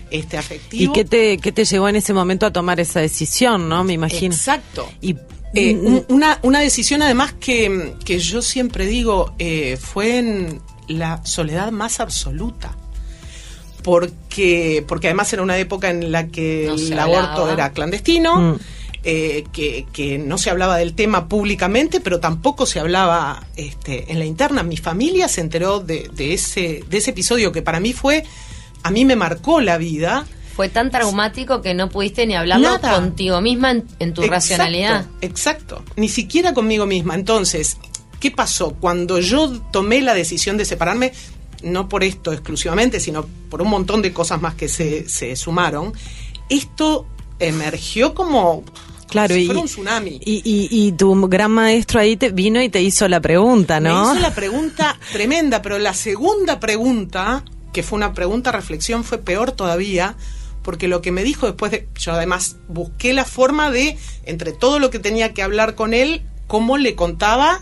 este 0.10 0.36
¿Y 0.36 0.39
afectivo. 0.39 0.93
qué 0.93 1.06
te, 1.06 1.38
qué 1.38 1.52
te 1.52 1.63
llevó 1.63 1.88
en 1.89 1.95
ese 1.95 2.12
momento 2.13 2.48
a 2.48 2.52
tomar 2.52 2.80
esa 2.80 3.00
decisión, 3.02 3.69
no? 3.69 3.84
Me 3.84 3.93
imagino. 3.93 4.34
Exacto. 4.34 4.89
Y 5.00 5.15
Eh, 5.58 5.74
mm, 5.76 5.86
un- 5.88 6.06
una, 6.10 6.39
una 6.41 6.60
decisión 6.60 7.02
además 7.04 7.34
que, 7.39 7.93
que 8.04 8.17
yo 8.19 8.41
siempre 8.41 8.88
digo 8.88 9.34
eh, 9.39 9.78
fue 9.80 10.17
en 10.17 10.60
la 10.88 11.24
soledad 11.26 11.71
más 11.71 12.00
absoluta. 12.00 12.76
Porque, 13.84 14.84
porque 14.88 15.08
además 15.08 15.32
era 15.32 15.43
una 15.43 15.58
época 15.60 15.89
en 15.91 16.12
la 16.12 16.28
que 16.28 16.65
No 16.67 16.74
el 16.76 17.00
aborto 17.00 17.52
era 17.52 17.71
clandestino, 17.71 18.36
Mm. 18.54 18.58
Eh, 19.08 19.44
que, 19.54 19.86
que 19.94 20.18
no 20.18 20.39
se 20.39 20.50
hablaba 20.50 20.78
del 20.78 20.96
tema 20.96 21.28
públicamente, 21.28 22.02
pero 22.02 22.20
tampoco 22.20 22.65
se 22.65 22.80
hablaba 22.80 23.46
este, 23.56 24.12
en 24.12 24.18
la 24.18 24.26
interna. 24.26 24.63
Mi 24.63 24.78
familia 24.78 25.28
se 25.28 25.41
enteró 25.41 25.80
de, 25.80 26.10
de 26.12 26.34
ese, 26.34 26.84
de 26.89 26.98
ese 26.98 27.12
episodio 27.12 27.52
que 27.52 27.62
para 27.62 27.80
mí 27.80 27.94
fue, 27.94 28.24
a 28.82 28.89
mí 28.89 29.06
me 29.06 29.15
marcó 29.15 29.62
la 29.62 29.78
vida. 29.78 30.26
Fue 30.56 30.70
tan 30.70 30.89
traumático 30.89 31.62
que 31.62 31.76
no 31.76 31.88
pudiste 31.89 32.26
ni 32.26 32.36
hablarlo 32.36 32.68
Nada. 32.68 32.96
contigo 32.96 33.41
misma 33.41 33.70
en, 33.70 33.86
en 34.00 34.13
tu 34.15 34.22
Exacto, 34.22 34.32
racionalidad. 34.34 35.06
Exacto, 35.22 35.84
ni 35.98 36.10
siquiera 36.10 36.56
conmigo 36.56 36.88
misma. 36.88 37.13
Entonces, 37.13 37.78
¿qué 38.20 38.32
pasó? 38.32 38.72
Cuando 38.72 39.20
yo 39.20 39.62
tomé 39.72 40.02
la 40.02 40.15
decisión 40.15 40.58
de 40.58 40.65
separarme, 40.65 41.13
no 41.62 41.88
por 41.89 42.04
esto 42.04 42.34
exclusivamente, 42.34 43.00
sino 43.00 43.28
por 43.52 43.62
un 43.62 43.70
montón 43.70 44.02
de 44.02 44.13
cosas 44.13 44.41
más 44.41 44.56
que 44.56 44.68
se, 44.68 45.08
se 45.08 45.36
sumaron, 45.36 45.94
esto 46.50 47.06
emergió 47.39 48.13
como, 48.13 48.63
Claro, 49.10 49.36
y, 49.36 49.48
un 49.50 49.65
tsunami. 49.65 50.20
y, 50.24 50.41
y- 50.44 50.68
y 50.88 50.91
tu 50.94 51.28
gran 51.28 51.52
maestro 51.52 52.00
ahí 52.00 52.18
te 52.18 52.30
vino 52.32 52.62
y 52.62 52.70
te 52.70 52.82
hizo 52.82 53.08
la 53.08 53.20
pregunta, 53.22 53.80
¿no? 53.80 54.06
Me 54.08 54.12
hizo 54.12 54.20
la 54.22 54.34
pregunta 54.34 54.98
tremenda, 55.13 55.62
pero 55.62 55.78
la 55.78 55.94
segunda 55.94 56.60
pregunta, 56.60 57.44
que 57.72 57.84
fue 57.84 57.98
una 57.98 58.13
pregunta 58.13 58.52
reflexión, 58.52 59.04
fue 59.04 59.20
peor 59.20 59.52
todavía, 59.52 60.15
porque 60.63 60.88
lo 60.88 61.02
que 61.02 61.12
me 61.12 61.24
dijo 61.24 61.46
después 61.46 61.72
de. 61.72 61.88
Yo 62.00 62.13
además 62.13 62.58
busqué 62.68 63.13
la 63.13 63.26
forma 63.26 63.70
de, 63.70 63.98
entre 64.26 64.52
todo 64.52 64.80
lo 64.80 64.89
que 64.89 64.98
tenía 65.00 65.34
que 65.34 65.44
hablar 65.44 65.76
con 65.76 65.94
él, 65.94 66.24
cómo 66.48 66.78
le 66.78 66.96
contaba 66.96 67.62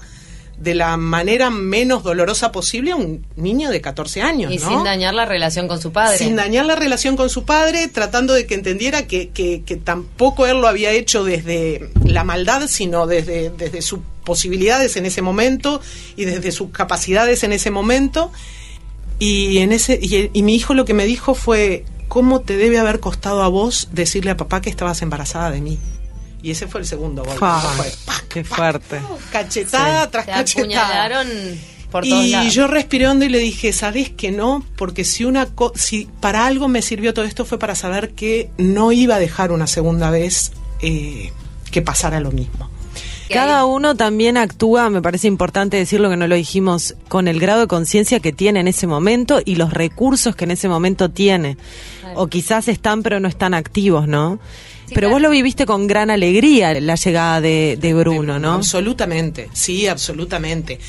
de 0.60 0.76
la 0.76 0.96
manera 0.98 1.50
menos 1.50 2.04
dolorosa 2.04 2.52
posible 2.52 2.92
a 2.92 2.96
un 2.96 3.26
niño 3.36 3.70
de 3.70 3.82
14 3.82 4.22
años. 4.22 4.52
Y 4.52 4.58
¿no? 4.58 4.70
sin 4.70 4.84
dañar 4.84 5.14
la 5.14 5.26
relación 5.26 5.68
con 5.68 5.82
su 5.82 5.92
padre. 5.92 6.18
Sin 6.18 6.36
dañar 6.36 6.66
la 6.66 6.76
relación 6.76 7.16
con 7.18 7.30
su 7.30 7.44
padre, 7.44 7.88
tratando 7.90 8.34
de 8.34 8.46
que 8.46 8.56
entendiera 8.56 9.06
que, 9.08 9.30
que- 9.30 9.64
que 9.66 9.76
tampoco 9.76 10.46
él 10.46 10.62
lo 10.62 10.68
había 10.68 10.92
hecho 10.92 11.24
desde 11.24 11.90
la 12.06 12.24
maldad, 12.24 12.68
sino 12.68 13.08
desde, 13.08 13.50
desde 13.50 13.82
sus 13.82 14.00
posibilidades 14.24 14.96
en 14.96 15.06
ese 15.06 15.22
momento 15.22 15.82
y 16.16 16.26
desde 16.26 16.52
sus 16.52 16.70
capacidades 16.70 17.44
en 17.44 17.52
ese 17.52 17.70
momento. 17.72 18.32
Y, 19.20 19.60
en 19.60 19.72
ese, 19.72 20.00
y, 20.02 20.30
y 20.34 20.44
mi 20.44 20.56
hijo 20.56 20.74
lo 20.74 20.86
que 20.86 20.94
me 20.94 21.06
dijo 21.06 21.34
fue, 21.36 21.86
¿cómo 22.08 22.42
te 22.42 22.58
debe 22.58 22.78
haber 22.80 23.00
costado 23.00 23.42
a 23.44 23.48
vos 23.48 23.90
decirle 23.92 24.32
a 24.32 24.38
papá 24.38 24.62
que 24.62 24.70
estabas 24.70 25.02
embarazada 25.02 25.52
de 25.52 25.62
mí? 25.62 25.78
Y 26.44 26.52
ese 26.52 26.68
fue 26.68 26.82
el 26.82 26.86
segundo 26.88 27.24
golpe. 27.24 27.40
Fa, 27.40 27.60
Fue, 27.62 27.92
¡pac! 28.06 28.28
qué 28.28 28.44
fuerte. 28.44 29.00
cachetada 29.32 30.12
tras 30.12 30.26
Te 30.26 30.32
cachetada. 30.34 30.64
apuñalaron 30.66 31.28
por 31.90 32.04
todos 32.08 32.26
Y 32.26 32.32
lados. 32.32 32.54
yo 32.54 32.68
respiré 32.68 33.08
hondo 33.08 33.24
y 33.26 33.30
le 33.30 33.40
dije, 33.40 33.72
¿sabes 33.72 34.10
que 34.10 34.32
no? 34.32 34.66
Porque 34.76 35.06
si 35.06 35.24
una 35.26 35.46
co- 35.48 35.72
si 35.76 36.08
para 36.20 36.46
algo 36.46 36.68
me 36.68 36.82
sirvió 36.82 37.14
todo 37.14 37.26
esto 37.26 37.46
fue 37.46 37.58
para 37.60 37.76
saber 37.76 38.12
que 38.12 38.50
no 38.58 38.92
iba 38.92 39.16
a 39.16 39.20
dejar 39.20 39.52
una 39.52 39.68
segunda 39.68 40.10
vez 40.12 40.52
eh, 40.82 41.32
que 41.72 41.82
pasara 41.82 42.20
lo 42.20 42.32
mismo. 42.32 42.70
Cada 43.30 43.66
uno 43.66 43.96
también 43.96 44.38
actúa, 44.38 44.90
me 44.92 45.02
parece 45.02 45.28
importante 45.28 45.78
decirlo 45.78 46.10
que 46.10 46.18
no 46.18 46.28
lo 46.28 46.36
dijimos, 46.36 46.94
con 47.08 47.28
el 47.28 47.40
grado 47.40 47.62
de 47.62 47.68
conciencia 47.68 48.20
que 48.20 48.32
tiene 48.34 48.60
en 48.60 48.68
ese 48.68 48.86
momento 48.86 49.42
y 49.44 49.56
los 49.56 49.74
recursos 49.74 50.36
que 50.36 50.44
en 50.44 50.52
ese 50.52 50.68
momento 50.70 51.10
tiene. 51.10 51.58
Claro. 52.02 52.20
O 52.22 52.28
quizás 52.28 52.68
están 52.68 53.02
pero 53.02 53.20
no 53.20 53.28
están 53.28 53.54
activos, 53.56 54.08
¿no? 54.08 54.40
Sí, 54.88 54.96
pero 54.96 55.08
claro. 55.08 55.14
vos 55.14 55.22
lo 55.22 55.30
viviste 55.30 55.66
con 55.66 55.88
gran 55.88 56.10
alegría 56.10 56.74
la 56.80 56.96
llegada 56.96 57.42
de, 57.42 57.78
de 57.80 57.94
Bruno, 57.94 58.40
¿no? 58.40 58.54
Absolutamente, 58.54 59.50
sí, 59.54 59.88
absolutamente. 59.88 60.80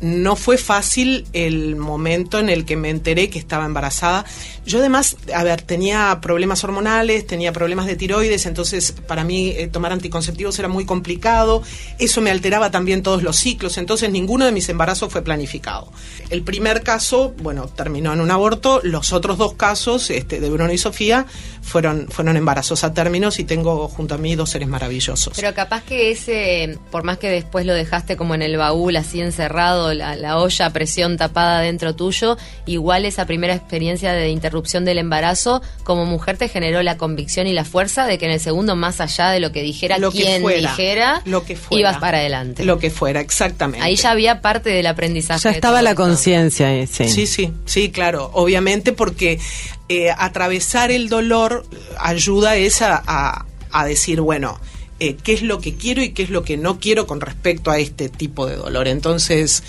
No 0.00 0.36
fue 0.36 0.58
fácil 0.58 1.26
el 1.32 1.74
momento 1.74 2.38
en 2.38 2.50
el 2.50 2.66
que 2.66 2.76
me 2.76 2.90
enteré 2.90 3.30
que 3.30 3.38
estaba 3.38 3.64
embarazada. 3.64 4.26
Yo 4.66 4.80
además, 4.80 5.16
a 5.34 5.42
ver, 5.42 5.62
tenía 5.62 6.18
problemas 6.20 6.62
hormonales, 6.64 7.26
tenía 7.26 7.50
problemas 7.50 7.86
de 7.86 7.96
tiroides, 7.96 8.44
entonces 8.44 8.92
para 8.92 9.24
mí 9.24 9.54
eh, 9.56 9.68
tomar 9.68 9.92
anticonceptivos 9.92 10.58
era 10.58 10.68
muy 10.68 10.84
complicado. 10.84 11.62
Eso 11.98 12.20
me 12.20 12.30
alteraba 12.30 12.70
también 12.70 13.02
todos 13.02 13.22
los 13.22 13.36
ciclos, 13.36 13.78
entonces 13.78 14.10
ninguno 14.10 14.44
de 14.44 14.52
mis 14.52 14.68
embarazos 14.68 15.10
fue 15.10 15.22
planificado. 15.22 15.90
El 16.28 16.42
primer 16.42 16.82
caso, 16.82 17.34
bueno, 17.38 17.66
terminó 17.66 18.12
en 18.12 18.20
un 18.20 18.30
aborto. 18.30 18.80
Los 18.82 19.14
otros 19.14 19.38
dos 19.38 19.54
casos, 19.54 20.10
este, 20.10 20.40
de 20.40 20.50
Bruno 20.50 20.70
y 20.74 20.78
Sofía, 20.78 21.24
fueron, 21.66 22.06
fueron 22.08 22.36
embarazos 22.36 22.84
a 22.84 22.94
términos 22.94 23.40
y 23.40 23.44
tengo 23.44 23.88
junto 23.88 24.14
a 24.14 24.18
mí 24.18 24.36
dos 24.36 24.50
seres 24.50 24.68
maravillosos. 24.68 25.32
Pero 25.34 25.52
capaz 25.52 25.82
que 25.82 26.12
ese, 26.12 26.78
por 26.92 27.02
más 27.02 27.18
que 27.18 27.28
después 27.28 27.66
lo 27.66 27.74
dejaste 27.74 28.16
como 28.16 28.34
en 28.36 28.42
el 28.42 28.56
baúl, 28.56 28.94
así 28.96 29.20
encerrado, 29.20 29.92
la, 29.92 30.14
la 30.14 30.38
olla 30.38 30.66
a 30.66 30.70
presión 30.70 31.16
tapada 31.16 31.60
dentro 31.60 31.96
tuyo, 31.96 32.38
igual 32.66 33.04
esa 33.04 33.26
primera 33.26 33.54
experiencia 33.54 34.12
de 34.12 34.28
interrupción 34.30 34.84
del 34.84 34.98
embarazo, 34.98 35.60
como 35.82 36.06
mujer 36.06 36.36
te 36.36 36.48
generó 36.48 36.82
la 36.82 36.96
convicción 36.96 37.48
y 37.48 37.52
la 37.52 37.64
fuerza 37.64 38.06
de 38.06 38.16
que 38.18 38.26
en 38.26 38.32
el 38.32 38.40
segundo, 38.40 38.76
más 38.76 39.00
allá 39.00 39.30
de 39.30 39.40
lo 39.40 39.50
que 39.50 39.62
dijera 39.62 39.98
Lo 39.98 40.12
que 40.12 40.18
quien 40.22 40.42
fuera, 40.42 40.70
dijera, 40.70 41.22
lo 41.24 41.44
que 41.44 41.56
fuera. 41.56 41.80
ibas 41.80 41.98
para 41.98 42.18
adelante. 42.18 42.64
Lo 42.64 42.78
que 42.78 42.90
fuera, 42.90 43.20
exactamente. 43.20 43.84
Ahí 43.84 43.96
ya 43.96 44.12
había 44.12 44.40
parte 44.40 44.70
del 44.70 44.86
aprendizaje. 44.86 45.42
Ya 45.42 45.50
estaba 45.50 45.82
la 45.82 45.96
conciencia 45.96 46.68
ahí, 46.68 46.86
sí. 46.86 47.08
Sí, 47.08 47.26
sí, 47.26 47.52
sí, 47.64 47.90
claro. 47.90 48.30
Obviamente 48.34 48.92
porque 48.92 49.40
eh, 49.88 50.10
atravesar 50.16 50.90
el 50.90 51.08
dolor 51.08 51.64
ayuda 51.98 52.56
es 52.56 52.82
a, 52.82 53.02
a- 53.06 53.46
a 53.70 53.84
decir, 53.84 54.20
bueno, 54.20 54.58
eh, 55.00 55.16
qué 55.22 55.32
es 55.34 55.42
lo 55.42 55.60
que 55.60 55.74
quiero 55.74 56.02
y 56.02 56.10
qué 56.10 56.22
es 56.22 56.30
lo 56.30 56.42
que 56.42 56.56
no 56.56 56.78
quiero 56.80 57.06
con 57.06 57.20
respecto 57.20 57.70
a 57.70 57.78
este 57.78 58.08
tipo 58.08 58.46
de 58.46 58.56
dolor. 58.56 58.88
Entonces, 58.88 59.62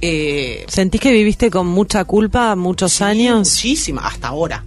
eh, 0.00 0.64
¿Sentís 0.68 1.00
que 1.00 1.10
viviste 1.12 1.50
con 1.50 1.66
mucha 1.66 2.04
culpa 2.04 2.54
muchos 2.56 2.92
sí, 2.94 3.04
años? 3.04 3.48
muchísima, 3.48 4.06
hasta 4.06 4.28
ahora. 4.28 4.64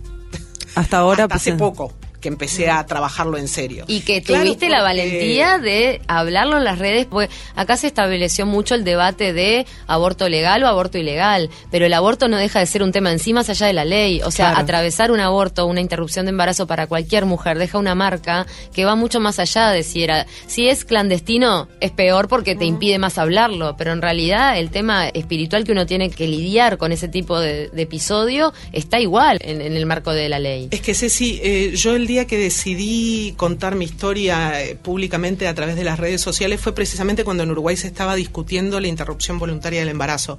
Hasta 0.75 0.97
ahora. 0.97 1.23
hasta 1.25 1.35
hace 1.35 1.51
pues, 1.53 1.59
poco 1.59 1.93
que 2.19 2.27
empecé 2.27 2.69
a 2.69 2.85
trabajarlo 2.85 3.37
en 3.37 3.47
serio. 3.47 3.85
Y 3.87 4.01
que 4.01 4.21
Claro, 4.21 4.43
tuviste 4.43 4.69
la 4.69 4.81
valentía 4.81 5.57
de 5.57 6.01
hablarlo 6.07 6.57
en 6.57 6.63
las 6.63 6.79
redes, 6.79 7.05
porque 7.05 7.29
acá 7.55 7.77
se 7.77 7.87
estableció 7.87 8.45
mucho 8.45 8.75
el 8.75 8.83
debate 8.83 9.33
de 9.33 9.65
aborto 9.87 10.27
legal 10.29 10.63
o 10.63 10.67
aborto 10.67 10.97
ilegal, 10.97 11.49
pero 11.71 11.85
el 11.85 11.93
aborto 11.93 12.27
no 12.27 12.37
deja 12.37 12.59
de 12.59 12.65
ser 12.65 12.83
un 12.83 12.91
tema 12.91 13.11
en 13.11 13.19
sí 13.19 13.33
más 13.33 13.49
allá 13.49 13.67
de 13.67 13.73
la 13.73 13.85
ley. 13.85 14.21
O 14.23 14.31
sea, 14.31 14.49
Claro. 14.49 14.63
atravesar 14.63 15.11
un 15.11 15.19
aborto, 15.19 15.65
una 15.65 15.81
interrupción 15.81 16.25
de 16.25 16.31
embarazo 16.31 16.67
para 16.67 16.87
cualquier 16.87 17.25
mujer 17.25 17.57
deja 17.57 17.77
una 17.77 17.95
marca 17.95 18.45
que 18.73 18.85
va 18.85 18.95
mucho 18.95 19.19
más 19.19 19.39
allá 19.39 19.69
de 19.69 19.83
si 19.83 20.03
era, 20.03 20.25
si 20.47 20.67
es 20.67 20.85
clandestino 20.85 21.67
es 21.79 21.91
peor 21.91 22.27
porque 22.27 22.55
te 22.55 22.65
impide 22.65 22.99
más 22.99 23.17
hablarlo, 23.17 23.75
pero 23.77 23.93
en 23.93 24.01
realidad 24.01 24.57
el 24.57 24.69
tema 24.71 25.07
espiritual 25.09 25.63
que 25.63 25.71
uno 25.71 25.85
tiene 25.85 26.09
que 26.09 26.27
lidiar 26.27 26.77
con 26.77 26.91
ese 26.91 27.07
tipo 27.07 27.39
de, 27.39 27.69
de 27.69 27.81
episodio 27.81 28.53
está 28.73 28.99
igual 28.99 29.37
en, 29.41 29.61
en 29.61 29.75
el 29.75 29.85
marco 29.85 30.11
de 30.13 30.29
la 30.29 30.39
ley. 30.39 30.67
Es 30.71 30.81
que 30.81 30.93
Ceci, 30.93 31.39
eh, 31.43 31.71
yo 31.75 31.95
el 31.95 32.05
día 32.09 32.27
que 32.27 32.37
decidí 32.37 33.33
contar 33.37 33.75
mi 33.75 33.85
historia 33.85 34.61
eh, 34.61 34.75
públicamente 34.75 35.47
a 35.47 35.53
través 35.53 35.75
de 35.77 35.83
las 35.85 35.99
redes 35.99 36.19
sociales 36.19 36.59
fue 36.59 36.73
precisamente 36.73 37.23
cuando 37.23 37.43
en 37.43 37.51
Uruguay 37.51 37.77
se 37.77 37.87
estaba 37.87 38.15
discutiendo 38.15 38.79
la 38.79 38.87
interrupción 38.87 39.39
voluntaria 39.39 39.79
del 39.79 39.89
embarazo, 39.89 40.37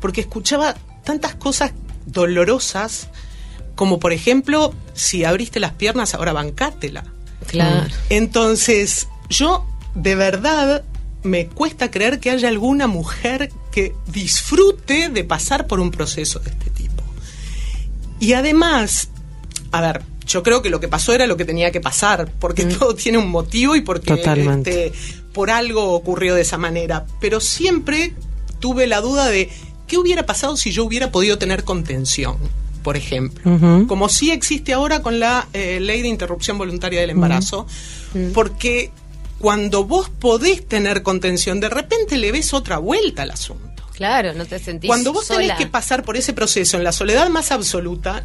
porque 0.00 0.22
escuchaba 0.22 0.74
tantas 1.04 1.34
cosas 1.36 1.72
dolorosas 2.06 3.08
como 3.74 4.00
por 4.00 4.12
ejemplo, 4.12 4.74
si 4.94 5.24
abriste 5.24 5.60
las 5.60 5.72
piernas, 5.72 6.14
ahora 6.14 6.32
bancátela. 6.32 7.04
Claro. 7.46 7.86
Entonces, 8.10 9.08
yo 9.28 9.66
de 9.94 10.14
verdad 10.14 10.84
me 11.22 11.46
cuesta 11.46 11.90
creer 11.90 12.20
que 12.20 12.30
haya 12.30 12.48
alguna 12.48 12.86
mujer 12.86 13.50
que 13.72 13.94
disfrute 14.06 15.08
de 15.08 15.24
pasar 15.24 15.66
por 15.66 15.80
un 15.80 15.90
proceso 15.90 16.40
de 16.40 16.50
este 16.50 16.70
tipo. 16.70 17.02
Y 18.18 18.34
además, 18.34 19.08
a 19.72 19.80
ver, 19.80 20.02
yo 20.30 20.42
creo 20.44 20.62
que 20.62 20.70
lo 20.70 20.78
que 20.78 20.86
pasó 20.86 21.12
era 21.12 21.26
lo 21.26 21.36
que 21.36 21.44
tenía 21.44 21.72
que 21.72 21.80
pasar, 21.80 22.30
porque 22.38 22.64
todo 22.64 22.94
tiene 22.94 23.18
un 23.18 23.28
motivo 23.28 23.74
y 23.74 23.80
porque 23.80 24.14
este, 24.14 24.92
por 25.32 25.50
algo 25.50 25.92
ocurrió 25.92 26.34
de 26.34 26.42
esa 26.42 26.56
manera. 26.56 27.04
Pero 27.20 27.40
siempre 27.40 28.14
tuve 28.60 28.86
la 28.86 29.00
duda 29.00 29.28
de 29.28 29.50
qué 29.88 29.98
hubiera 29.98 30.26
pasado 30.26 30.56
si 30.56 30.70
yo 30.70 30.84
hubiera 30.84 31.10
podido 31.10 31.36
tener 31.36 31.64
contención, 31.64 32.36
por 32.84 32.96
ejemplo. 32.96 33.58
Como 33.88 34.08
sí 34.08 34.30
existe 34.30 34.72
ahora 34.72 35.02
con 35.02 35.18
la 35.18 35.48
eh, 35.52 35.80
ley 35.80 36.02
de 36.02 36.08
interrupción 36.08 36.58
voluntaria 36.58 37.00
del 37.00 37.10
embarazo, 37.10 37.66
porque 38.32 38.92
cuando 39.40 39.84
vos 39.84 40.10
podés 40.10 40.66
tener 40.66 41.02
contención, 41.02 41.58
de 41.58 41.70
repente 41.70 42.18
le 42.18 42.30
ves 42.30 42.54
otra 42.54 42.78
vuelta 42.78 43.22
al 43.22 43.32
asunto. 43.32 43.82
Claro, 43.94 44.32
no 44.32 44.46
te 44.46 44.58
sentís 44.58 44.88
Cuando 44.88 45.12
vos 45.12 45.26
sola. 45.26 45.40
tenés 45.40 45.56
que 45.58 45.66
pasar 45.66 46.04
por 46.04 46.16
ese 46.16 46.32
proceso 46.32 46.78
en 46.78 46.84
la 46.84 46.92
soledad 46.92 47.28
más 47.28 47.50
absoluta, 47.50 48.22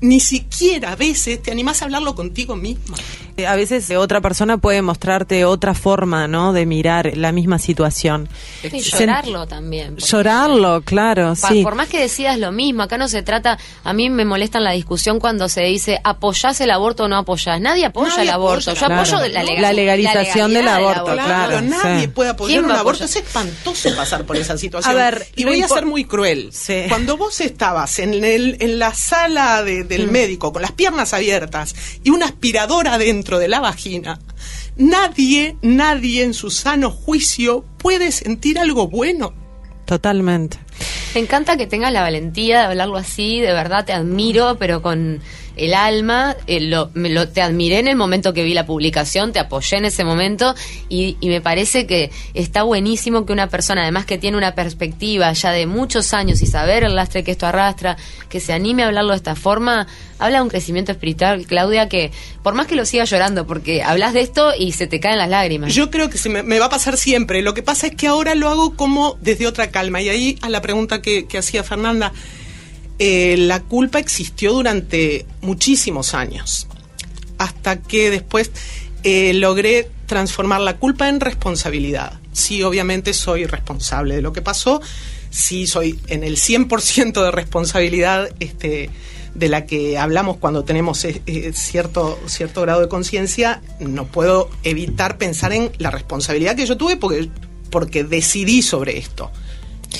ni 0.00 0.20
siquiera 0.20 0.92
a 0.92 0.96
veces 0.96 1.42
te 1.42 1.50
animás 1.50 1.80
a 1.82 1.86
hablarlo 1.86 2.14
contigo 2.14 2.56
misma. 2.56 2.96
Eh, 3.36 3.46
A 3.46 3.56
veces 3.56 3.90
otra 3.90 4.20
persona 4.20 4.58
puede 4.58 4.80
mostrarte 4.82 5.44
otra 5.44 5.74
forma, 5.74 6.28
¿no? 6.28 6.52
De 6.52 6.66
mirar 6.66 7.16
la 7.16 7.32
misma 7.32 7.58
situación. 7.58 8.28
Y 8.62 8.78
llorarlo 8.80 9.46
también. 9.48 9.96
Llorarlo, 9.96 10.82
claro, 10.82 11.34
Pa- 11.40 11.48
sí. 11.48 11.62
Por 11.64 11.74
más 11.74 11.88
que 11.88 11.98
decidas 12.00 12.38
lo 12.38 12.52
mismo, 12.52 12.82
acá 12.84 12.96
no 12.98 13.08
se 13.08 13.22
trata, 13.22 13.58
a 13.82 13.92
mí 13.92 14.08
me 14.10 14.24
molesta 14.24 14.58
en 14.58 14.64
la 14.64 14.70
discusión 14.72 15.18
cuando 15.18 15.48
se 15.48 15.62
dice 15.62 16.00
apoyás 16.04 16.60
el 16.60 16.70
aborto 16.70 17.04
o 17.04 17.08
no 17.08 17.16
apoyás. 17.16 17.60
Nadie 17.60 17.86
apoya 17.86 18.10
Nadie 18.10 18.22
el 18.22 18.30
aborto. 18.30 18.70
apoya 18.70 18.80
Yo 18.80 18.86
el 18.86 18.92
apoyo 18.92 19.16
aborto. 19.16 19.32
la, 19.34 19.40
No. 19.42 19.46
legal- 19.48 19.62
La 19.62 19.72
legalización 19.72 20.52
del 20.54 20.68
aborto, 20.68 21.04
claro, 21.12 21.60
nadie 21.62 22.00
sí. 22.02 22.08
puede 22.08 22.30
apoyar 22.30 22.60
¿Quién 22.60 22.70
un 22.70 22.76
aborto. 22.76 23.04
Es 23.04 23.16
espantoso 23.16 23.94
pasar 23.96 24.24
por 24.24 24.36
esa 24.36 24.56
situación. 24.56 24.92
A 24.92 24.94
ver, 25.10 25.26
y 25.34 25.44
voy 25.44 25.60
a 25.62 25.68
ser 25.68 25.86
muy 25.86 26.04
cruel. 26.04 26.50
Sí. 26.52 26.84
Cuando 26.88 27.16
vos 27.16 27.40
estabas 27.40 27.98
en, 27.98 28.22
el, 28.24 28.58
en 28.60 28.78
la 28.78 28.94
sala 28.94 29.62
de- 29.64 29.83
del 29.88 30.10
médico 30.10 30.52
con 30.52 30.62
las 30.62 30.72
piernas 30.72 31.14
abiertas 31.14 31.74
y 32.02 32.10
una 32.10 32.26
aspiradora 32.26 32.98
dentro 32.98 33.38
de 33.38 33.48
la 33.48 33.60
vagina, 33.60 34.18
nadie, 34.76 35.56
nadie 35.62 36.22
en 36.22 36.34
su 36.34 36.50
sano 36.50 36.90
juicio 36.90 37.64
puede 37.78 38.12
sentir 38.12 38.58
algo 38.58 38.88
bueno. 38.88 39.34
Totalmente. 39.84 40.58
Me 41.14 41.20
encanta 41.20 41.56
que 41.56 41.66
tengas 41.66 41.92
la 41.92 42.00
valentía 42.00 42.60
de 42.60 42.64
hablarlo 42.66 42.96
así, 42.96 43.40
de 43.40 43.52
verdad 43.52 43.84
te 43.84 43.92
admiro, 43.92 44.56
pero 44.58 44.82
con 44.82 45.20
el 45.56 45.74
alma. 45.74 46.36
eh, 46.46 46.60
lo, 46.60 46.90
me 46.94 47.08
lo- 47.10 47.28
te 47.28 47.40
admiré 47.42 47.78
en 47.78 47.88
el 47.88 47.96
momento 47.96 48.32
que 48.32 48.42
vi 48.44 48.54
la 48.54 48.66
publicación, 48.66 49.32
te 49.32 49.38
apoyé 49.38 49.76
en 49.76 49.84
ese 49.84 50.04
momento 50.04 50.54
y, 50.88 51.16
y 51.20 51.28
me 51.28 51.40
parece 51.40 51.86
que 51.86 52.10
está 52.34 52.62
buenísimo 52.62 53.24
que 53.26 53.32
una 53.32 53.48
persona, 53.48 53.82
además 53.82 54.06
que 54.06 54.18
tiene 54.18 54.36
una 54.36 54.54
perspectiva 54.54 55.32
ya 55.32 55.50
de 55.52 55.66
muchos 55.66 56.12
años 56.14 56.42
y 56.42 56.46
saber 56.46 56.84
el 56.84 56.94
lastre 56.96 57.24
que 57.24 57.30
esto 57.32 57.46
arrastra, 57.46 57.96
que 58.28 58.40
se 58.40 58.52
anime 58.52 58.82
a 58.82 58.86
hablarlo 58.86 59.10
de 59.12 59.16
esta 59.16 59.34
forma, 59.36 59.86
habla 60.18 60.38
de 60.38 60.42
un 60.42 60.48
crecimiento 60.50 60.92
espiritual, 60.92 61.46
Claudia, 61.46 61.88
que 61.88 62.10
por 62.42 62.54
más 62.54 62.66
que 62.66 62.74
lo 62.76 62.84
siga 62.84 63.04
llorando, 63.04 63.46
porque 63.46 63.82
hablas 63.82 64.12
de 64.12 64.20
esto 64.22 64.52
y 64.58 64.72
se 64.72 64.86
te 64.86 65.00
caen 65.00 65.18
las 65.18 65.28
lágrimas. 65.28 65.74
Yo 65.74 65.90
creo 65.90 66.10
que 66.10 66.18
se 66.18 66.28
me, 66.28 66.58
va 66.58 66.66
a 66.66 66.70
pasar 66.70 66.96
siempre. 66.96 67.42
Lo 67.42 67.54
que 67.54 67.62
pasa 67.62 67.86
es 67.86 67.94
que 67.94 68.06
ahora 68.06 68.34
lo 68.34 68.48
hago 68.48 68.74
como 68.76 69.16
desde 69.20 69.46
otra 69.46 69.70
calma. 69.70 70.00
Y 70.02 70.08
ahí 70.08 70.38
a 70.42 70.48
la 70.48 70.60
pregunta 70.62 71.00
que 71.02 71.26
hacía 71.38 71.62
Fernanda, 71.62 72.12
eh, 72.98 73.36
la 73.36 73.60
culpa 73.60 73.98
existió 73.98 74.52
durante 74.52 75.26
muchísimos 75.40 76.14
años. 76.14 76.66
Hasta 77.38 77.80
que 77.82 78.10
después 78.10 78.50
eh, 79.02 79.34
logré 79.34 79.90
transformar 80.06 80.60
la 80.60 80.76
culpa 80.76 81.08
en 81.08 81.20
responsabilidad. 81.20 82.20
sí, 82.32 82.62
obviamente 82.62 83.14
soy 83.14 83.46
responsable 83.46 84.16
de 84.16 84.22
lo 84.22 84.32
que 84.32 84.42
pasó, 84.42 84.80
sí 85.30 85.66
soy 85.66 85.98
en 86.08 86.24
el 86.24 86.36
100% 86.36 87.24
de 87.24 87.30
responsabilidad 87.30 88.28
este, 88.40 88.90
de 89.34 89.48
la 89.48 89.66
que 89.66 89.98
hablamos 89.98 90.36
cuando 90.36 90.64
tenemos 90.64 91.04
eh, 91.04 91.52
cierto, 91.54 92.18
cierto 92.26 92.62
grado 92.62 92.80
de 92.80 92.88
conciencia, 92.88 93.60
no 93.80 94.06
puedo 94.06 94.50
evitar 94.62 95.18
pensar 95.18 95.52
en 95.52 95.72
la 95.78 95.90
responsabilidad 95.90 96.56
que 96.56 96.66
yo 96.66 96.76
tuve 96.76 96.96
porque, 96.96 97.28
porque 97.70 98.04
decidí 98.04 98.62
sobre 98.62 98.98
esto. 98.98 99.30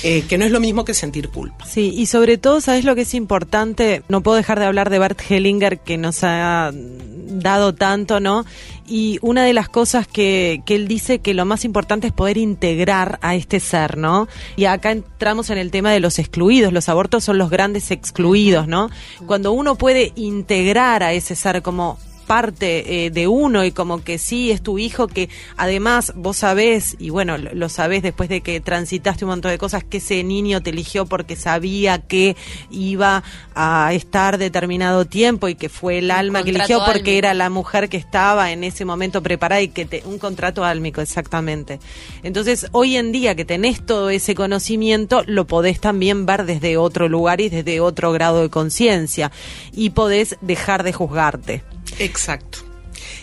Eh, 0.03 0.23
que 0.27 0.37
no 0.37 0.45
es 0.45 0.51
lo 0.51 0.59
mismo 0.59 0.85
que 0.85 0.93
sentir 0.93 1.29
culpa. 1.29 1.65
Sí, 1.65 1.93
y 1.95 2.05
sobre 2.05 2.37
todo, 2.37 2.61
¿sabes 2.61 2.85
lo 2.85 2.95
que 2.95 3.01
es 3.01 3.13
importante? 3.13 4.03
No 4.09 4.21
puedo 4.21 4.37
dejar 4.37 4.59
de 4.59 4.65
hablar 4.65 4.89
de 4.89 4.99
Bert 4.99 5.19
Hellinger, 5.29 5.79
que 5.79 5.97
nos 5.97 6.23
ha 6.23 6.71
dado 6.73 7.73
tanto, 7.73 8.19
¿no? 8.19 8.45
Y 8.87 9.17
una 9.21 9.43
de 9.43 9.53
las 9.53 9.67
cosas 9.67 10.07
que, 10.07 10.61
que 10.65 10.75
él 10.75 10.87
dice 10.87 11.19
que 11.19 11.33
lo 11.33 11.45
más 11.45 11.65
importante 11.65 12.07
es 12.07 12.13
poder 12.13 12.37
integrar 12.37 13.17
a 13.21 13.35
este 13.35 13.59
ser, 13.59 13.97
¿no? 13.97 14.27
Y 14.55 14.65
acá 14.65 14.91
entramos 14.91 15.49
en 15.49 15.57
el 15.57 15.71
tema 15.71 15.91
de 15.91 15.99
los 15.99 16.19
excluidos. 16.19 16.71
Los 16.71 16.87
abortos 16.89 17.23
son 17.23 17.37
los 17.37 17.49
grandes 17.49 17.89
excluidos, 17.91 18.67
¿no? 18.67 18.89
Cuando 19.25 19.51
uno 19.53 19.75
puede 19.75 20.13
integrar 20.15 21.01
a 21.03 21.13
ese 21.13 21.35
ser 21.35 21.61
como 21.61 21.97
parte 22.25 23.05
eh, 23.05 23.09
de 23.11 23.27
uno 23.27 23.63
y 23.63 23.71
como 23.71 24.03
que 24.03 24.17
sí 24.17 24.51
es 24.51 24.61
tu 24.61 24.77
hijo 24.77 25.07
que 25.07 25.29
además 25.57 26.13
vos 26.15 26.37
sabés 26.37 26.95
y 26.99 27.09
bueno 27.09 27.37
lo, 27.37 27.53
lo 27.53 27.69
sabés 27.69 28.03
después 28.03 28.29
de 28.29 28.41
que 28.41 28.59
transitaste 28.59 29.25
un 29.25 29.31
montón 29.31 29.51
de 29.51 29.57
cosas 29.57 29.83
que 29.83 29.97
ese 29.97 30.23
niño 30.23 30.61
te 30.61 30.71
eligió 30.71 31.05
porque 31.05 31.35
sabía 31.35 31.99
que 31.99 32.35
iba 32.69 33.23
a 33.53 33.93
estar 33.93 34.37
determinado 34.37 35.05
tiempo 35.05 35.47
y 35.47 35.55
que 35.55 35.69
fue 35.69 35.99
el 35.99 36.11
alma 36.11 36.43
que 36.43 36.49
eligió 36.49 36.79
porque 36.79 37.11
álmico. 37.11 37.17
era 37.17 37.33
la 37.33 37.49
mujer 37.49 37.89
que 37.89 37.97
estaba 37.97 38.51
en 38.51 38.63
ese 38.63 38.85
momento 38.85 39.21
preparada 39.21 39.61
y 39.61 39.69
que 39.69 39.85
te, 39.85 40.03
un 40.05 40.17
contrato 40.17 40.63
álmico 40.63 41.01
exactamente 41.01 41.79
entonces 42.23 42.67
hoy 42.71 42.97
en 42.97 43.11
día 43.11 43.35
que 43.35 43.45
tenés 43.45 43.85
todo 43.85 44.09
ese 44.09 44.35
conocimiento 44.35 45.23
lo 45.25 45.45
podés 45.45 45.79
también 45.79 46.25
ver 46.25 46.45
desde 46.45 46.77
otro 46.77 47.07
lugar 47.07 47.41
y 47.41 47.49
desde 47.49 47.79
otro 47.79 48.11
grado 48.11 48.41
de 48.41 48.49
conciencia 48.49 49.31
y 49.71 49.91
podés 49.91 50.37
dejar 50.41 50.83
de 50.83 50.93
juzgarte 50.93 51.74
Exacto. 51.99 52.59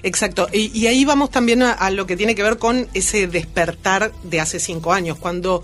Exacto. 0.03 0.49
Y, 0.53 0.77
y 0.79 0.87
ahí 0.89 1.05
vamos 1.05 1.31
también 1.31 1.63
a, 1.63 1.73
a 1.73 1.91
lo 1.91 2.07
que 2.07 2.17
tiene 2.17 2.35
que 2.35 2.43
ver 2.43 2.59
con 2.59 2.89
ese 2.95 3.27
despertar 3.27 4.13
de 4.25 4.41
hace 4.41 4.59
cinco 4.59 4.93
años. 4.93 5.17
Cuando 5.19 5.63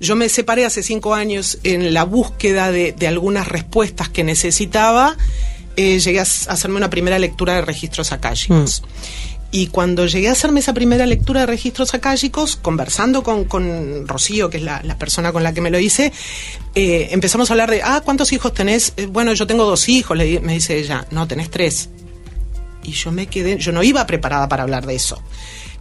yo 0.00 0.16
me 0.16 0.28
separé 0.28 0.64
hace 0.64 0.82
cinco 0.82 1.14
años 1.14 1.58
en 1.62 1.92
la 1.94 2.04
búsqueda 2.04 2.72
de, 2.72 2.92
de 2.92 3.06
algunas 3.06 3.48
respuestas 3.48 4.08
que 4.08 4.24
necesitaba, 4.24 5.16
eh, 5.76 5.98
llegué 5.98 6.20
a 6.20 6.22
hacerme 6.22 6.76
una 6.76 6.90
primera 6.90 7.18
lectura 7.18 7.54
de 7.54 7.62
registros 7.62 8.12
akáshicos. 8.12 8.82
Y 9.52 9.66
cuando 9.66 10.06
llegué 10.06 10.28
a 10.28 10.32
hacerme 10.32 10.60
esa 10.60 10.74
primera 10.74 11.06
lectura 11.06 11.40
de 11.40 11.46
registros 11.46 11.92
akáshicos, 11.92 12.54
conversando 12.54 13.24
con, 13.24 13.46
con 13.46 14.06
Rocío, 14.06 14.48
que 14.48 14.58
es 14.58 14.62
la, 14.62 14.80
la 14.84 14.96
persona 14.96 15.32
con 15.32 15.42
la 15.42 15.52
que 15.52 15.60
me 15.60 15.70
lo 15.70 15.78
hice, 15.80 16.12
eh, 16.76 17.08
empezamos 17.10 17.50
a 17.50 17.54
hablar 17.54 17.68
de, 17.70 17.82
ah, 17.82 18.00
¿cuántos 18.04 18.32
hijos 18.32 18.54
tenés? 18.54 18.92
Eh, 18.96 19.06
bueno, 19.06 19.32
yo 19.32 19.48
tengo 19.48 19.64
dos 19.64 19.88
hijos, 19.88 20.16
le, 20.16 20.38
me 20.40 20.52
dice 20.52 20.78
ella, 20.78 21.04
no, 21.10 21.26
tenés 21.26 21.50
tres. 21.50 21.88
Y 22.82 22.92
yo 22.92 23.12
me 23.12 23.26
quedé, 23.26 23.58
yo 23.58 23.72
no 23.72 23.82
iba 23.82 24.06
preparada 24.06 24.48
para 24.48 24.62
hablar 24.62 24.86
de 24.86 24.94
eso, 24.94 25.22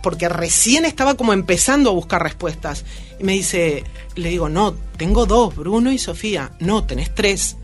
porque 0.03 0.27
recién 0.29 0.85
estaba 0.85 1.15
como 1.15 1.33
empezando 1.33 1.89
a 1.89 1.93
buscar 1.93 2.21
respuestas. 2.21 2.83
Y 3.19 3.23
me 3.23 3.33
dice, 3.33 3.83
le 4.15 4.29
digo, 4.29 4.49
no, 4.49 4.73
tengo 4.97 5.25
dos, 5.25 5.55
Bruno 5.55 5.91
y 5.91 5.97
Sofía. 5.97 6.51
No, 6.59 6.83
tenés 6.85 7.13
tres. 7.13 7.55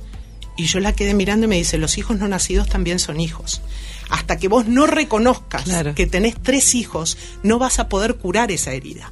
Y 0.57 0.65
yo 0.67 0.79
la 0.79 0.93
quedé 0.93 1.13
mirando 1.13 1.45
y 1.45 1.49
me 1.49 1.57
dice, 1.57 1.77
los 1.77 1.97
hijos 1.97 2.17
no 2.17 2.27
nacidos 2.29 2.69
también 2.69 2.99
son 2.99 3.19
hijos. 3.19 3.61
Hasta 4.09 4.38
que 4.38 4.47
vos 4.47 4.67
no 4.67 4.86
reconozcas 4.86 5.63
Claro. 5.63 5.95
que 5.95 6.05
tenés 6.05 6.36
tres 6.41 6.75
hijos, 6.75 7.17
no 7.43 7.59
vas 7.59 7.79
a 7.79 7.89
poder 7.89 8.15
curar 8.15 8.51
esa 8.51 8.71
herida. 8.71 9.11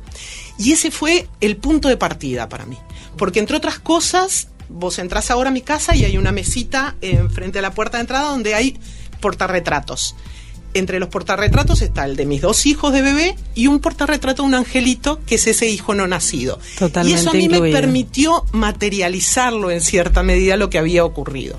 Y 0.58 0.72
ese 0.72 0.90
fue 0.92 1.28
el 1.42 1.58
punto 1.58 1.90
de 1.90 1.98
partida 1.98 2.48
para 2.48 2.66
mí. 2.66 2.78
Porque 3.18 3.40
entre 3.40 3.58
otras 3.58 3.80
cosas, 3.80 4.48
vos 4.70 5.00
entrás 5.00 5.32
ahora 5.32 5.50
a 5.50 5.54
mi 5.54 5.62
casa 5.62 5.96
y 5.96 6.06
hay 6.06 6.18
una 6.18 6.32
mesita 6.32 6.96
enfrente 7.02 7.58
de 7.58 7.62
la 7.64 7.74
puerta 7.74 7.98
de 7.98 8.02
entrada 8.02 8.30
donde 8.30 8.54
hay 8.56 8.80
portarretratos. 9.24 10.18
Entre 10.74 11.00
los 11.00 11.08
portarretratos 11.08 11.82
está 11.82 12.04
el 12.04 12.18
de 12.18 12.26
mis 12.26 12.42
dos 12.42 12.66
hijos 12.66 12.92
de 12.92 13.02
bebé 13.02 13.36
y 13.56 13.68
un 13.68 13.80
portarretrato 13.80 14.42
de 14.42 14.50
un 14.50 14.56
angelito 14.56 15.22
que 15.26 15.36
es 15.36 15.48
ese 15.48 15.70
hijo 15.70 15.96
no 15.96 16.08
nacido. 16.08 16.60
Totalmente 16.78 17.18
y 17.18 17.22
eso 17.22 17.30
a 17.30 17.34
mí 17.34 17.48
me 17.48 17.62
permitió 17.72 18.44
materializarlo 18.52 19.72
en 19.72 19.80
cierta 19.80 20.24
medida 20.24 20.58
lo 20.58 20.70
que 20.70 20.78
había 20.78 21.06
ocurrido. 21.06 21.56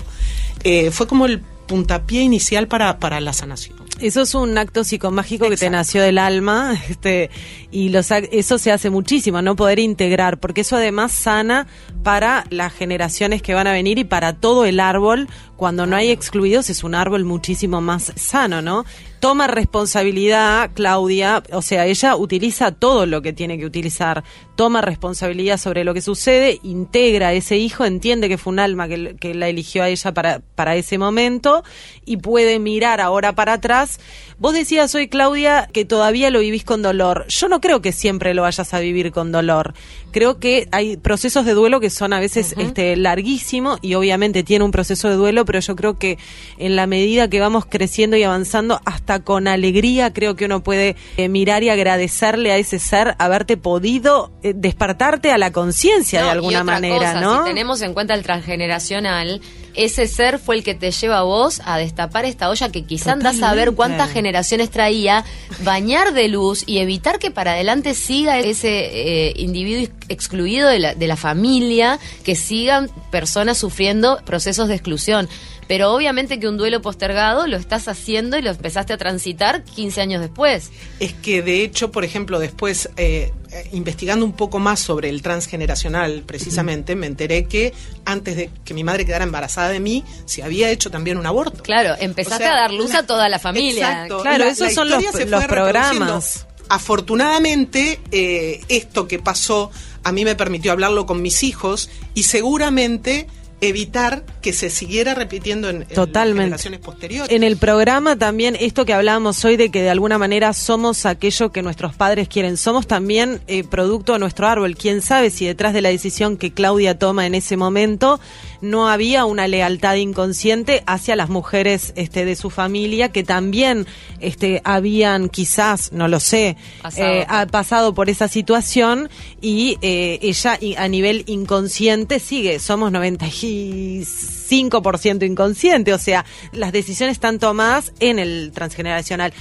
Eh, 0.63 0.91
fue 0.91 1.07
como 1.07 1.25
el 1.25 1.39
puntapié 1.39 2.21
inicial 2.21 2.67
para, 2.67 2.99
para 2.99 3.19
la 3.19 3.33
sanación. 3.33 3.84
Eso 3.99 4.21
es 4.21 4.35
un 4.35 4.57
acto 4.57 4.83
psicomágico 4.83 5.49
que 5.49 5.55
te 5.55 5.69
nació 5.69 6.01
del 6.01 6.17
alma, 6.17 6.77
este, 6.89 7.29
y 7.71 7.89
los, 7.89 8.11
eso 8.11 8.57
se 8.57 8.71
hace 8.71 8.89
muchísimo, 8.89 9.41
no 9.41 9.55
poder 9.55 9.79
integrar, 9.79 10.37
porque 10.37 10.61
eso 10.61 10.75
además 10.75 11.13
sana 11.13 11.65
para 12.03 12.45
las 12.49 12.73
generaciones 12.73 13.41
que 13.41 13.53
van 13.53 13.67
a 13.67 13.71
venir 13.71 13.97
y 13.97 14.03
para 14.03 14.33
todo 14.33 14.65
el 14.65 14.81
árbol. 14.81 15.29
Cuando 15.55 15.85
no 15.85 15.95
hay 15.95 16.11
excluidos 16.11 16.69
es 16.69 16.83
un 16.83 16.93
árbol 16.93 17.23
muchísimo 17.23 17.79
más 17.79 18.11
sano, 18.17 18.61
¿no? 18.61 18.83
Toma 19.25 19.47
responsabilidad, 19.47 20.69
Claudia, 20.75 21.41
o 21.51 21.63
sea, 21.63 21.87
ella 21.87 22.15
utiliza 22.15 22.71
todo 22.71 23.07
lo 23.07 23.23
que 23.23 23.33
tiene 23.33 23.57
que 23.57 23.65
utilizar, 23.65 24.23
toma 24.55 24.81
responsabilidad 24.81 25.57
sobre 25.57 25.83
lo 25.83 25.95
que 25.95 26.01
sucede, 26.03 26.59
integra 26.61 27.29
a 27.29 27.33
ese 27.33 27.57
hijo, 27.57 27.85
entiende 27.85 28.29
que 28.29 28.37
fue 28.37 28.53
un 28.53 28.59
alma 28.59 28.87
que, 28.87 29.15
que 29.15 29.33
la 29.33 29.47
eligió 29.47 29.81
a 29.81 29.89
ella 29.89 30.13
para, 30.13 30.41
para 30.53 30.75
ese 30.75 30.99
momento 30.99 31.63
y 32.05 32.17
puede 32.17 32.59
mirar 32.59 33.01
ahora 33.01 33.33
para 33.33 33.53
atrás. 33.53 33.99
Vos 34.37 34.53
decías 34.53 34.93
hoy, 34.95 35.07
Claudia, 35.07 35.69
que 35.71 35.85
todavía 35.85 36.29
lo 36.29 36.39
vivís 36.39 36.65
con 36.65 36.81
dolor. 36.81 37.25
Yo 37.29 37.47
no 37.47 37.61
creo 37.61 37.81
que 37.81 37.93
siempre 37.93 38.33
lo 38.33 38.41
vayas 38.41 38.73
a 38.73 38.79
vivir 38.79 39.11
con 39.11 39.31
dolor. 39.31 39.73
Creo 40.11 40.39
que 40.39 40.67
hay 40.71 40.97
procesos 40.97 41.45
de 41.45 41.53
duelo 41.53 41.79
que 41.79 41.89
son 41.89 42.11
a 42.11 42.19
veces 42.19 42.53
este, 42.57 42.97
larguísimos 42.97 43.79
y 43.81 43.93
obviamente 43.93 44.43
tiene 44.43 44.65
un 44.65 44.71
proceso 44.71 45.07
de 45.09 45.15
duelo, 45.15 45.45
pero 45.45 45.59
yo 45.59 45.75
creo 45.77 45.97
que 45.97 46.17
en 46.57 46.75
la 46.75 46.85
medida 46.85 47.29
que 47.29 47.39
vamos 47.39 47.65
creciendo 47.65 48.17
y 48.17 48.23
avanzando, 48.23 48.81
hasta 48.85 49.21
con 49.21 49.47
alegría 49.47 50.11
creo 50.11 50.35
que 50.35 50.45
uno 50.45 50.63
puede 50.63 50.97
eh, 51.15 51.29
mirar 51.29 51.63
y 51.63 51.69
agradecerle 51.69 52.51
a 52.51 52.57
ese 52.57 52.77
ser 52.77 53.15
haberte 53.19 53.55
podido 53.55 54.33
eh, 54.43 54.53
despertarte 54.53 55.31
a 55.31 55.37
la 55.37 55.51
conciencia 55.51 56.21
de 56.21 56.27
y 56.27 56.29
alguna 56.29 56.61
otra 56.61 56.73
manera, 56.73 57.13
cosa, 57.13 57.21
¿no? 57.21 57.43
Si 57.43 57.49
tenemos 57.49 57.81
en 57.81 57.93
cuenta 57.93 58.13
el 58.13 58.23
transgeneracional, 58.23 59.41
ese 59.75 60.07
ser 60.07 60.39
fue 60.39 60.55
el 60.55 60.63
que 60.63 60.75
te 60.75 60.91
lleva 60.91 61.19
a 61.19 61.23
vos 61.23 61.61
a 61.65 61.77
destapar 61.77 62.25
esta 62.25 62.49
olla 62.49 62.69
que 62.69 62.83
quizá 62.83 63.13
andás 63.13 63.41
a 63.41 63.53
ver 63.53 63.73
cuántas 63.73 64.11
generaciones 64.11 64.69
traía, 64.69 65.25
bañar 65.63 66.13
de 66.13 66.27
luz 66.27 66.63
y 66.65 66.79
evitar 66.79 67.19
que 67.19 67.31
para 67.31 67.53
adelante 67.53 67.93
siga 67.93 68.39
ese 68.39 68.69
eh, 68.69 69.33
individuo 69.37 69.87
excluido 70.09 70.69
de 70.69 70.79
la, 70.79 70.95
de 70.95 71.07
la 71.07 71.15
familia, 71.15 71.99
que 72.23 72.35
sigan 72.35 72.89
personas 73.11 73.57
sufriendo 73.57 74.19
procesos 74.25 74.67
de 74.67 74.75
exclusión. 74.75 75.29
Pero 75.67 75.93
obviamente 75.93 76.39
que 76.39 76.47
un 76.47 76.57
duelo 76.57 76.81
postergado 76.81 77.47
lo 77.47 77.57
estás 77.57 77.87
haciendo 77.87 78.37
y 78.37 78.41
lo 78.41 78.51
empezaste 78.51 78.93
a 78.93 78.97
transitar 78.97 79.63
15 79.63 80.01
años 80.01 80.21
después. 80.21 80.71
Es 80.99 81.13
que 81.13 81.41
de 81.41 81.63
hecho, 81.63 81.91
por 81.91 82.05
ejemplo, 82.05 82.37
después, 82.39 82.89
eh, 82.97 83.31
eh, 83.51 83.69
investigando 83.71 84.25
un 84.25 84.33
poco 84.33 84.59
más 84.59 84.79
sobre 84.79 85.09
el 85.09 85.21
transgeneracional, 85.23 86.23
precisamente, 86.25 86.95
me 86.95 87.07
enteré 87.07 87.45
que 87.45 87.73
antes 88.05 88.35
de 88.35 88.49
que 88.63 88.73
mi 88.73 88.83
madre 88.83 89.05
quedara 89.05 89.23
embarazada 89.23 89.69
de 89.69 89.79
mí, 89.79 90.03
se 90.25 90.43
había 90.43 90.69
hecho 90.69 90.91
también 90.91 91.17
un 91.17 91.25
aborto. 91.25 91.63
Claro, 91.63 91.95
empezaste 91.99 92.43
O 92.43 92.47
sea, 92.47 92.53
a 92.53 92.61
dar 92.61 92.71
luz 92.73 92.91
la- 92.91 92.99
a 92.99 93.05
toda 93.07 93.27
la 93.29 93.39
familia. 93.39 93.89
Exacto. 93.89 94.21
Claro, 94.21 94.45
La- 94.45 94.51
esos 94.51 94.67
la 94.67 94.73
son 94.73 94.89
los- 94.89 95.29
los 95.29 95.45
programas. 95.45 96.45
Afortunadamente, 96.69 97.99
eh, 98.11 98.61
esto 98.69 99.07
que 99.07 99.19
pasó 99.19 99.71
a 100.03 100.11
mí 100.11 100.23
me 100.25 100.35
permitió 100.35 100.71
hablarlo 100.71 101.05
con 101.05 101.21
mis 101.21 101.43
hijos 101.43 101.89
y 102.13 102.23
seguramente 102.23 103.27
evitar 103.61 104.23
que 104.41 104.53
se 104.53 104.69
siguiera 104.69 105.15
repitiendo 105.15 105.69
en, 105.69 105.85
Totalmente. 105.85 106.43
generaciones 106.43 106.79
posteriores. 106.79 107.31
En 107.31 107.43
el 107.43 107.57
programa 107.57 108.17
también, 108.17 108.55
esto 108.59 108.85
que 108.85 108.93
hablábamos 108.93 109.43
hoy 109.45 109.57
de 109.57 109.71
que 109.71 109.81
de 109.81 109.89
alguna 109.89 110.17
manera 110.17 110.53
somos 110.53 111.05
aquello 111.05 111.51
que 111.51 111.61
nuestros 111.61 111.95
padres 111.95 112.27
quieren, 112.27 112.57
somos 112.57 112.87
también 112.87 113.41
eh, 113.47 113.63
producto 113.63 114.13
de 114.13 114.19
nuestro 114.19 114.47
árbol. 114.47 114.75
Quién 114.75 115.01
sabe 115.01 115.29
si 115.29 115.45
detrás 115.45 115.73
de 115.73 115.81
la 115.81 115.89
decisión 115.89 116.37
que 116.37 116.51
Claudia 116.51 116.99
toma 116.99 117.25
en 117.25 117.35
ese 117.35 117.57
momento 117.57 118.19
no 118.65 118.89
había 118.89 119.25
una 119.25 119.47
lealtad 119.47 119.95
inconsciente 119.95 120.83
hacia 120.85 121.15
las 121.15 121.29
mujeres 121.29 121.93
este, 121.95 122.25
de 122.25 122.35
su 122.35 122.49
familia 122.49 123.11
que 123.11 123.23
también 123.23 123.85
este, 124.19 124.61
habían 124.63 125.29
quizás, 125.29 125.91
no 125.93 126.07
lo 126.07 126.19
sé, 126.19 126.57
Pasado. 126.81 127.07
eh, 127.07 127.25
ha 127.29 127.45
pasado 127.45 127.93
por 127.93 128.09
esa 128.09 128.27
situación 128.27 129.09
y 129.41 129.77
eh, 129.81 130.19
ella 130.21 130.59
a 130.77 130.87
nivel 130.87 131.23
inconsciente 131.27 132.19
sigue, 132.19 132.59
somos 132.59 132.91
95% 132.91 135.25
inconsciente, 135.25 135.93
o 135.93 135.99
sea, 135.99 136.25
las 136.51 136.71
decisiones 136.71 137.13
están 137.13 137.39
tomadas 137.39 137.91
en 137.99 138.19
el 138.19 138.51
transgeneracional. 138.53 139.33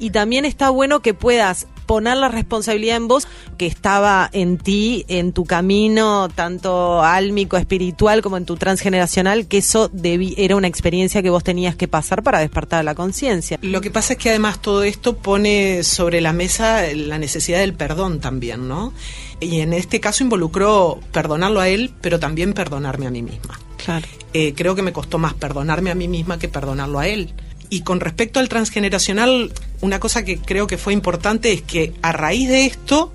Y 0.00 0.10
también 0.10 0.44
está 0.44 0.70
bueno 0.70 1.00
que 1.00 1.12
puedas 1.12 1.66
poner 1.88 2.16
la 2.18 2.28
responsabilidad 2.28 2.96
en 2.98 3.08
vos 3.08 3.26
que 3.56 3.66
estaba 3.66 4.30
en 4.32 4.58
ti, 4.58 5.04
en 5.08 5.32
tu 5.32 5.44
camino, 5.44 6.28
tanto 6.28 7.02
álmico, 7.02 7.56
espiritual, 7.56 8.22
como 8.22 8.36
en 8.36 8.44
tu 8.44 8.54
transgeneracional, 8.56 9.46
que 9.48 9.58
eso 9.58 9.90
debí- 9.90 10.34
era 10.36 10.54
una 10.54 10.68
experiencia 10.68 11.22
que 11.22 11.30
vos 11.30 11.42
tenías 11.42 11.74
que 11.74 11.88
pasar 11.88 12.22
para 12.22 12.38
despertar 12.38 12.84
la 12.84 12.94
conciencia. 12.94 13.58
Lo 13.62 13.80
que 13.80 13.90
pasa 13.90 14.12
es 14.12 14.18
que 14.20 14.28
además 14.28 14.62
todo 14.62 14.84
esto 14.84 15.16
pone 15.16 15.82
sobre 15.82 16.20
la 16.20 16.32
mesa 16.32 16.82
la 16.94 17.18
necesidad 17.18 17.58
del 17.58 17.72
perdón 17.74 18.20
también, 18.20 18.68
¿no? 18.68 18.92
Y 19.40 19.60
en 19.60 19.72
este 19.72 19.98
caso 19.98 20.22
involucró 20.22 21.00
perdonarlo 21.10 21.60
a 21.60 21.68
él, 21.68 21.92
pero 22.00 22.20
también 22.20 22.52
perdonarme 22.52 23.06
a 23.06 23.10
mí 23.10 23.22
misma. 23.22 23.58
Claro. 23.82 24.06
Eh, 24.34 24.52
creo 24.54 24.74
que 24.74 24.82
me 24.82 24.92
costó 24.92 25.16
más 25.18 25.32
perdonarme 25.34 25.90
a 25.90 25.94
mí 25.94 26.06
misma 26.06 26.38
que 26.38 26.48
perdonarlo 26.48 26.98
a 26.98 27.08
él. 27.08 27.32
Y 27.70 27.82
con 27.82 28.00
respecto 28.00 28.40
al 28.40 28.48
transgeneracional, 28.48 29.52
una 29.80 30.00
cosa 30.00 30.24
que 30.24 30.38
creo 30.38 30.66
que 30.66 30.78
fue 30.78 30.92
importante 30.92 31.52
es 31.52 31.62
que 31.62 31.92
a 32.02 32.12
raíz 32.12 32.48
de 32.48 32.64
esto, 32.66 33.12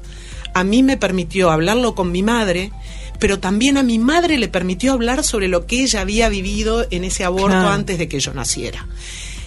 a 0.54 0.64
mí 0.64 0.84
me 0.84 0.97
permitió 0.97 1.49
hablarlo 1.51 1.95
con 1.95 2.12
mi 2.12 2.22
madre, 2.22 2.72
pero 3.20 3.39
también 3.39 3.78
a 3.78 3.84
mi 3.84 3.97
madre 3.99 4.38
le 4.38 4.47
permitió 4.49 4.93
hablar 4.93 5.24
sobre 5.24 5.47
lo 5.47 5.66
que 5.66 5.82
ella 5.82 6.01
había 6.01 6.30
vivido 6.30 6.86
en 6.91 7.04
ese 7.04 7.24
aborto 7.24 7.47
Claro. 7.58 7.70
antes 7.70 7.97
de 7.97 8.08
que 8.08 8.20
yo 8.20 8.34
naciera. 8.34 8.88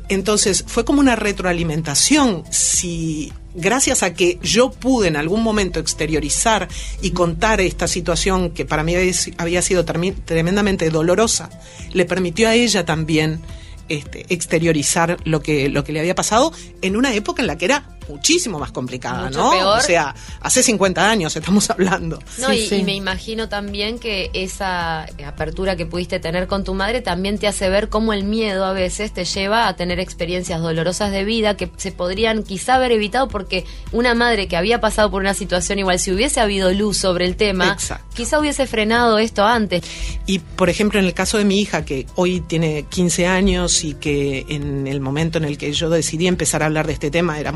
Entonces 0.09 0.64
fue 0.66 0.84
como 0.84 1.00
una 1.00 1.16
retroalimentación. 1.16 2.44
Si 2.50 3.32
gracias 3.54 4.02
a 4.02 4.14
que 4.14 4.38
yo 4.42 4.70
pude 4.70 5.09
en 5.09 5.16
algún 5.16 5.42
momento 5.42 5.80
exteriorizar 5.80 6.68
y 7.02 7.11
contar 7.11 7.61
esta 7.61 7.88
situación 7.88 8.50
que 8.50 8.64
para 8.64 8.82
mí 8.84 8.94
había 8.94 9.12
si- 9.12 9.34
había 9.38 9.62
sido 9.62 9.84
tremendamente 9.84 10.90
dolorosa, 10.90 11.50
le 11.92 12.04
permitió 12.04 12.48
a 12.48 12.54
ella 12.54 12.84
también 12.84 13.40
este, 13.89 14.26
exteriorizar 14.28 15.18
lo 15.24 15.41
que, 15.41 15.68
lo 15.68 15.84
que 15.84 15.93
le 15.93 16.01
había 16.01 16.14
pasado 16.14 16.53
en 16.82 16.97
una 16.97 17.14
época 17.14 17.43
en 17.43 17.47
la 17.47 17.59
que 17.59 17.66
era 17.66 17.95
muchísimo 18.09 18.59
más 18.59 18.72
complicada, 18.72 19.24
Mucho 19.26 19.38
¿no? 19.38 19.50
peor. 19.50 19.78
O 19.78 19.80
sea, 19.80 20.14
hace 20.40 20.62
50 20.62 21.09
años 21.11 21.34
estamos 21.36 21.68
hablando. 21.70 22.18
No, 22.38 22.48
Sí, 22.50 22.54
y, 22.57 22.68
sí. 22.68 22.74
y 22.76 22.82
me 22.84 22.94
imagino 22.94 23.48
también 23.48 23.98
que 23.98 24.30
esa 24.34 25.04
apertura 25.26 25.76
que 25.76 25.86
pudiste 25.86 26.20
tener 26.20 26.46
con 26.46 26.64
tu 26.64 26.74
madre 26.74 27.00
también 27.02 27.38
te 27.38 27.46
hace 27.46 27.68
ver 27.68 27.88
cómo 27.88 28.12
el 28.12 28.24
miedo 28.24 28.64
a 28.64 28.72
veces 28.72 29.12
te 29.12 29.24
lleva 29.24 29.68
a 29.68 29.76
tener 29.76 30.00
experiencias 30.00 30.61
dolorosas 30.61 31.11
de 31.11 31.24
vida 31.24 31.57
que 31.57 31.70
se 31.76 31.92
podrían 31.92 32.42
quizá 32.42 32.76
haber 32.76 32.92
evitado 32.92 33.28
porque 33.28 33.64
una 33.92 34.14
madre 34.14 34.48
que 34.48 34.57
había 34.57 34.80
pasado 34.80 35.11
por 35.11 35.20
una 35.22 35.34
situación 35.34 35.78
igual, 35.78 35.98
si 35.98 36.12
hubiese 36.12 36.40
habido 36.40 36.72
luz 36.72 36.96
sobre 36.98 37.24
el 37.26 37.36
tema, 37.36 37.72
Exacto. 37.72 38.04
quizá 38.14 38.38
hubiese 38.38 38.66
frenado 38.66 39.18
esto 39.18 39.44
antes. 39.44 39.82
Y 40.26 40.38
por 40.40 40.68
ejemplo, 40.70 40.98
en 40.98 41.07
el 41.07 41.14
caso 41.14 41.38
de 41.38 41.44
mi 41.44 41.61
hija, 41.61 41.84
que 41.84 42.07
hoy 42.14 42.40
tiene 42.40 42.84
15 42.88 43.26
años 43.26 43.84
y 43.84 43.94
que 43.94 44.46
en 44.48 44.86
el 44.86 45.00
momento 45.00 45.38
en 45.38 45.44
el 45.44 45.59
que 45.59 45.72
yo 45.72 45.90
decidí 45.90 46.26
empezar 46.26 46.62
a 46.62 46.66
hablar 46.66 46.86
de 46.86 46.92
este 46.92 47.11
tema, 47.11 47.38
era 47.40 47.52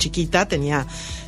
chiquita, 0.00 0.48
tenía 0.48 0.84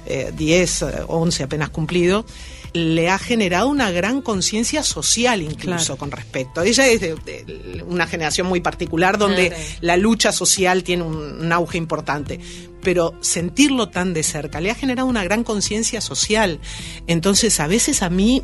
eh, 0.06 0.32
10, 0.36 0.82
eh, 0.82 0.86
11 1.06 1.44
apenas 1.44 1.68
cumplido, 1.70 2.26
le 2.72 3.10
ha 3.10 3.18
generado 3.18 3.68
una 3.68 3.90
gran 3.90 4.22
conciencia 4.22 4.82
social 4.82 5.42
incluso 5.42 5.84
Claro. 5.94 5.96
con 5.98 6.10
respecto. 6.10 6.62
Ella 6.62 6.88
es 6.88 7.00
de, 7.02 7.14
de 7.14 7.84
una 7.86 8.06
generación 8.06 8.46
muy 8.48 8.60
particular 8.62 9.18
donde 9.18 9.48
Claro. 9.50 9.62
la 9.82 9.96
lucha 9.98 10.32
social 10.32 10.82
tiene 10.82 11.02
un, 11.04 11.14
un 11.16 11.52
auge 11.52 11.76
importante, 11.78 12.40
pero 12.82 13.14
sentirlo 13.20 13.90
tan 13.90 14.14
de 14.14 14.22
cerca 14.22 14.60
le 14.60 14.70
ha 14.70 14.74
generado 14.74 15.06
una 15.06 15.22
gran 15.22 15.44
conciencia 15.44 16.00
social. 16.00 16.58
Entonces, 17.06 17.60
a 17.60 17.66
veces 17.66 18.02
a 18.02 18.08
mí, 18.08 18.42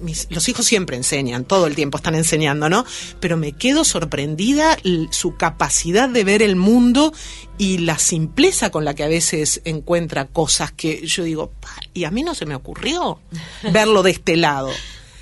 mis- 0.00 0.26
los 0.30 0.48
hijos 0.48 0.66
siempre 0.66 0.96
enseñan, 0.96 1.44
todo 1.44 1.66
el 1.66 1.74
tiempo 1.74 1.96
están 1.98 2.14
enseñando, 2.14 2.68
¿no? 2.68 2.84
Pero 3.20 3.36
me 3.36 3.52
quedo 3.52 3.84
sorprendida 3.84 4.76
su 5.10 5.36
capacidad 5.36 6.08
de 6.08 6.24
ver 6.24 6.42
el 6.42 6.56
mundo 6.56 7.12
y 7.58 7.78
la 7.78 7.98
simpleza 7.98 8.70
con 8.70 8.84
la 8.84 8.94
que 8.94 9.02
a 9.04 9.08
veces 9.08 9.60
encuentra 9.64 10.26
cosas 10.26 10.72
que 10.72 11.06
yo 11.06 11.24
digo, 11.24 11.50
"Pa, 11.60 11.70
y 11.94 12.04
a 12.04 12.10
mí 12.10 12.22
no 12.22 12.34
se 12.34 12.46
me 12.46 12.54
ocurrió 12.54 13.18
verlo 13.72 14.02
de 14.02 14.10
este 14.12 14.36
lado. 14.36 14.70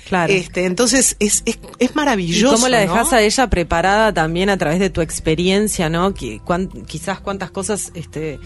Claro. 0.07 0.31
Este, 0.31 0.65
entonces 0.65 1.15
es, 1.17 1.41
es, 1.45 1.57
es 1.79 1.89
¿Y 1.89 1.93
maravilloso. 1.95 2.53
cómo 2.55 2.67
la 2.67 2.85
¿no? 2.85 2.93
dejas 2.93 3.11
a 3.11 3.23
ella 3.23 3.49
preparada 3.49 4.13
también 4.13 4.51
a 4.51 4.57
través 4.57 4.79
de 4.79 4.91
tu 4.91 5.01
experiencia, 5.01 5.89
¿no? 5.89 6.13
Que, 6.13 6.39
cuán- 6.41 6.69
quizás 6.85 7.19
cuántas 7.21 7.49
cosas 7.49 7.91
este, 7.95 8.39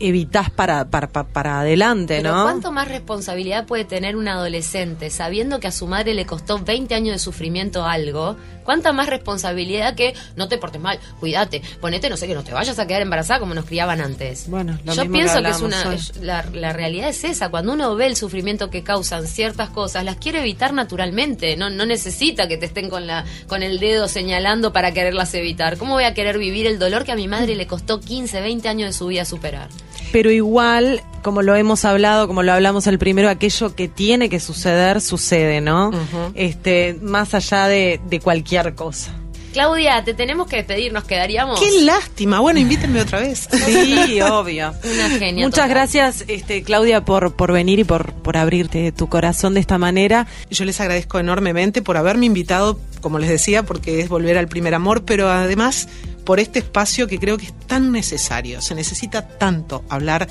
evitás 0.00 0.50
para, 0.50 0.90
para, 0.90 1.08
pa- 1.08 1.24
para 1.24 1.60
adelante, 1.60 2.18
Pero 2.18 2.34
¿no? 2.36 2.42
¿cuánto 2.42 2.72
más 2.72 2.88
responsabilidad 2.88 3.66
puede 3.66 3.84
tener 3.84 4.16
un 4.16 4.28
adolescente 4.28 5.10
sabiendo 5.10 5.60
que 5.60 5.68
a 5.68 5.72
su 5.72 5.86
madre 5.86 6.14
le 6.14 6.26
costó 6.26 6.58
20 6.58 6.94
años 6.94 7.14
de 7.14 7.18
sufrimiento 7.18 7.84
algo? 7.84 8.36
¿Cuánta 8.64 8.92
más 8.92 9.08
responsabilidad 9.08 9.94
que 9.94 10.12
no 10.36 10.46
te 10.48 10.58
portes 10.58 10.78
mal, 10.78 10.98
cuídate, 11.20 11.62
ponete, 11.80 12.10
no 12.10 12.18
sé, 12.18 12.26
que 12.26 12.34
no 12.34 12.44
te 12.44 12.52
vayas 12.52 12.78
a 12.78 12.86
quedar 12.86 13.00
embarazada 13.00 13.40
como 13.40 13.54
nos 13.54 13.64
criaban 13.64 14.02
antes? 14.02 14.44
Bueno, 14.50 14.78
lo 14.84 14.92
Yo 14.92 15.02
mismo 15.06 15.14
pienso 15.16 15.42
que, 15.42 15.48
es 15.48 15.60
una. 15.62 15.96
La, 16.20 16.44
la 16.52 16.72
realidad 16.74 17.08
es 17.08 17.24
esa. 17.24 17.48
Cuando 17.48 17.72
uno 17.72 17.94
ve 17.96 18.06
el 18.06 18.14
sufrimiento 18.16 18.68
que 18.68 18.82
causan 18.82 19.26
ciertas 19.26 19.70
cosas, 19.70 20.04
las 20.04 20.16
quiere 20.16 20.40
evitar 20.40 20.74
naturalmente. 20.74 21.56
No, 21.56 21.70
no 21.70 21.86
necesita 21.86 22.46
que 22.46 22.58
te 22.58 22.66
estén 22.66 22.90
con, 22.90 23.06
la, 23.06 23.24
con 23.46 23.62
el 23.62 23.78
dedo 23.80 24.06
señalando 24.06 24.70
para 24.70 24.92
quererlas 24.92 25.32
evitar. 25.32 25.78
¿Cómo 25.78 25.94
voy 25.94 26.04
a 26.04 26.12
querer 26.12 26.36
vivir 26.36 26.66
el 26.66 26.78
dolor 26.78 27.04
que 27.04 27.12
a 27.12 27.16
mi 27.16 27.26
madre 27.26 27.54
le 27.56 27.66
costó 27.66 28.00
15, 28.00 28.42
20 28.42 28.68
años 28.68 28.88
de 28.90 28.92
su 28.92 29.06
vida 29.06 29.24
superar? 29.24 29.68
Pero 30.12 30.30
igual, 30.30 31.02
como 31.22 31.42
lo 31.42 31.54
hemos 31.54 31.84
hablado, 31.84 32.26
como 32.26 32.42
lo 32.42 32.52
hablamos 32.52 32.86
el 32.86 32.98
primero, 32.98 33.28
aquello 33.28 33.74
que 33.74 33.88
tiene 33.88 34.28
que 34.30 34.40
suceder, 34.40 35.00
sucede, 35.00 35.60
¿no? 35.60 35.90
Este, 36.34 36.96
más 37.02 37.34
allá 37.34 37.66
de, 37.66 38.00
de 38.08 38.20
cualquier 38.20 38.74
cosa. 38.74 39.12
Claudia, 39.52 40.04
te 40.04 40.12
tenemos 40.14 40.46
que 40.46 40.56
despedir, 40.56 40.92
nos 40.92 41.04
quedaríamos. 41.04 41.58
Qué 41.58 41.80
lástima. 41.80 42.38
Bueno, 42.38 42.60
invítenme 42.60 43.00
otra 43.00 43.20
vez. 43.20 43.48
Sí, 43.66 44.20
obvio. 44.20 44.72
Una 44.84 45.08
genia 45.18 45.44
Muchas 45.46 45.64
total. 45.64 45.68
gracias, 45.70 46.24
este, 46.28 46.62
Claudia, 46.62 47.04
por, 47.04 47.34
por 47.34 47.52
venir 47.52 47.78
y 47.78 47.84
por, 47.84 48.12
por 48.12 48.36
abrirte 48.36 48.92
tu 48.92 49.08
corazón 49.08 49.54
de 49.54 49.60
esta 49.60 49.78
manera. 49.78 50.26
Yo 50.50 50.64
les 50.64 50.80
agradezco 50.80 51.18
enormemente 51.18 51.82
por 51.82 51.96
haberme 51.96 52.26
invitado, 52.26 52.78
como 53.00 53.18
les 53.18 53.28
decía, 53.30 53.62
porque 53.64 54.00
es 54.00 54.08
volver 54.08 54.38
al 54.38 54.48
primer 54.48 54.74
amor, 54.74 55.04
pero 55.04 55.28
además 55.28 55.88
por 56.28 56.40
este 56.40 56.58
espacio 56.58 57.06
que 57.06 57.18
creo 57.18 57.38
que 57.38 57.46
es 57.46 57.54
tan 57.66 57.90
necesario. 57.90 58.60
Se 58.60 58.74
necesita 58.74 59.26
tanto 59.26 59.82
hablar 59.88 60.28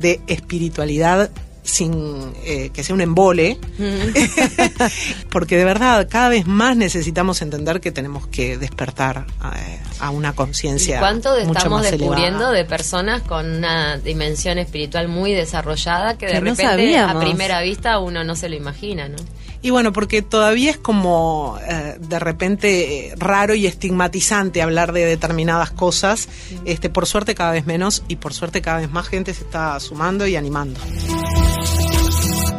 de 0.00 0.22
espiritualidad 0.26 1.30
sin 1.62 2.32
eh, 2.46 2.70
que 2.72 2.82
sea 2.82 2.94
un 2.94 3.02
embole, 3.02 3.58
porque 5.30 5.58
de 5.58 5.66
verdad 5.66 6.08
cada 6.10 6.30
vez 6.30 6.46
más 6.46 6.78
necesitamos 6.78 7.42
entender 7.42 7.82
que 7.82 7.92
tenemos 7.92 8.26
que 8.28 8.56
despertar 8.56 9.26
eh, 9.54 9.80
a 9.98 10.08
una 10.08 10.30
¿Y 10.30 10.32
conciencia 10.32 10.98
cuánto 10.98 11.32
mucho 11.44 11.58
estamos 11.58 11.82
más 11.82 11.90
descubriendo 11.90 12.38
elevada. 12.38 12.52
de 12.52 12.64
personas 12.64 13.20
con 13.20 13.44
una 13.44 13.98
dimensión 13.98 14.56
espiritual 14.56 15.08
muy 15.08 15.34
desarrollada 15.34 16.16
que 16.16 16.24
de 16.24 16.32
Que 16.32 16.40
repente 16.40 16.96
a 16.96 17.20
primera 17.20 17.60
vista 17.60 17.98
uno 17.98 18.24
no 18.24 18.34
se 18.34 18.48
lo 18.48 18.56
imagina, 18.56 19.10
¿no? 19.10 19.18
Y 19.64 19.70
bueno, 19.70 19.94
porque 19.94 20.20
todavía 20.20 20.72
es 20.72 20.76
como 20.76 21.58
eh, 21.66 21.96
de 21.98 22.18
repente 22.18 23.06
eh, 23.06 23.14
raro 23.16 23.54
y 23.54 23.66
estigmatizante 23.66 24.60
hablar 24.60 24.92
de 24.92 25.06
determinadas 25.06 25.70
cosas. 25.70 26.28
Este, 26.66 26.90
por 26.90 27.06
suerte 27.06 27.34
cada 27.34 27.52
vez 27.52 27.64
menos 27.64 28.02
y 28.06 28.16
por 28.16 28.34
suerte 28.34 28.60
cada 28.60 28.80
vez 28.80 28.90
más 28.90 29.08
gente 29.08 29.32
se 29.32 29.42
está 29.42 29.80
sumando 29.80 30.26
y 30.26 30.36
animando. 30.36 30.78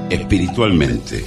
Espiritualmente. 0.10 1.24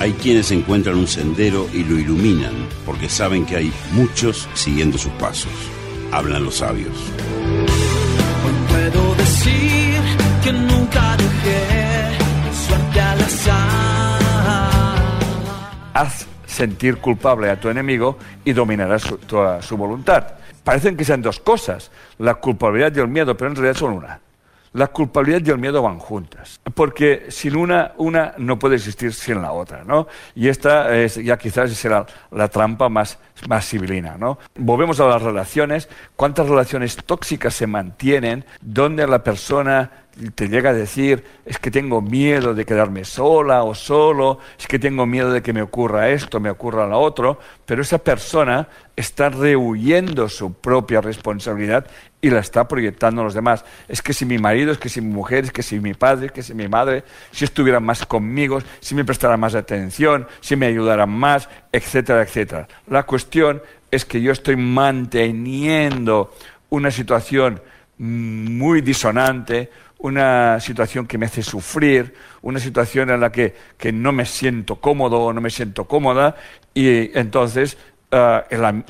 Hay 0.00 0.12
quienes 0.14 0.50
encuentran 0.50 0.96
un 0.96 1.06
sendero 1.06 1.68
y 1.72 1.84
lo 1.84 1.96
iluminan 1.96 2.68
porque 2.84 3.08
saben 3.08 3.46
que 3.46 3.54
hay 3.54 3.72
muchos 3.92 4.48
siguiendo 4.54 4.98
sus 4.98 5.12
pasos. 5.12 5.52
Hablan 6.12 6.44
los 6.44 6.56
sabios. 6.56 6.92
Hoy 8.44 8.52
puedo 8.68 9.14
decir 9.14 10.00
que 10.44 10.52
nunca 10.52 11.16
dejé 11.16 12.18
suerte 12.66 13.00
al 13.00 13.20
azar. 13.20 15.02
haz 15.94 16.26
sentir 16.46 16.98
culpable 16.98 17.50
a 17.50 17.58
tu 17.58 17.68
enemigo 17.70 18.18
y 18.44 18.52
dominarás 18.52 19.02
su, 19.02 19.16
tu- 19.18 19.38
su 19.60 19.76
voluntad. 19.76 20.24
Parecen 20.64 20.96
que 20.96 21.04
sean 21.04 21.22
dos 21.22 21.40
cosas, 21.40 21.90
la 22.18 22.34
culpabilidad 22.34 22.94
y 22.94 23.00
el 23.00 23.08
miedo, 23.08 23.36
pero 23.36 23.50
en 23.50 23.56
realidad 23.56 23.78
son 23.78 23.94
una. 23.94 24.20
La 24.72 24.86
culpabilidad 24.88 25.42
y 25.44 25.50
el 25.50 25.58
miedo 25.58 25.82
van 25.82 25.98
juntas, 25.98 26.60
porque 26.74 27.26
sin 27.28 27.56
una, 27.56 27.92
una 27.98 28.34
no 28.38 28.58
puede 28.58 28.76
existir 28.76 29.12
sin 29.12 29.42
la 29.42 29.52
otra, 29.52 29.84
¿no? 29.84 30.06
Y 30.34 30.48
esta 30.48 30.96
es, 30.96 31.16
ya 31.16 31.36
quizás 31.36 31.70
será 31.72 32.06
la 32.30 32.48
trampa 32.48 32.88
más, 32.88 33.18
más 33.48 33.68
civilina, 33.68 34.16
¿no? 34.16 34.38
Volvemos 34.56 34.98
a 35.00 35.06
las 35.06 35.20
relaciones, 35.20 35.88
¿cuántas 36.16 36.48
relaciones 36.48 36.96
tóxicas 36.96 37.54
se 37.54 37.66
mantienen 37.66 38.44
donde 38.62 39.06
la 39.06 39.22
persona 39.22 39.90
te 40.34 40.48
llega 40.48 40.70
a 40.70 40.74
decir, 40.74 41.24
es 41.44 41.58
que 41.58 41.70
tengo 41.70 42.02
miedo 42.02 42.54
de 42.54 42.64
quedarme 42.64 43.04
sola 43.04 43.64
o 43.64 43.74
solo, 43.74 44.38
es 44.58 44.66
que 44.66 44.78
tengo 44.78 45.06
miedo 45.06 45.32
de 45.32 45.42
que 45.42 45.52
me 45.52 45.62
ocurra 45.62 46.10
esto, 46.10 46.38
me 46.38 46.50
ocurra 46.50 46.86
lo 46.86 47.00
otro, 47.00 47.38
pero 47.64 47.82
esa 47.82 47.98
persona 47.98 48.68
está 48.94 49.30
rehuyendo 49.30 50.28
su 50.28 50.52
propia 50.52 51.00
responsabilidad 51.00 51.86
y 52.24 52.30
la 52.30 52.38
está 52.38 52.68
proyectando 52.68 53.20
a 53.20 53.24
los 53.24 53.34
demás. 53.34 53.64
Es 53.88 54.00
que 54.00 54.14
si 54.14 54.24
mi 54.24 54.38
marido, 54.38 54.70
es 54.70 54.78
que 54.78 54.88
si 54.88 55.00
mi 55.00 55.12
mujer, 55.12 55.44
es 55.44 55.52
que 55.52 55.62
si 55.62 55.80
mi 55.80 55.92
padre, 55.92 56.26
es 56.26 56.32
que 56.32 56.42
si 56.42 56.54
mi 56.54 56.68
madre, 56.68 57.02
si 57.32 57.44
estuvieran 57.44 57.82
más 57.82 58.06
conmigo, 58.06 58.62
si 58.80 58.94
me 58.94 59.04
prestaran 59.04 59.40
más 59.40 59.56
atención, 59.56 60.28
si 60.40 60.54
me 60.54 60.66
ayudaran 60.66 61.10
más, 61.10 61.48
etcétera, 61.72 62.22
etcétera. 62.22 62.68
La 62.86 63.02
cuestión 63.02 63.60
es 63.90 64.04
que 64.04 64.22
yo 64.22 64.30
estoy 64.30 64.54
manteniendo 64.54 66.32
una 66.70 66.92
situación 66.92 67.60
muy 67.98 68.80
disonante, 68.82 69.70
una 69.98 70.58
situación 70.60 71.06
que 71.06 71.18
me 71.18 71.26
hace 71.26 71.42
sufrir, 71.42 72.14
una 72.42 72.60
situación 72.60 73.10
en 73.10 73.20
la 73.20 73.32
que, 73.32 73.54
no 73.92 74.12
me 74.12 74.26
siento 74.26 74.76
cómodo 74.76 75.20
o 75.20 75.32
no 75.32 75.40
me 75.40 75.50
siento 75.50 75.86
cómoda, 75.86 76.36
y 76.72 77.16
entonces 77.18 77.76
eh, 78.12 78.42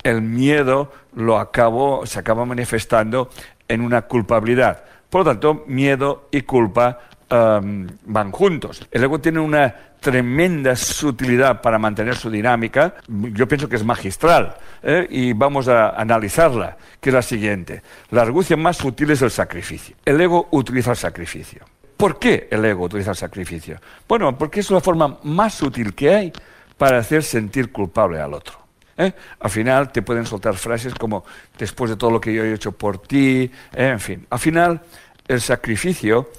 el, 0.03 0.23
miedo 0.23 0.93
lo 1.14 1.39
acabo, 1.39 2.05
se 2.07 2.18
acaba 2.18 2.45
manifestando 2.45 3.31
en 3.68 3.81
una 3.81 4.03
culpabilidad. 4.03 4.83
Por 5.09 5.20
lo 5.20 5.31
tanto, 5.31 5.64
miedo 5.68 6.29
y 6.33 6.43
culpa 6.43 6.99
em, 7.31 7.87
van 8.07 8.33
juntos. 8.33 8.85
El 8.91 9.05
ego 9.05 9.20
tiene 9.20 9.39
una 9.39 9.73
tremenda 10.01 10.75
sutilidad 10.75 11.62
para 11.62 11.79
mantener 11.79 12.16
su 12.16 12.29
dinámica, 12.29 12.95
yo 13.07 13.47
pienso 13.47 13.68
que 13.68 13.77
es 13.77 13.85
magistral, 13.85 14.57
¿eh? 14.83 15.07
y 15.09 15.33
vamos 15.33 15.68
a 15.68 15.91
analizarla, 15.91 16.77
que 17.01 17.11
es 17.11 17.14
la 17.14 17.23
siguiente. 17.23 17.83
La 18.11 18.23
argucia 18.23 18.57
más 18.57 18.79
sutil 18.79 19.12
es 19.12 19.23
el 19.23 19.31
sacrificio. 19.31 19.95
El 20.05 20.20
ego 20.20 20.49
utiliza 20.51 20.91
el 20.91 20.97
sacrificio. 20.97 21.64
¿Por 21.97 22.18
qué 22.18 22.49
el 22.51 22.64
ego 22.64 22.87
utiliza 22.87 23.12
el 23.12 23.16
sacrificio? 23.16 23.79
Bueno, 24.09 24.37
porque 24.37 24.59
es 24.59 24.70
la 24.73 24.81
forma 24.81 25.18
más 25.23 25.55
sutil 25.55 25.95
que 25.95 26.12
hay 26.12 26.33
para 26.77 26.99
hacer 26.99 27.23
sentir 27.23 27.70
culpable 27.70 28.20
al 28.20 28.35
otro. 28.35 28.62
¿Eh? 29.05 29.14
Al 29.40 29.50
final 29.50 29.92
te 29.92 30.03
pueden 30.03 30.26
soltar 30.26 30.55
frases 30.55 30.94
como 30.94 31.24
después 31.59 31.90
de 31.90 31.96
todo 31.96 32.11
lo 32.11 32.20
que 32.20 32.32
yo 32.32 32.44
he 32.44 32.55
hecho 32.55 32.72
por 32.72 32.98
ti, 32.98 33.50
¿eh? 33.74 33.88
en 33.88 34.00
fin. 34.00 34.26
Al 34.30 34.38
final 34.38 34.80
el 35.28 35.40
sacrificio 35.40 36.30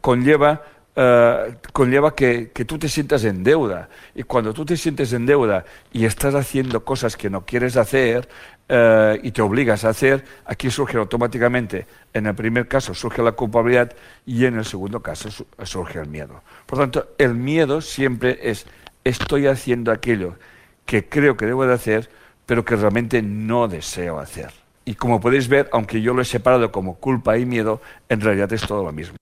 conlleva 0.00 0.62
eh, 1.00 1.54
conlleva 1.72 2.12
que, 2.12 2.50
tú 2.66 2.76
te 2.76 2.88
sientas 2.88 3.22
en 3.24 3.44
deuda. 3.44 3.88
Y 4.16 4.24
cuando 4.24 4.52
tú 4.52 4.64
te 4.64 4.76
sientes 4.76 5.12
en 5.12 5.26
deuda 5.26 5.64
y 5.92 6.04
estás 6.04 6.34
haciendo 6.34 6.84
cosas 6.84 7.16
que 7.16 7.30
no 7.30 7.46
quieres 7.46 7.76
hacer 7.76 8.28
y 9.22 9.30
te 9.30 9.40
obligas 9.40 9.84
a 9.84 9.90
hacer, 9.90 10.24
aquí 10.44 10.70
surge 10.70 10.98
automáticamente, 10.98 11.86
en 12.12 12.26
el 12.26 12.34
primer 12.34 12.68
caso 12.68 12.92
surge 12.92 13.22
la 13.22 13.32
culpabilidad 13.32 13.94
y 14.26 14.44
en 14.44 14.58
el 14.58 14.64
segundo 14.66 15.00
caso 15.00 15.30
surge 15.62 16.00
el 16.00 16.08
miedo. 16.08 16.42
Por 16.66 16.78
tanto, 16.78 17.08
el 17.16 17.34
miedo 17.34 17.80
siempre 17.80 18.38
es 18.42 18.66
estoy 19.04 19.46
haciendo 19.46 19.90
aquello 19.90 20.34
que 20.88 21.06
creo 21.06 21.36
que 21.36 21.44
debo 21.44 21.66
de 21.66 21.74
hacer, 21.74 22.08
pero 22.46 22.64
que 22.64 22.74
realmente 22.74 23.20
no 23.20 23.68
deseo 23.68 24.18
hacer. 24.18 24.50
Y 24.86 24.94
como 24.94 25.20
podéis 25.20 25.46
ver, 25.46 25.68
aunque 25.70 26.00
yo 26.00 26.14
lo 26.14 26.22
he 26.22 26.24
separado 26.24 26.72
como 26.72 26.94
culpa 26.94 27.36
y 27.36 27.44
miedo, 27.44 27.82
en 28.08 28.22
realidad 28.22 28.50
es 28.54 28.62
todo 28.62 28.82
lo 28.82 28.90
mismo. 28.90 29.14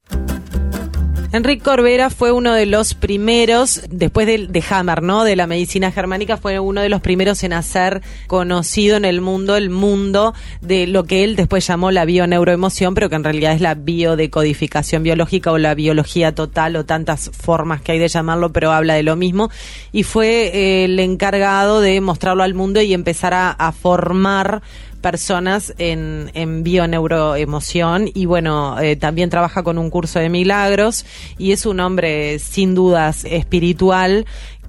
Enrique 1.32 1.62
Corbera 1.62 2.08
fue 2.08 2.30
uno 2.30 2.54
de 2.54 2.66
los 2.66 2.94
primeros, 2.94 3.82
después 3.90 4.26
de, 4.26 4.64
Hammer, 4.70 5.02
¿no? 5.02 5.24
De 5.24 5.36
la 5.36 5.46
medicina 5.46 5.90
germánica, 5.90 6.36
fue 6.36 6.58
uno 6.60 6.80
de 6.80 6.88
los 6.88 7.00
primeros 7.00 7.42
en 7.42 7.52
hacer 7.52 8.00
conocido 8.26 8.96
en 8.96 9.04
el 9.04 9.20
mundo 9.20 9.56
el 9.56 9.70
mundo 9.70 10.34
de 10.60 10.86
lo 10.86 11.04
que 11.04 11.24
él 11.24 11.36
después 11.36 11.66
llamó 11.66 11.90
la 11.90 12.04
bioneuroemoción, 12.04 12.94
pero 12.94 13.08
que 13.08 13.16
en 13.16 13.24
realidad 13.24 13.52
es 13.52 13.60
la 13.60 13.74
biodecodificación 13.74 15.02
biológica 15.02 15.50
o 15.52 15.58
la 15.58 15.74
biología 15.74 16.34
total 16.34 16.76
o 16.76 16.84
tantas 16.84 17.30
formas 17.30 17.82
que 17.82 17.92
hay 17.92 17.98
de 17.98 18.08
llamarlo, 18.08 18.52
pero 18.52 18.72
habla 18.72 18.94
de 18.94 19.02
lo 19.02 19.16
mismo. 19.16 19.50
Y 19.92 20.04
fue 20.04 20.50
eh, 20.54 20.84
el 20.84 20.98
encargado 21.00 21.80
de 21.80 22.00
mostrarlo 22.00 22.44
al 22.44 22.54
mundo 22.54 22.80
y 22.80 22.94
empezar 22.94 23.34
a 23.34 23.72
formar 23.72 24.62
personas 25.06 25.72
en, 25.78 26.32
en 26.34 26.64
bioneuroemoción 26.64 28.10
y 28.12 28.26
bueno, 28.26 28.76
eh, 28.80 28.96
también 28.96 29.30
trabaja 29.30 29.62
con 29.62 29.78
un 29.78 29.88
curso 29.88 30.18
de 30.18 30.28
milagros 30.28 31.06
y 31.38 31.52
es 31.52 31.64
un 31.64 31.78
hombre 31.78 32.40
sin 32.40 32.74
dudas 32.74 33.24
espiritual 33.24 34.26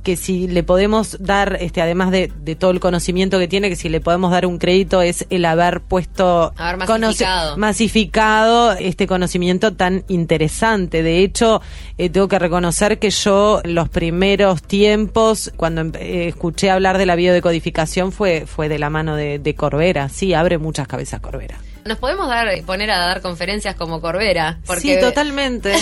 que 0.08 0.16
si 0.16 0.47
le 0.47 0.64
podemos 0.64 1.18
dar, 1.20 1.58
este, 1.60 1.82
además 1.82 2.12
de, 2.12 2.30
todo 2.58 2.72
el 2.72 2.80
conocimiento 2.80 3.39
que 3.39 3.49
tiene, 3.49 3.68
que 3.68 3.76
si 3.76 3.89
le 3.89 3.99
podemos 3.99 4.32
dar 4.32 4.45
un 4.45 4.58
crédito 4.58 5.01
es 5.01 5.28
el 5.30 5.43
haber 5.43 5.82
puesto 5.82 6.53
haber 6.55 6.78
masificado. 6.78 7.58
masificado 7.58 8.72
este 8.72 9.05
conocimiento 9.05 9.74
tan 9.74 10.05
interesante. 10.08 11.03
De 11.03 11.24
hecho, 11.24 11.62
eh, 11.97 12.10
tengo 12.10 12.30
que 12.30 12.39
reconocer 12.39 12.99
que 12.99 13.10
yo 13.10 13.60
los 13.66 13.89
primeros 13.89 14.64
tiempos, 14.64 15.51
cuando 15.58 15.82
eh, 15.99 16.30
escuché 16.30 16.70
hablar 16.70 16.97
de 16.97 17.05
la 17.05 17.18
biodecodificación, 17.18 18.14
fue, 18.14 18.45
fue 18.45 18.70
de 18.70 18.80
la 18.80 18.89
mano 18.89 19.18
de, 19.18 19.39
de 19.39 19.55
Corbera. 19.55 20.08
Sí, 20.08 20.34
abre 20.34 20.58
muchas 20.58 20.88
cabezas 20.88 21.20
Corbera. 21.20 21.58
Nos 21.88 21.97
podemos 21.97 22.27
dar, 22.27 22.47
poner 22.63 22.91
a 22.91 22.97
dar 22.97 23.21
conferencias 23.21 23.75
como 23.75 24.01
Corbera. 24.01 24.59
Porque 24.65 24.81
sí, 24.81 24.99
totalmente. 24.99 25.73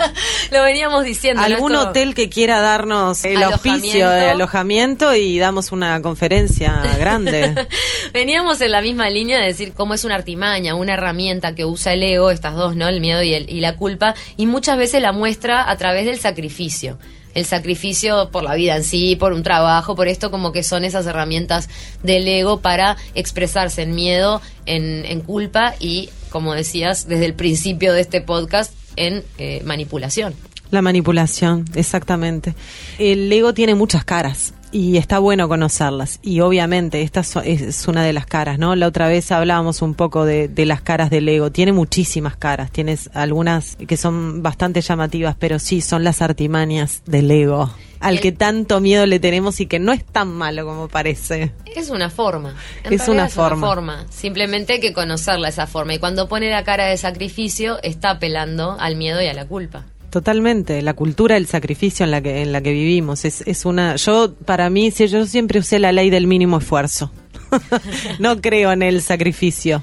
lo 0.50 0.62
veníamos 0.62 1.04
diciendo. 1.04 1.42
Algún 1.42 1.76
hotel 1.76 2.14
que 2.14 2.28
quiera 2.28 2.60
darnos 2.60 3.24
el 3.24 3.42
auspicio 3.42 4.08
de 4.10 4.30
alojamiento 4.30 5.14
y 5.14 5.38
damos 5.38 5.72
una 5.72 6.00
conferencia 6.02 6.82
grande. 6.98 7.68
Veníamos 8.12 8.60
en 8.60 8.72
la 8.72 8.82
misma 8.82 9.10
línea 9.10 9.38
de 9.38 9.46
decir 9.46 9.72
cómo 9.72 9.94
es 9.94 10.04
una 10.04 10.14
artimaña, 10.14 10.74
una 10.74 10.94
herramienta 10.94 11.54
que 11.54 11.64
usa 11.64 11.92
el 11.92 12.02
ego, 12.02 12.30
estas 12.30 12.54
dos, 12.54 12.74
¿no? 12.76 12.88
El 12.88 13.00
miedo 13.00 13.22
y, 13.22 13.34
el, 13.34 13.50
y 13.50 13.60
la 13.60 13.76
culpa, 13.76 14.14
y 14.36 14.46
muchas 14.46 14.78
veces 14.78 15.02
la 15.02 15.12
muestra 15.12 15.70
a 15.70 15.76
través 15.76 16.06
del 16.06 16.18
sacrificio 16.18 16.98
el 17.34 17.44
sacrificio 17.44 18.30
por 18.30 18.42
la 18.42 18.54
vida 18.54 18.76
en 18.76 18.84
sí, 18.84 19.16
por 19.16 19.32
un 19.32 19.42
trabajo, 19.42 19.94
por 19.94 20.08
esto 20.08 20.30
como 20.30 20.52
que 20.52 20.62
son 20.62 20.84
esas 20.84 21.06
herramientas 21.06 21.68
del 22.02 22.26
ego 22.26 22.60
para 22.60 22.96
expresarse 23.14 23.82
en 23.82 23.94
miedo, 23.94 24.40
en, 24.66 25.20
culpa 25.20 25.74
y, 25.80 26.10
como 26.30 26.54
decías 26.54 27.06
desde 27.08 27.26
el 27.26 27.34
principio 27.34 27.92
de 27.92 28.00
este 28.00 28.20
podcast, 28.20 28.72
en 28.96 29.24
eh, 29.38 29.62
manipulación. 29.64 30.34
La 30.70 30.82
manipulación, 30.82 31.64
exactamente. 31.74 32.54
El 32.98 33.32
ego 33.32 33.54
tiene 33.54 33.74
muchas 33.74 34.04
caras 34.04 34.54
y 34.72 34.96
está 34.96 35.18
bueno 35.18 35.48
conocerlas. 35.48 36.18
Y 36.22 36.40
obviamente 36.40 37.02
esta 37.02 37.20
es 37.44 37.88
una 37.88 38.04
de 38.04 38.12
las 38.12 38.26
caras, 38.26 38.58
¿no? 38.58 38.76
La 38.76 38.86
otra 38.86 39.08
vez 39.08 39.30
hablábamos 39.32 39.82
un 39.82 39.94
poco 39.94 40.24
de, 40.24 40.48
de, 40.48 40.66
las 40.66 40.80
caras 40.80 41.10
del 41.10 41.28
ego. 41.28 41.50
Tiene 41.50 41.72
muchísimas 41.72 42.36
caras, 42.36 42.70
tienes 42.70 43.10
algunas 43.14 43.76
que 43.76 43.96
son 43.96 44.42
bastante 44.42 44.80
llamativas, 44.80 45.36
pero 45.38 45.58
sí, 45.58 45.80
son 45.80 46.04
las 46.04 46.22
artimañas 46.22 47.02
del 47.06 47.30
ego. 47.30 47.70
Al 48.00 48.18
que 48.20 48.32
tanto 48.32 48.80
miedo 48.80 49.04
le 49.04 49.20
tenemos 49.20 49.60
y 49.60 49.66
que 49.66 49.78
no 49.78 49.92
es 49.92 50.04
tan 50.04 50.28
malo 50.28 50.64
como 50.64 50.88
parece. 50.88 51.52
Es 51.66 51.90
una 51.90 52.08
forma. 52.08 52.54
es, 52.84 53.08
una, 53.08 53.28
forma. 53.28 53.56
una 53.58 53.66
forma. 53.66 54.06
Simplemente 54.08 54.74
hay 54.74 54.80
que 54.80 54.94
conocerla 54.94 55.48
esa 55.48 55.66
forma. 55.66 55.92
Y 55.92 55.98
cuando 55.98 56.26
pone 56.26 56.50
la 56.50 56.64
cara 56.64 56.86
de 56.86 56.96
sacrificio, 56.96 57.78
está 57.82 58.10
apelando 58.10 58.76
al 58.80 58.96
miedo 58.96 59.20
y 59.20 59.26
a 59.26 59.34
la 59.34 59.46
culpa. 59.46 59.84
Totalmente, 60.10 60.82
la 60.82 60.94
cultura 60.94 61.36
del 61.36 61.46
sacrificio 61.46 62.04
en 62.04 62.10
la 62.10 62.20
que 62.20 62.42
en 62.42 62.50
la 62.50 62.60
que 62.60 62.72
vivimos 62.72 63.24
es, 63.24 63.42
es 63.46 63.64
una 63.64 63.94
yo 63.94 64.34
para 64.44 64.68
mí 64.68 64.90
si 64.90 65.06
yo 65.06 65.24
siempre 65.24 65.60
usé 65.60 65.78
la 65.78 65.92
ley 65.92 66.10
del 66.10 66.26
mínimo 66.26 66.58
esfuerzo. 66.58 67.12
no 68.18 68.40
creo 68.40 68.72
en 68.72 68.82
el 68.82 69.02
sacrificio. 69.02 69.82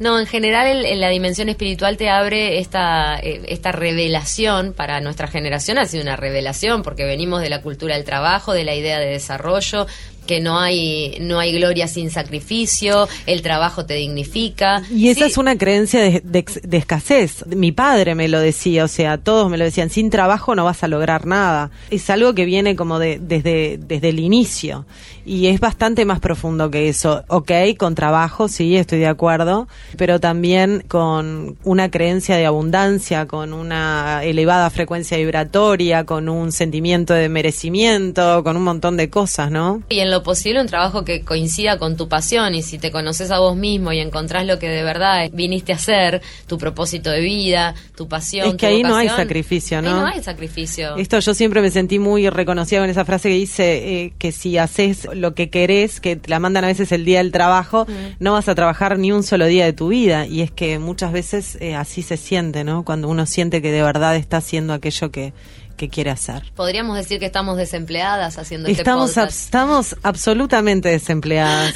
No, 0.00 0.18
en 0.20 0.26
general 0.26 0.84
en 0.84 1.00
la 1.00 1.08
dimensión 1.08 1.48
espiritual 1.48 1.96
te 1.96 2.08
abre 2.08 2.60
esta, 2.60 3.18
eh, 3.18 3.42
esta 3.48 3.72
revelación 3.72 4.72
para 4.72 5.00
nuestra 5.00 5.26
generación, 5.26 5.76
ha 5.78 5.86
sido 5.86 6.04
una 6.04 6.14
revelación 6.14 6.82
porque 6.82 7.04
venimos 7.04 7.40
de 7.40 7.50
la 7.50 7.62
cultura 7.62 7.96
del 7.96 8.04
trabajo, 8.04 8.52
de 8.52 8.62
la 8.62 8.76
idea 8.76 9.00
de 9.00 9.06
desarrollo, 9.06 9.88
que 10.28 10.40
no 10.40 10.60
hay 10.60 11.16
no 11.20 11.40
hay 11.40 11.52
gloria 11.52 11.88
sin 11.88 12.10
sacrificio, 12.10 13.08
el 13.26 13.40
trabajo 13.42 13.86
te 13.86 13.94
dignifica. 13.94 14.82
Y 14.94 15.08
esa 15.08 15.26
es 15.26 15.38
una 15.38 15.56
creencia 15.56 16.00
de, 16.00 16.20
de, 16.20 16.76
escasez. 16.76 17.46
Mi 17.46 17.72
padre 17.72 18.14
me 18.14 18.28
lo 18.28 18.38
decía, 18.38 18.84
o 18.84 18.88
sea, 18.88 19.16
todos 19.16 19.50
me 19.50 19.56
lo 19.56 19.64
decían, 19.64 19.88
sin 19.88 20.10
trabajo 20.10 20.54
no 20.54 20.64
vas 20.64 20.84
a 20.84 20.88
lograr 20.88 21.26
nada. 21.26 21.70
Es 21.90 22.10
algo 22.10 22.34
que 22.34 22.44
viene 22.44 22.76
como 22.76 22.98
de, 22.98 23.18
desde, 23.18 23.78
desde 23.78 24.10
el 24.10 24.20
inicio 24.20 24.84
y 25.28 25.48
es 25.48 25.60
bastante 25.60 26.04
más 26.04 26.20
profundo 26.20 26.70
que 26.70 26.88
eso. 26.88 27.22
Ok, 27.28 27.52
con 27.76 27.94
trabajo, 27.94 28.48
sí, 28.48 28.76
estoy 28.76 28.98
de 28.98 29.06
acuerdo, 29.06 29.68
pero 29.96 30.20
también 30.20 30.82
con 30.88 31.58
una 31.64 31.90
creencia 31.90 32.36
de 32.36 32.46
abundancia, 32.46 33.26
con 33.26 33.52
una 33.52 34.24
elevada 34.24 34.70
frecuencia 34.70 35.18
vibratoria, 35.18 36.04
con 36.04 36.28
un 36.28 36.50
sentimiento 36.50 37.12
de 37.12 37.28
merecimiento, 37.28 38.42
con 38.42 38.56
un 38.56 38.64
montón 38.64 38.96
de 38.96 39.10
cosas, 39.10 39.50
¿no? 39.50 39.82
Y 39.90 40.00
en 40.00 40.10
lo 40.10 40.17
lo 40.18 40.24
posible 40.24 40.60
un 40.60 40.66
trabajo 40.66 41.04
que 41.04 41.20
coincida 41.20 41.78
con 41.78 41.96
tu 41.96 42.08
pasión 42.08 42.54
y 42.56 42.62
si 42.62 42.78
te 42.78 42.90
conoces 42.90 43.30
a 43.30 43.38
vos 43.38 43.56
mismo 43.56 43.92
y 43.92 44.00
encontrás 44.00 44.44
lo 44.44 44.58
que 44.58 44.68
de 44.68 44.82
verdad 44.82 45.30
viniste 45.32 45.72
a 45.72 45.76
hacer, 45.76 46.20
tu 46.48 46.58
propósito 46.58 47.10
de 47.10 47.20
vida, 47.20 47.74
tu 47.96 48.08
pasión. 48.08 48.48
Es 48.48 48.54
que 48.54 48.66
tu 48.66 48.74
ahí 48.74 48.82
no 48.82 48.96
hay 48.96 49.08
sacrificio, 49.08 49.80
¿no? 49.80 49.88
Ahí 49.88 49.94
no 49.94 50.06
hay 50.06 50.22
sacrificio. 50.22 50.96
Esto 50.96 51.20
yo 51.20 51.34
siempre 51.34 51.62
me 51.62 51.70
sentí 51.70 52.00
muy 52.00 52.28
reconocida 52.30 52.80
con 52.80 52.90
esa 52.90 53.04
frase 53.04 53.28
que 53.28 53.36
dice 53.36 54.04
eh, 54.04 54.12
que 54.18 54.32
si 54.32 54.58
haces 54.58 55.08
lo 55.14 55.34
que 55.34 55.50
querés, 55.50 56.00
que 56.00 56.16
te 56.16 56.28
la 56.28 56.40
mandan 56.40 56.64
a 56.64 56.66
veces 56.66 56.90
el 56.90 57.04
día 57.04 57.18
del 57.18 57.30
trabajo, 57.30 57.86
no 58.18 58.32
vas 58.32 58.48
a 58.48 58.56
trabajar 58.56 58.98
ni 58.98 59.12
un 59.12 59.22
solo 59.22 59.46
día 59.46 59.66
de 59.66 59.72
tu 59.72 59.88
vida. 59.88 60.26
Y 60.26 60.40
es 60.40 60.50
que 60.50 60.80
muchas 60.80 61.12
veces 61.12 61.56
eh, 61.60 61.76
así 61.76 62.02
se 62.02 62.16
siente, 62.16 62.64
¿no? 62.64 62.84
Cuando 62.84 63.08
uno 63.08 63.24
siente 63.24 63.62
que 63.62 63.70
de 63.70 63.82
verdad 63.82 64.16
está 64.16 64.38
haciendo 64.38 64.72
aquello 64.72 65.12
que, 65.12 65.32
que 65.78 65.88
quiere 65.88 66.10
hacer. 66.10 66.42
Podríamos 66.54 66.96
decir 66.98 67.18
que 67.18 67.24
estamos 67.26 67.56
desempleadas 67.56 68.36
haciendo 68.36 68.68
Estamos, 68.68 69.08
este 69.10 69.20
ab- 69.20 69.24
podcast. 69.24 69.44
estamos 69.46 69.96
absolutamente 70.02 70.90
desempleadas. 70.90 71.72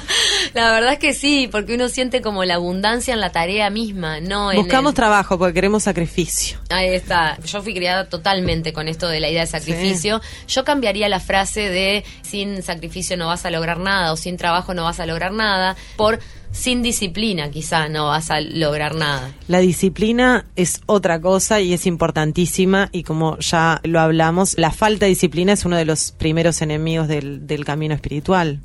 la 0.54 0.72
verdad 0.72 0.92
es 0.92 0.98
que 0.98 1.12
sí, 1.14 1.48
porque 1.50 1.74
uno 1.74 1.88
siente 1.88 2.22
como 2.22 2.44
la 2.44 2.54
abundancia 2.54 3.12
en 3.14 3.20
la 3.20 3.30
tarea 3.32 3.68
misma, 3.70 4.20
no 4.20 4.52
en 4.52 4.58
Buscamos 4.58 4.92
el- 4.92 4.96
trabajo 4.96 5.38
porque 5.38 5.54
queremos 5.54 5.82
sacrificio. 5.82 6.58
Ahí 6.70 6.88
está. 6.94 7.38
Yo 7.44 7.62
fui 7.62 7.74
criada 7.74 8.08
totalmente 8.08 8.72
con 8.72 8.86
esto 8.88 9.08
de 9.08 9.18
la 9.20 9.28
idea 9.28 9.40
de 9.40 9.46
sacrificio. 9.46 10.20
Yo 10.46 10.64
cambiaría 10.64 11.08
la 11.08 11.20
frase 11.20 11.68
de 11.68 12.04
sin 12.22 12.62
sacrificio 12.62 13.16
no 13.16 13.26
vas 13.28 13.44
a 13.44 13.50
lograr 13.50 13.78
nada 13.78 14.12
o 14.12 14.16
sin 14.16 14.36
trabajo 14.36 14.74
no 14.74 14.84
vas 14.84 15.00
a 15.00 15.06
lograr 15.06 15.32
nada 15.32 15.76
por 15.96 16.18
sin 16.50 16.82
disciplina 16.82 17.50
quizá 17.50 17.88
no 17.88 18.06
vas 18.06 18.30
a 18.30 18.40
lograr 18.40 18.94
nada. 18.94 19.32
La 19.48 19.60
disciplina 19.60 20.46
es 20.56 20.80
otra 20.86 21.20
cosa 21.20 21.60
y 21.60 21.72
es 21.72 21.86
importantísima 21.86 22.88
y 22.92 23.02
como 23.02 23.38
ya 23.38 23.80
lo 23.84 24.00
hablamos, 24.00 24.56
la 24.58 24.70
falta 24.70 25.06
de 25.06 25.10
disciplina 25.10 25.52
es 25.52 25.64
uno 25.64 25.76
de 25.76 25.84
los 25.84 26.12
primeros 26.12 26.62
enemigos 26.62 27.08
del, 27.08 27.46
del 27.46 27.64
camino 27.64 27.94
espiritual. 27.94 28.60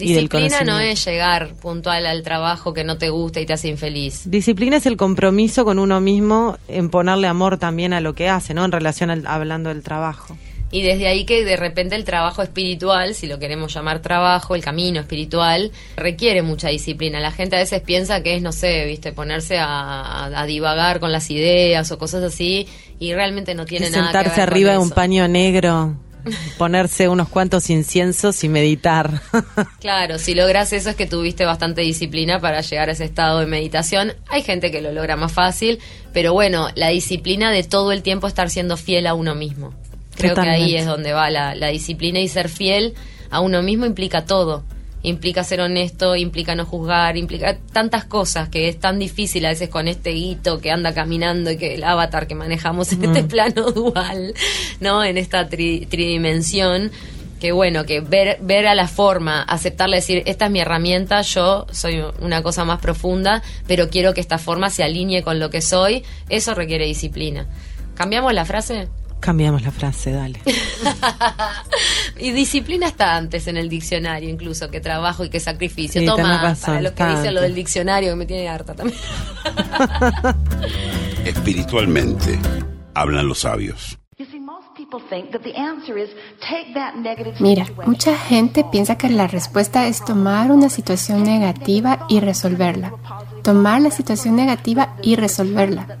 Disciplina 0.00 0.62
no 0.62 0.78
es 0.78 1.04
llegar 1.04 1.54
puntual 1.54 2.06
al 2.06 2.22
trabajo 2.22 2.72
que 2.72 2.84
no 2.84 2.96
te 2.96 3.10
gusta 3.10 3.40
y 3.40 3.46
te 3.46 3.52
hace 3.52 3.68
infeliz. 3.68 4.22
Disciplina 4.24 4.78
es 4.78 4.86
el 4.86 4.96
compromiso 4.96 5.64
con 5.64 5.78
uno 5.78 6.00
mismo 6.00 6.56
en 6.68 6.90
ponerle 6.90 7.26
amor 7.26 7.58
también 7.58 7.92
a 7.92 8.00
lo 8.00 8.14
que 8.14 8.28
hace, 8.28 8.54
¿no? 8.54 8.64
En 8.64 8.72
relación 8.72 9.10
al 9.10 9.26
hablando 9.26 9.68
del 9.68 9.82
trabajo. 9.82 10.36
Y 10.72 10.82
desde 10.82 11.08
ahí 11.08 11.24
que 11.24 11.44
de 11.44 11.56
repente 11.56 11.96
el 11.96 12.04
trabajo 12.04 12.42
espiritual, 12.42 13.14
si 13.14 13.26
lo 13.26 13.38
queremos 13.40 13.74
llamar 13.74 14.00
trabajo, 14.02 14.54
el 14.54 14.62
camino 14.62 15.00
espiritual, 15.00 15.72
requiere 15.96 16.42
mucha 16.42 16.68
disciplina. 16.68 17.18
La 17.18 17.32
gente 17.32 17.56
a 17.56 17.58
veces 17.58 17.80
piensa 17.82 18.22
que 18.22 18.36
es, 18.36 18.42
no 18.42 18.52
sé, 18.52 18.84
viste, 18.86 19.10
ponerse 19.12 19.58
a, 19.58 20.26
a- 20.26 20.46
divagar 20.46 21.00
con 21.00 21.10
las 21.10 21.28
ideas 21.30 21.90
o 21.90 21.98
cosas 21.98 22.22
así, 22.22 22.68
y 23.00 23.12
realmente 23.14 23.54
no 23.54 23.64
tiene 23.66 23.90
nada 23.90 24.02
que 24.12 24.18
sentarse 24.18 24.28
ver 24.40 24.48
con 24.48 24.52
arriba 24.54 24.72
de 24.72 24.78
un 24.78 24.90
paño 24.90 25.26
negro, 25.26 25.96
ponerse 26.58 27.08
unos 27.08 27.28
cuantos 27.28 27.68
inciensos 27.70 28.44
y 28.44 28.48
meditar. 28.48 29.10
Claro, 29.80 30.18
si 30.18 30.34
logras 30.34 30.72
eso 30.74 30.90
es 30.90 30.96
que 30.96 31.06
tuviste 31.06 31.44
bastante 31.46 31.80
disciplina 31.80 32.38
para 32.38 32.60
llegar 32.60 32.90
a 32.90 32.92
ese 32.92 33.04
estado 33.06 33.40
de 33.40 33.46
meditación. 33.46 34.12
Hay 34.28 34.42
gente 34.42 34.70
que 34.70 34.82
lo 34.82 34.92
logra 34.92 35.16
más 35.16 35.32
fácil, 35.32 35.78
pero 36.12 36.32
bueno, 36.34 36.68
la 36.74 36.88
disciplina 36.90 37.50
de 37.50 37.64
todo 37.64 37.90
el 37.92 38.02
tiempo 38.02 38.26
estar 38.26 38.50
siendo 38.50 38.76
fiel 38.76 39.06
a 39.06 39.14
uno 39.14 39.34
mismo. 39.34 39.74
Creo 40.20 40.34
que 40.44 40.50
ahí 40.50 40.76
es 40.76 40.86
donde 40.86 41.12
va 41.12 41.30
la, 41.30 41.54
la 41.54 41.68
disciplina 41.68 42.20
y 42.20 42.28
ser 42.28 42.48
fiel 42.48 42.94
a 43.30 43.40
uno 43.40 43.62
mismo 43.62 43.86
implica 43.86 44.24
todo. 44.24 44.62
Implica 45.02 45.44
ser 45.44 45.62
honesto, 45.62 46.14
implica 46.14 46.54
no 46.54 46.66
juzgar, 46.66 47.16
implica 47.16 47.56
tantas 47.72 48.04
cosas 48.04 48.50
que 48.50 48.68
es 48.68 48.78
tan 48.78 48.98
difícil 48.98 49.46
a 49.46 49.48
veces 49.48 49.70
con 49.70 49.88
este 49.88 50.12
hito 50.12 50.60
que 50.60 50.70
anda 50.70 50.92
caminando 50.92 51.50
y 51.50 51.56
que 51.56 51.74
el 51.74 51.84
avatar 51.84 52.26
que 52.26 52.34
manejamos 52.34 52.92
en 52.92 53.04
este 53.06 53.22
plano 53.24 53.70
dual, 53.72 54.34
¿no? 54.80 55.02
En 55.02 55.16
esta 55.16 55.48
tri- 55.48 55.88
tridimensión 55.88 56.90
que 57.40 57.52
bueno, 57.52 57.86
que 57.86 58.00
ver, 58.00 58.36
ver 58.42 58.66
a 58.66 58.74
la 58.74 58.86
forma, 58.86 59.40
aceptarle, 59.42 59.96
decir, 59.96 60.22
esta 60.26 60.44
es 60.44 60.50
mi 60.50 60.60
herramienta, 60.60 61.22
yo 61.22 61.66
soy 61.72 62.02
una 62.20 62.42
cosa 62.42 62.66
más 62.66 62.80
profunda, 62.80 63.42
pero 63.66 63.88
quiero 63.88 64.12
que 64.12 64.20
esta 64.20 64.36
forma 64.36 64.68
se 64.68 64.82
alinee 64.84 65.22
con 65.22 65.38
lo 65.38 65.48
que 65.48 65.62
soy, 65.62 66.04
eso 66.28 66.52
requiere 66.54 66.84
disciplina. 66.84 67.46
¿Cambiamos 67.94 68.34
la 68.34 68.44
frase? 68.44 68.88
Cambiamos 69.20 69.62
la 69.62 69.70
frase, 69.70 70.12
dale. 70.12 70.40
y 72.18 72.30
disciplina 72.32 72.86
está 72.88 73.16
antes 73.16 73.46
en 73.46 73.56
el 73.58 73.68
diccionario, 73.68 74.28
incluso, 74.28 74.70
que 74.70 74.80
trabajo 74.80 75.24
y 75.24 75.28
que 75.30 75.40
sacrificio. 75.40 76.00
Sí, 76.00 76.06
Toma, 76.06 76.40
razón, 76.42 76.66
para 76.66 76.82
los 76.82 76.92
que 76.92 77.04
dicen 77.04 77.22
lo 77.22 77.28
antes. 77.28 77.42
del 77.42 77.54
diccionario, 77.54 78.10
que 78.10 78.16
me 78.16 78.26
tiene 78.26 78.48
harta 78.48 78.74
también. 78.74 78.98
Espiritualmente, 81.24 82.38
hablan 82.94 83.28
los 83.28 83.40
sabios. 83.40 83.98
You 84.18 84.26
see, 84.26 84.38
most 84.38 84.68
people 84.76 85.00
think 85.08 85.30
that 85.32 85.42
the 85.42 85.54
answer 85.56 85.96
is 85.96 86.10
take 86.40 86.74
that 86.74 86.94
negative 86.94 87.36
Mira, 87.40 87.64
mucha 87.86 88.16
gente 88.18 88.64
piensa 88.70 88.96
que 88.98 89.08
la 89.08 89.26
respuesta 89.26 89.86
es 89.86 90.04
tomar 90.04 90.50
una 90.50 90.68
situación 90.68 91.22
negativa 91.22 92.06
y 92.08 92.20
resolverla. 92.20 92.92
Tomar 93.42 93.80
la 93.80 93.90
situación 93.90 94.36
negativa 94.36 94.94
y 95.02 95.16
resolverla. 95.16 95.98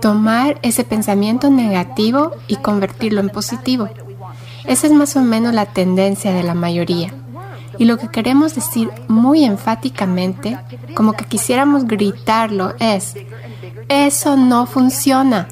Tomar 0.00 0.58
ese 0.62 0.84
pensamiento 0.84 1.50
negativo 1.50 2.32
y 2.48 2.56
convertirlo 2.56 3.20
en 3.20 3.28
positivo. 3.28 3.88
Esa 4.64 4.86
es 4.86 4.92
más 4.92 5.16
o 5.16 5.20
menos 5.22 5.54
la 5.54 5.66
tendencia 5.66 6.32
de 6.32 6.42
la 6.42 6.54
mayoría. 6.54 7.12
Y 7.78 7.84
lo 7.86 7.96
que 7.96 8.08
queremos 8.08 8.54
decir 8.54 8.90
muy 9.08 9.44
enfáticamente, 9.44 10.58
como 10.94 11.14
que 11.14 11.24
quisiéramos 11.24 11.86
gritarlo, 11.86 12.74
es, 12.78 13.14
eso 13.88 14.36
no 14.36 14.66
funciona. 14.66 15.48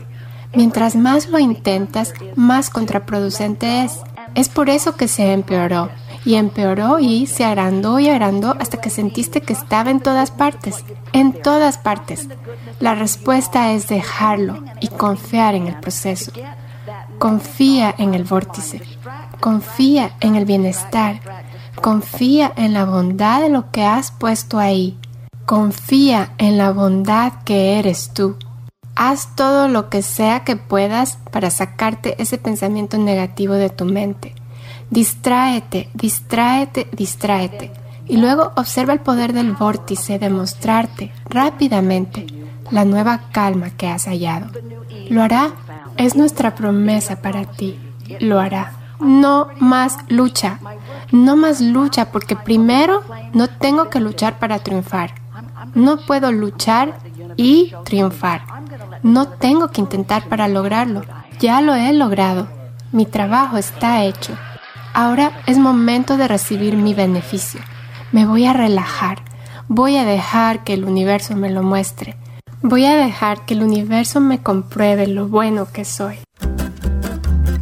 Mientras 0.55 0.97
más 0.97 1.29
lo 1.29 1.39
intentas, 1.39 2.15
más 2.35 2.71
contraproducente 2.71 3.85
es. 3.85 4.01
Es 4.35 4.49
por 4.49 4.69
eso 4.69 4.95
que 4.97 5.09
se 5.09 5.33
empeoró. 5.33 5.91
Y 6.29 6.35
empeoró 6.35 6.99
y 6.99 7.27
se 7.27 7.47
agrandó 7.47 7.99
y 7.99 8.11
agrandó 8.11 8.55
hasta 8.61 8.83
que 8.83 8.91
sentiste 8.91 9.41
que 9.41 9.55
estaba 9.55 9.91
en 9.91 10.01
todas 10.01 10.31
partes. 10.31 10.85
En 11.15 11.33
todas 11.33 11.79
partes. 11.79 12.29
La 12.81 12.95
respuesta 12.95 13.73
es 13.73 13.89
dejarlo 13.89 14.63
y 14.79 14.89
confiar 14.89 15.55
en 15.55 15.69
el 15.69 15.81
proceso. 15.81 16.31
Confía 17.19 17.95
en 17.97 18.13
el 18.13 18.25
vórtice. 18.25 18.83
Confía 19.41 20.17
en 20.21 20.35
el 20.35 20.45
bienestar. 20.45 21.21
Confía 21.81 22.53
en 22.57 22.75
la 22.75 22.85
bondad 22.85 23.41
de 23.41 23.49
lo 23.49 23.71
que 23.71 23.87
has 23.87 24.11
puesto 24.11 24.59
ahí. 24.59 24.99
Confía 25.47 26.35
en 26.37 26.59
la 26.59 26.73
bondad 26.73 27.43
que 27.47 27.79
eres 27.79 28.13
tú. 28.13 28.37
Haz 28.97 29.35
todo 29.35 29.67
lo 29.67 29.89
que 29.89 30.03
sea 30.03 30.45
que 30.45 30.57
puedas 30.57 31.17
para 31.33 31.49
sacarte 31.49 32.23
ese 32.23 32.37
pensamiento 32.37 32.99
negativo 32.99 33.55
de 33.55 33.71
tu 33.71 33.87
mente. 33.87 34.35
Distráete, 34.91 35.91
distráete, 35.95 36.89
distráete. 36.93 37.73
Y 38.07 38.17
luego 38.17 38.53
observa 38.57 38.95
el 38.95 39.01
poder 39.01 39.33
del 39.33 39.53
vórtice 39.53 40.19
de 40.19 40.31
mostrarte 40.31 41.13
rápidamente 41.27 42.27
la 42.71 42.85
nueva 42.85 43.21
calma 43.33 43.71
que 43.71 43.89
has 43.89 44.07
hallado. 44.07 44.51
Lo 45.11 45.23
hará. 45.23 45.51
Es 45.97 46.17
nuestra 46.17 46.55
promesa 46.55 47.21
para 47.21 47.45
ti. 47.45 47.79
Lo 48.21 48.41
hará. 48.41 48.73
No 49.01 49.49
más 49.59 49.99
lucha. 50.09 50.59
No 51.13 51.37
más 51.37 51.61
lucha 51.61 52.11
porque 52.11 52.37
primero 52.37 53.03
no 53.33 53.49
tengo 53.49 53.91
que 53.91 54.01
luchar 54.01 54.39
para 54.39 54.59
triunfar. 54.61 55.15
No 55.75 55.99
puedo 55.99 56.33
luchar 56.33 56.99
y 57.37 57.73
triunfar. 57.85 58.43
No 59.03 59.29
tengo 59.29 59.69
que 59.69 59.81
intentar 59.81 60.29
para 60.29 60.49
lograrlo. 60.49 61.03
Ya 61.41 61.61
lo 61.61 61.75
he 61.75 61.93
logrado. 61.93 62.49
Mi 62.91 63.05
trabajo 63.07 63.59
está 63.59 64.05
hecho. 64.05 64.37
Ahora 65.01 65.45
es 65.47 65.59
momento 65.59 66.17
de 66.17 66.27
recibir 66.27 66.75
mi 66.75 66.93
beneficio. 66.93 67.61
Me 68.11 68.27
voy 68.27 68.47
a 68.47 68.53
relajar. 68.53 69.23
Voy 69.69 69.97
a 69.97 70.05
dejar 70.05 70.65
que 70.65 70.75
el 70.75 70.85
universo 70.85 71.37
me 71.37 71.51
lo 71.51 71.63
muestre. 71.63 72.17
Voy 72.63 72.85
a 72.85 72.97
dejar 72.97 73.47
que 73.47 73.55
el 73.55 73.63
universo 73.63 74.19
me 74.19 74.43
compruebe 74.43 75.07
lo 75.07 75.29
bueno 75.29 75.71
que 75.73 75.85
soy. 75.85 76.17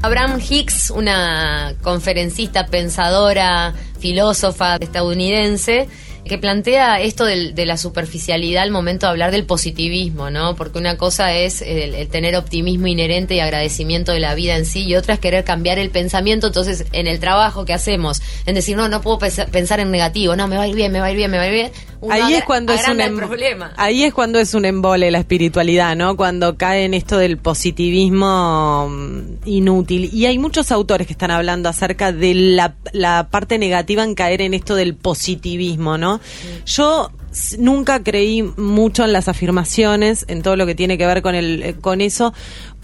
Abraham 0.01 0.41
Hicks, 0.41 0.89
una 0.89 1.75
conferencista, 1.83 2.69
pensadora, 2.69 3.75
filósofa 3.99 4.77
estadounidense, 4.77 5.91
que 6.27 6.39
plantea 6.39 7.01
esto 7.01 7.25
de 7.25 7.67
la 7.67 7.77
superficialidad 7.77 8.63
al 8.63 8.71
momento 8.71 9.07
de 9.07 9.11
hablar 9.11 9.31
del 9.31 9.45
positivismo, 9.45 10.31
¿no? 10.31 10.57
Porque 10.57 10.79
una 10.79 10.97
cosa 10.97 11.35
es 11.35 11.63
el, 11.63 11.95
el 11.95 12.09
tener 12.09 12.37
optimismo 12.37 12.87
inherente 12.87 13.35
y 13.35 13.41
agradecimiento 13.41 14.13
de 14.13 14.21
la 14.21 14.35
vida 14.35 14.57
en 14.57 14.65
sí, 14.67 14.85
y 14.85 14.95
otra 14.97 15.15
es 15.15 15.21
querer 15.21 15.45
cambiar 15.45 15.79
el 15.79 15.91
pensamiento. 15.91 16.47
Entonces, 16.49 16.87
en 16.93 17.07
el 17.07 17.19
trabajo 17.21 17.65
que 17.65 17.73
hacemos, 17.73 18.21
en 18.47 18.55
decir, 18.55 18.77
no, 18.77 18.89
no 18.89 19.01
puedo 19.01 19.19
pens- 19.19 19.49
pensar 19.51 19.81
en 19.81 19.91
negativo, 19.91 20.37
no, 20.37 20.49
me 20.49 20.57
va 20.57 20.65
a 20.65 20.69
ir 20.69 20.75
bien, 20.77 20.93
me 20.93 21.01
va 21.01 21.07
a 21.07 21.11
ir 21.11 21.17
bien, 21.17 21.31
me 21.31 21.37
va 21.39 21.45
a 21.45 21.49
ir 21.49 21.53
bien. 21.53 21.73
Uno 22.07 22.15
Ahí 22.15 22.35
es 22.35 22.45
cuando 22.45 22.73
es 22.73 22.87
un 22.89 23.01
el 23.01 23.09
em- 23.09 23.17
problema. 23.17 23.73
ahí 23.77 24.05
es 24.05 24.15
cuando 24.15 24.39
es 24.39 24.55
un 24.55 24.65
embole 24.65 25.11
la 25.11 25.19
espiritualidad, 25.19 25.95
¿no? 25.97 26.17
Cuando 26.17 26.57
cae 26.57 26.85
en 26.85 26.95
esto 26.95 27.19
del 27.19 27.37
positivismo 27.39 28.89
mm, 28.91 29.21
inútil. 29.49 30.11
Y 30.13 30.27
hay 30.27 30.39
muchos 30.39 30.73
autores 30.73 31.07
que 31.07 31.13
están 31.13 31.31
hablando 31.31 31.69
acerca 31.69 32.13
de 32.13 32.35
la, 32.35 32.75
la 32.93 33.29
parte 33.31 33.59
negativa 33.59 34.03
en 34.03 34.15
caer 34.15 34.43
en 34.43 34.55
esto 34.55 34.75
del 34.75 34.95
positivismo, 34.95 35.99
¿no? 35.99 36.21
Yo 36.65 37.11
nunca 37.59 38.03
creí 38.03 38.43
mucho 38.43 39.05
en 39.05 39.13
las 39.13 39.29
afirmaciones, 39.29 40.25
en 40.29 40.43
todo 40.43 40.57
lo 40.57 40.65
que 40.67 40.75
tiene 40.75 40.97
que 40.97 41.07
ver 41.07 41.21
con 41.23 41.35
el 41.35 41.63
eh, 41.63 41.75
con 41.75 42.01
eso, 42.01 42.33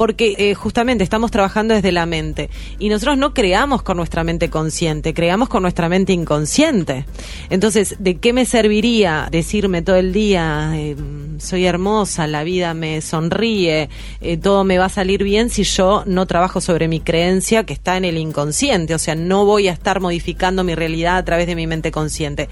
porque 0.02 0.34
eh, 0.36 0.54
justamente 0.56 1.04
estamos 1.04 1.30
trabajando 1.30 1.74
desde 1.74 1.92
la 1.92 2.06
mente 2.06 2.50
y 2.80 2.88
nosotros 2.88 3.16
no 3.18 3.32
creamos 3.32 3.84
con 3.84 3.96
nuestra 3.96 4.24
mente 4.24 4.50
consciente, 4.50 5.14
creamos 5.14 5.48
con 5.48 5.62
nuestra 5.62 5.88
mente 5.88 6.12
inconsciente. 6.12 7.04
Entonces, 7.50 7.94
¿de 8.00 8.16
qué 8.16 8.32
me 8.32 8.44
serviría 8.44 9.28
decirme 9.30 9.80
todo 9.80 9.94
el 9.94 10.12
día, 10.12 10.72
eh, 10.74 10.96
soy 11.38 11.66
hermosa, 11.66 12.26
la 12.26 12.42
vida 12.42 12.74
me 12.74 13.00
sonríe, 13.00 13.90
eh, 14.20 14.36
todo 14.38 14.64
me 14.64 14.76
va 14.76 14.86
a 14.86 14.88
salir 14.88 15.22
bien 15.22 15.50
si 15.50 15.62
yo 15.62 16.02
no 16.04 16.26
trabajo 16.26 16.60
sobre 16.60 16.88
mi 16.88 16.98
creencia 16.98 17.62
que 17.62 17.72
está 17.72 17.96
en 17.96 18.04
el 18.04 18.18
inconsciente? 18.18 18.96
O 18.96 18.98
sea, 18.98 19.14
no 19.14 19.44
voy 19.44 19.68
a 19.68 19.72
estar 19.72 20.00
modificando 20.00 20.64
mi 20.64 20.74
realidad 20.74 21.16
a 21.16 21.24
través 21.24 21.46
de 21.46 21.54
mi 21.54 21.68
mente 21.68 21.92
consciente. 21.92 22.48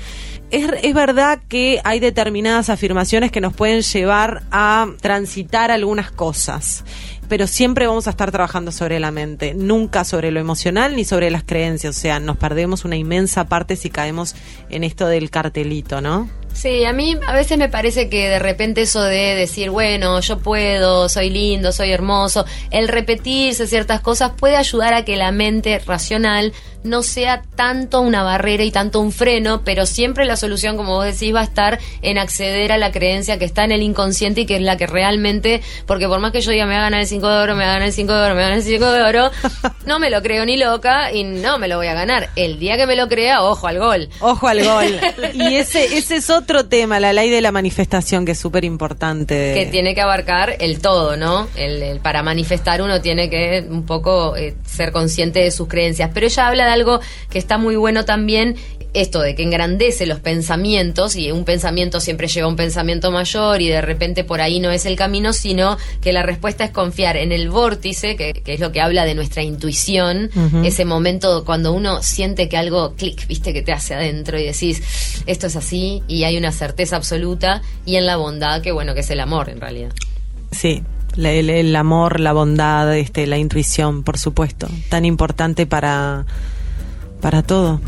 Es, 0.52 0.70
es 0.84 0.94
verdad 0.94 1.40
que 1.48 1.80
hay 1.82 1.98
determinadas 1.98 2.70
afirmaciones 2.70 3.32
que 3.32 3.40
nos 3.40 3.54
pueden 3.54 3.82
llevar 3.82 4.44
a 4.52 4.86
transitar 5.00 5.72
algunas 5.72 6.12
cosas 6.12 6.84
pero 7.30 7.46
siempre 7.46 7.86
vamos 7.86 8.08
a 8.08 8.10
estar 8.10 8.32
trabajando 8.32 8.72
sobre 8.72 8.98
la 8.98 9.12
mente, 9.12 9.54
nunca 9.54 10.02
sobre 10.02 10.32
lo 10.32 10.40
emocional 10.40 10.96
ni 10.96 11.04
sobre 11.04 11.30
las 11.30 11.44
creencias. 11.44 11.96
O 11.96 12.00
sea, 12.00 12.18
nos 12.18 12.36
perdemos 12.36 12.84
una 12.84 12.96
inmensa 12.96 13.46
parte 13.46 13.76
si 13.76 13.88
caemos 13.88 14.34
en 14.68 14.82
esto 14.82 15.06
del 15.06 15.30
cartelito, 15.30 16.00
¿no? 16.00 16.28
Sí, 16.52 16.84
a 16.84 16.92
mí 16.92 17.16
a 17.26 17.32
veces 17.32 17.56
me 17.56 17.68
parece 17.68 18.08
que 18.08 18.28
de 18.28 18.38
repente 18.38 18.82
eso 18.82 19.02
de 19.02 19.34
decir, 19.34 19.70
bueno, 19.70 20.20
yo 20.20 20.38
puedo, 20.38 21.08
soy 21.08 21.30
lindo, 21.30 21.72
soy 21.72 21.90
hermoso, 21.90 22.44
el 22.70 22.88
repetirse 22.88 23.66
ciertas 23.66 24.00
cosas 24.00 24.32
puede 24.36 24.56
ayudar 24.56 24.92
a 24.92 25.04
que 25.04 25.16
la 25.16 25.32
mente 25.32 25.78
racional 25.78 26.52
no 26.82 27.02
sea 27.02 27.42
tanto 27.56 28.00
una 28.00 28.22
barrera 28.22 28.64
y 28.64 28.70
tanto 28.70 29.00
un 29.00 29.12
freno, 29.12 29.62
pero 29.64 29.84
siempre 29.84 30.24
la 30.24 30.36
solución, 30.36 30.78
como 30.78 30.94
vos 30.94 31.04
decís, 31.04 31.34
va 31.34 31.40
a 31.40 31.44
estar 31.44 31.78
en 32.00 32.16
acceder 32.16 32.72
a 32.72 32.78
la 32.78 32.90
creencia 32.90 33.38
que 33.38 33.44
está 33.44 33.64
en 33.64 33.72
el 33.72 33.82
inconsciente 33.82 34.42
y 34.42 34.46
que 34.46 34.56
es 34.56 34.62
la 34.62 34.78
que 34.78 34.86
realmente, 34.86 35.60
porque 35.86 36.08
por 36.08 36.20
más 36.20 36.32
que 36.32 36.40
yo 36.40 36.52
diga 36.52 36.64
me 36.64 36.72
va 36.72 36.80
a 36.80 36.84
ganar 36.84 37.00
el 37.00 37.06
5 37.06 37.28
de 37.28 37.42
oro, 37.42 37.54
me 37.54 37.64
va 37.64 37.70
a 37.70 37.72
ganar 37.74 37.88
el 37.88 37.94
5 37.94 38.12
de 38.12 38.22
oro, 38.22 38.34
me 38.34 38.40
va 38.40 38.46
a 38.46 38.50
ganar 38.50 38.58
el 38.58 38.64
5 38.64 38.92
de 38.92 39.02
oro, 39.02 39.30
no 39.86 39.98
me 39.98 40.08
lo 40.08 40.22
creo 40.22 40.46
ni 40.46 40.56
loca 40.56 41.12
y 41.12 41.24
no 41.24 41.58
me 41.58 41.68
lo 41.68 41.76
voy 41.76 41.88
a 41.88 41.94
ganar. 41.94 42.30
El 42.34 42.58
día 42.58 42.78
que 42.78 42.86
me 42.86 42.96
lo 42.96 43.08
crea, 43.08 43.42
ojo 43.42 43.66
al 43.66 43.78
gol. 43.78 44.08
Ojo 44.20 44.48
al 44.48 44.64
gol. 44.64 45.00
y 45.34 45.56
ese, 45.56 45.98
ese 45.98 46.16
es 46.16 46.30
otro 46.30 46.39
tema, 46.68 47.00
la 47.00 47.12
ley 47.12 47.30
de 47.30 47.40
la 47.40 47.52
manifestación, 47.52 48.24
que 48.24 48.32
es 48.32 48.38
súper 48.38 48.64
importante. 48.64 49.54
Que 49.54 49.66
tiene 49.66 49.94
que 49.94 50.00
abarcar 50.00 50.56
el 50.60 50.80
todo, 50.80 51.16
¿no? 51.16 51.48
El, 51.56 52.00
para 52.00 52.22
manifestar 52.22 52.82
uno 52.82 53.00
tiene 53.00 53.30
que 53.30 53.66
un 53.68 53.86
poco 53.86 54.36
eh, 54.36 54.54
ser 54.64 54.92
consciente 54.92 55.40
de 55.40 55.50
sus 55.50 55.68
creencias. 55.68 56.10
Pero 56.12 56.26
ella 56.26 56.48
habla 56.48 56.72
algo 56.72 57.00
que 57.30 57.38
está 57.38 57.58
muy 57.58 57.76
bueno 57.76 58.04
también, 58.04 58.56
esto 58.94 59.20
de 59.20 59.34
que 59.34 59.42
engrandece 59.42 60.06
los 60.06 60.20
pensamientos 60.20 61.16
y 61.16 61.30
un 61.30 61.44
pensamiento 61.44 62.00
siempre 62.00 62.28
lleva 62.28 62.46
a 62.46 62.50
un 62.50 62.56
pensamiento 62.56 63.10
mayor 63.10 63.60
y 63.60 63.68
de 63.68 63.80
repente 63.80 64.24
por 64.24 64.40
ahí 64.40 64.60
no 64.60 64.70
es 64.70 64.86
el 64.86 64.96
camino, 64.96 65.32
sino 65.32 65.76
que 66.00 66.12
la 66.12 66.22
respuesta 66.22 66.64
es 66.64 66.70
confiar 66.70 67.16
en 67.16 67.32
el 67.32 67.50
vórtice, 67.50 68.16
que, 68.16 68.42
es 68.44 68.60
lo 68.60 68.72
que 68.72 68.80
habla 68.80 69.04
de 69.04 69.14
nuestra 69.14 69.42
intuición, 69.42 70.30
ese 70.64 70.84
momento 70.84 71.44
cuando 71.44 71.72
uno 71.72 72.02
siente 72.02 72.48
que 72.48 72.56
algo 72.56 72.94
clic, 72.94 73.26
viste, 73.26 73.52
que 73.52 73.62
te 73.62 73.72
hace 73.72 73.94
adentro 73.94 74.38
y 74.38 74.44
decís, 74.44 75.22
esto 75.26 75.46
es 75.46 75.56
así 75.56 76.02
y 76.08 76.24
hay 76.24 76.36
una 76.36 76.52
certeza 76.52 76.96
absoluta 76.96 77.62
y 77.84 77.96
en 77.96 78.06
la 78.06 78.16
bondad, 78.16 78.62
que 78.62 78.72
bueno, 78.72 78.94
que 78.94 79.00
es 79.00 79.10
el 79.10 79.20
amor 79.20 79.48
en 79.48 79.60
realidad. 79.60 79.92
Sí, 80.50 80.82
el, 81.16 81.50
el, 81.50 81.76
amor, 81.76 82.20
la 82.20 82.32
bondad, 82.32 82.96
este, 82.96 83.26
la 83.26 83.38
intuición, 83.38 84.02
por 84.02 84.18
supuesto, 84.18 84.68
tan 84.88 85.04
importante 85.04 85.66
para 85.66 86.26
para 87.20 87.42
todo. 87.42 87.80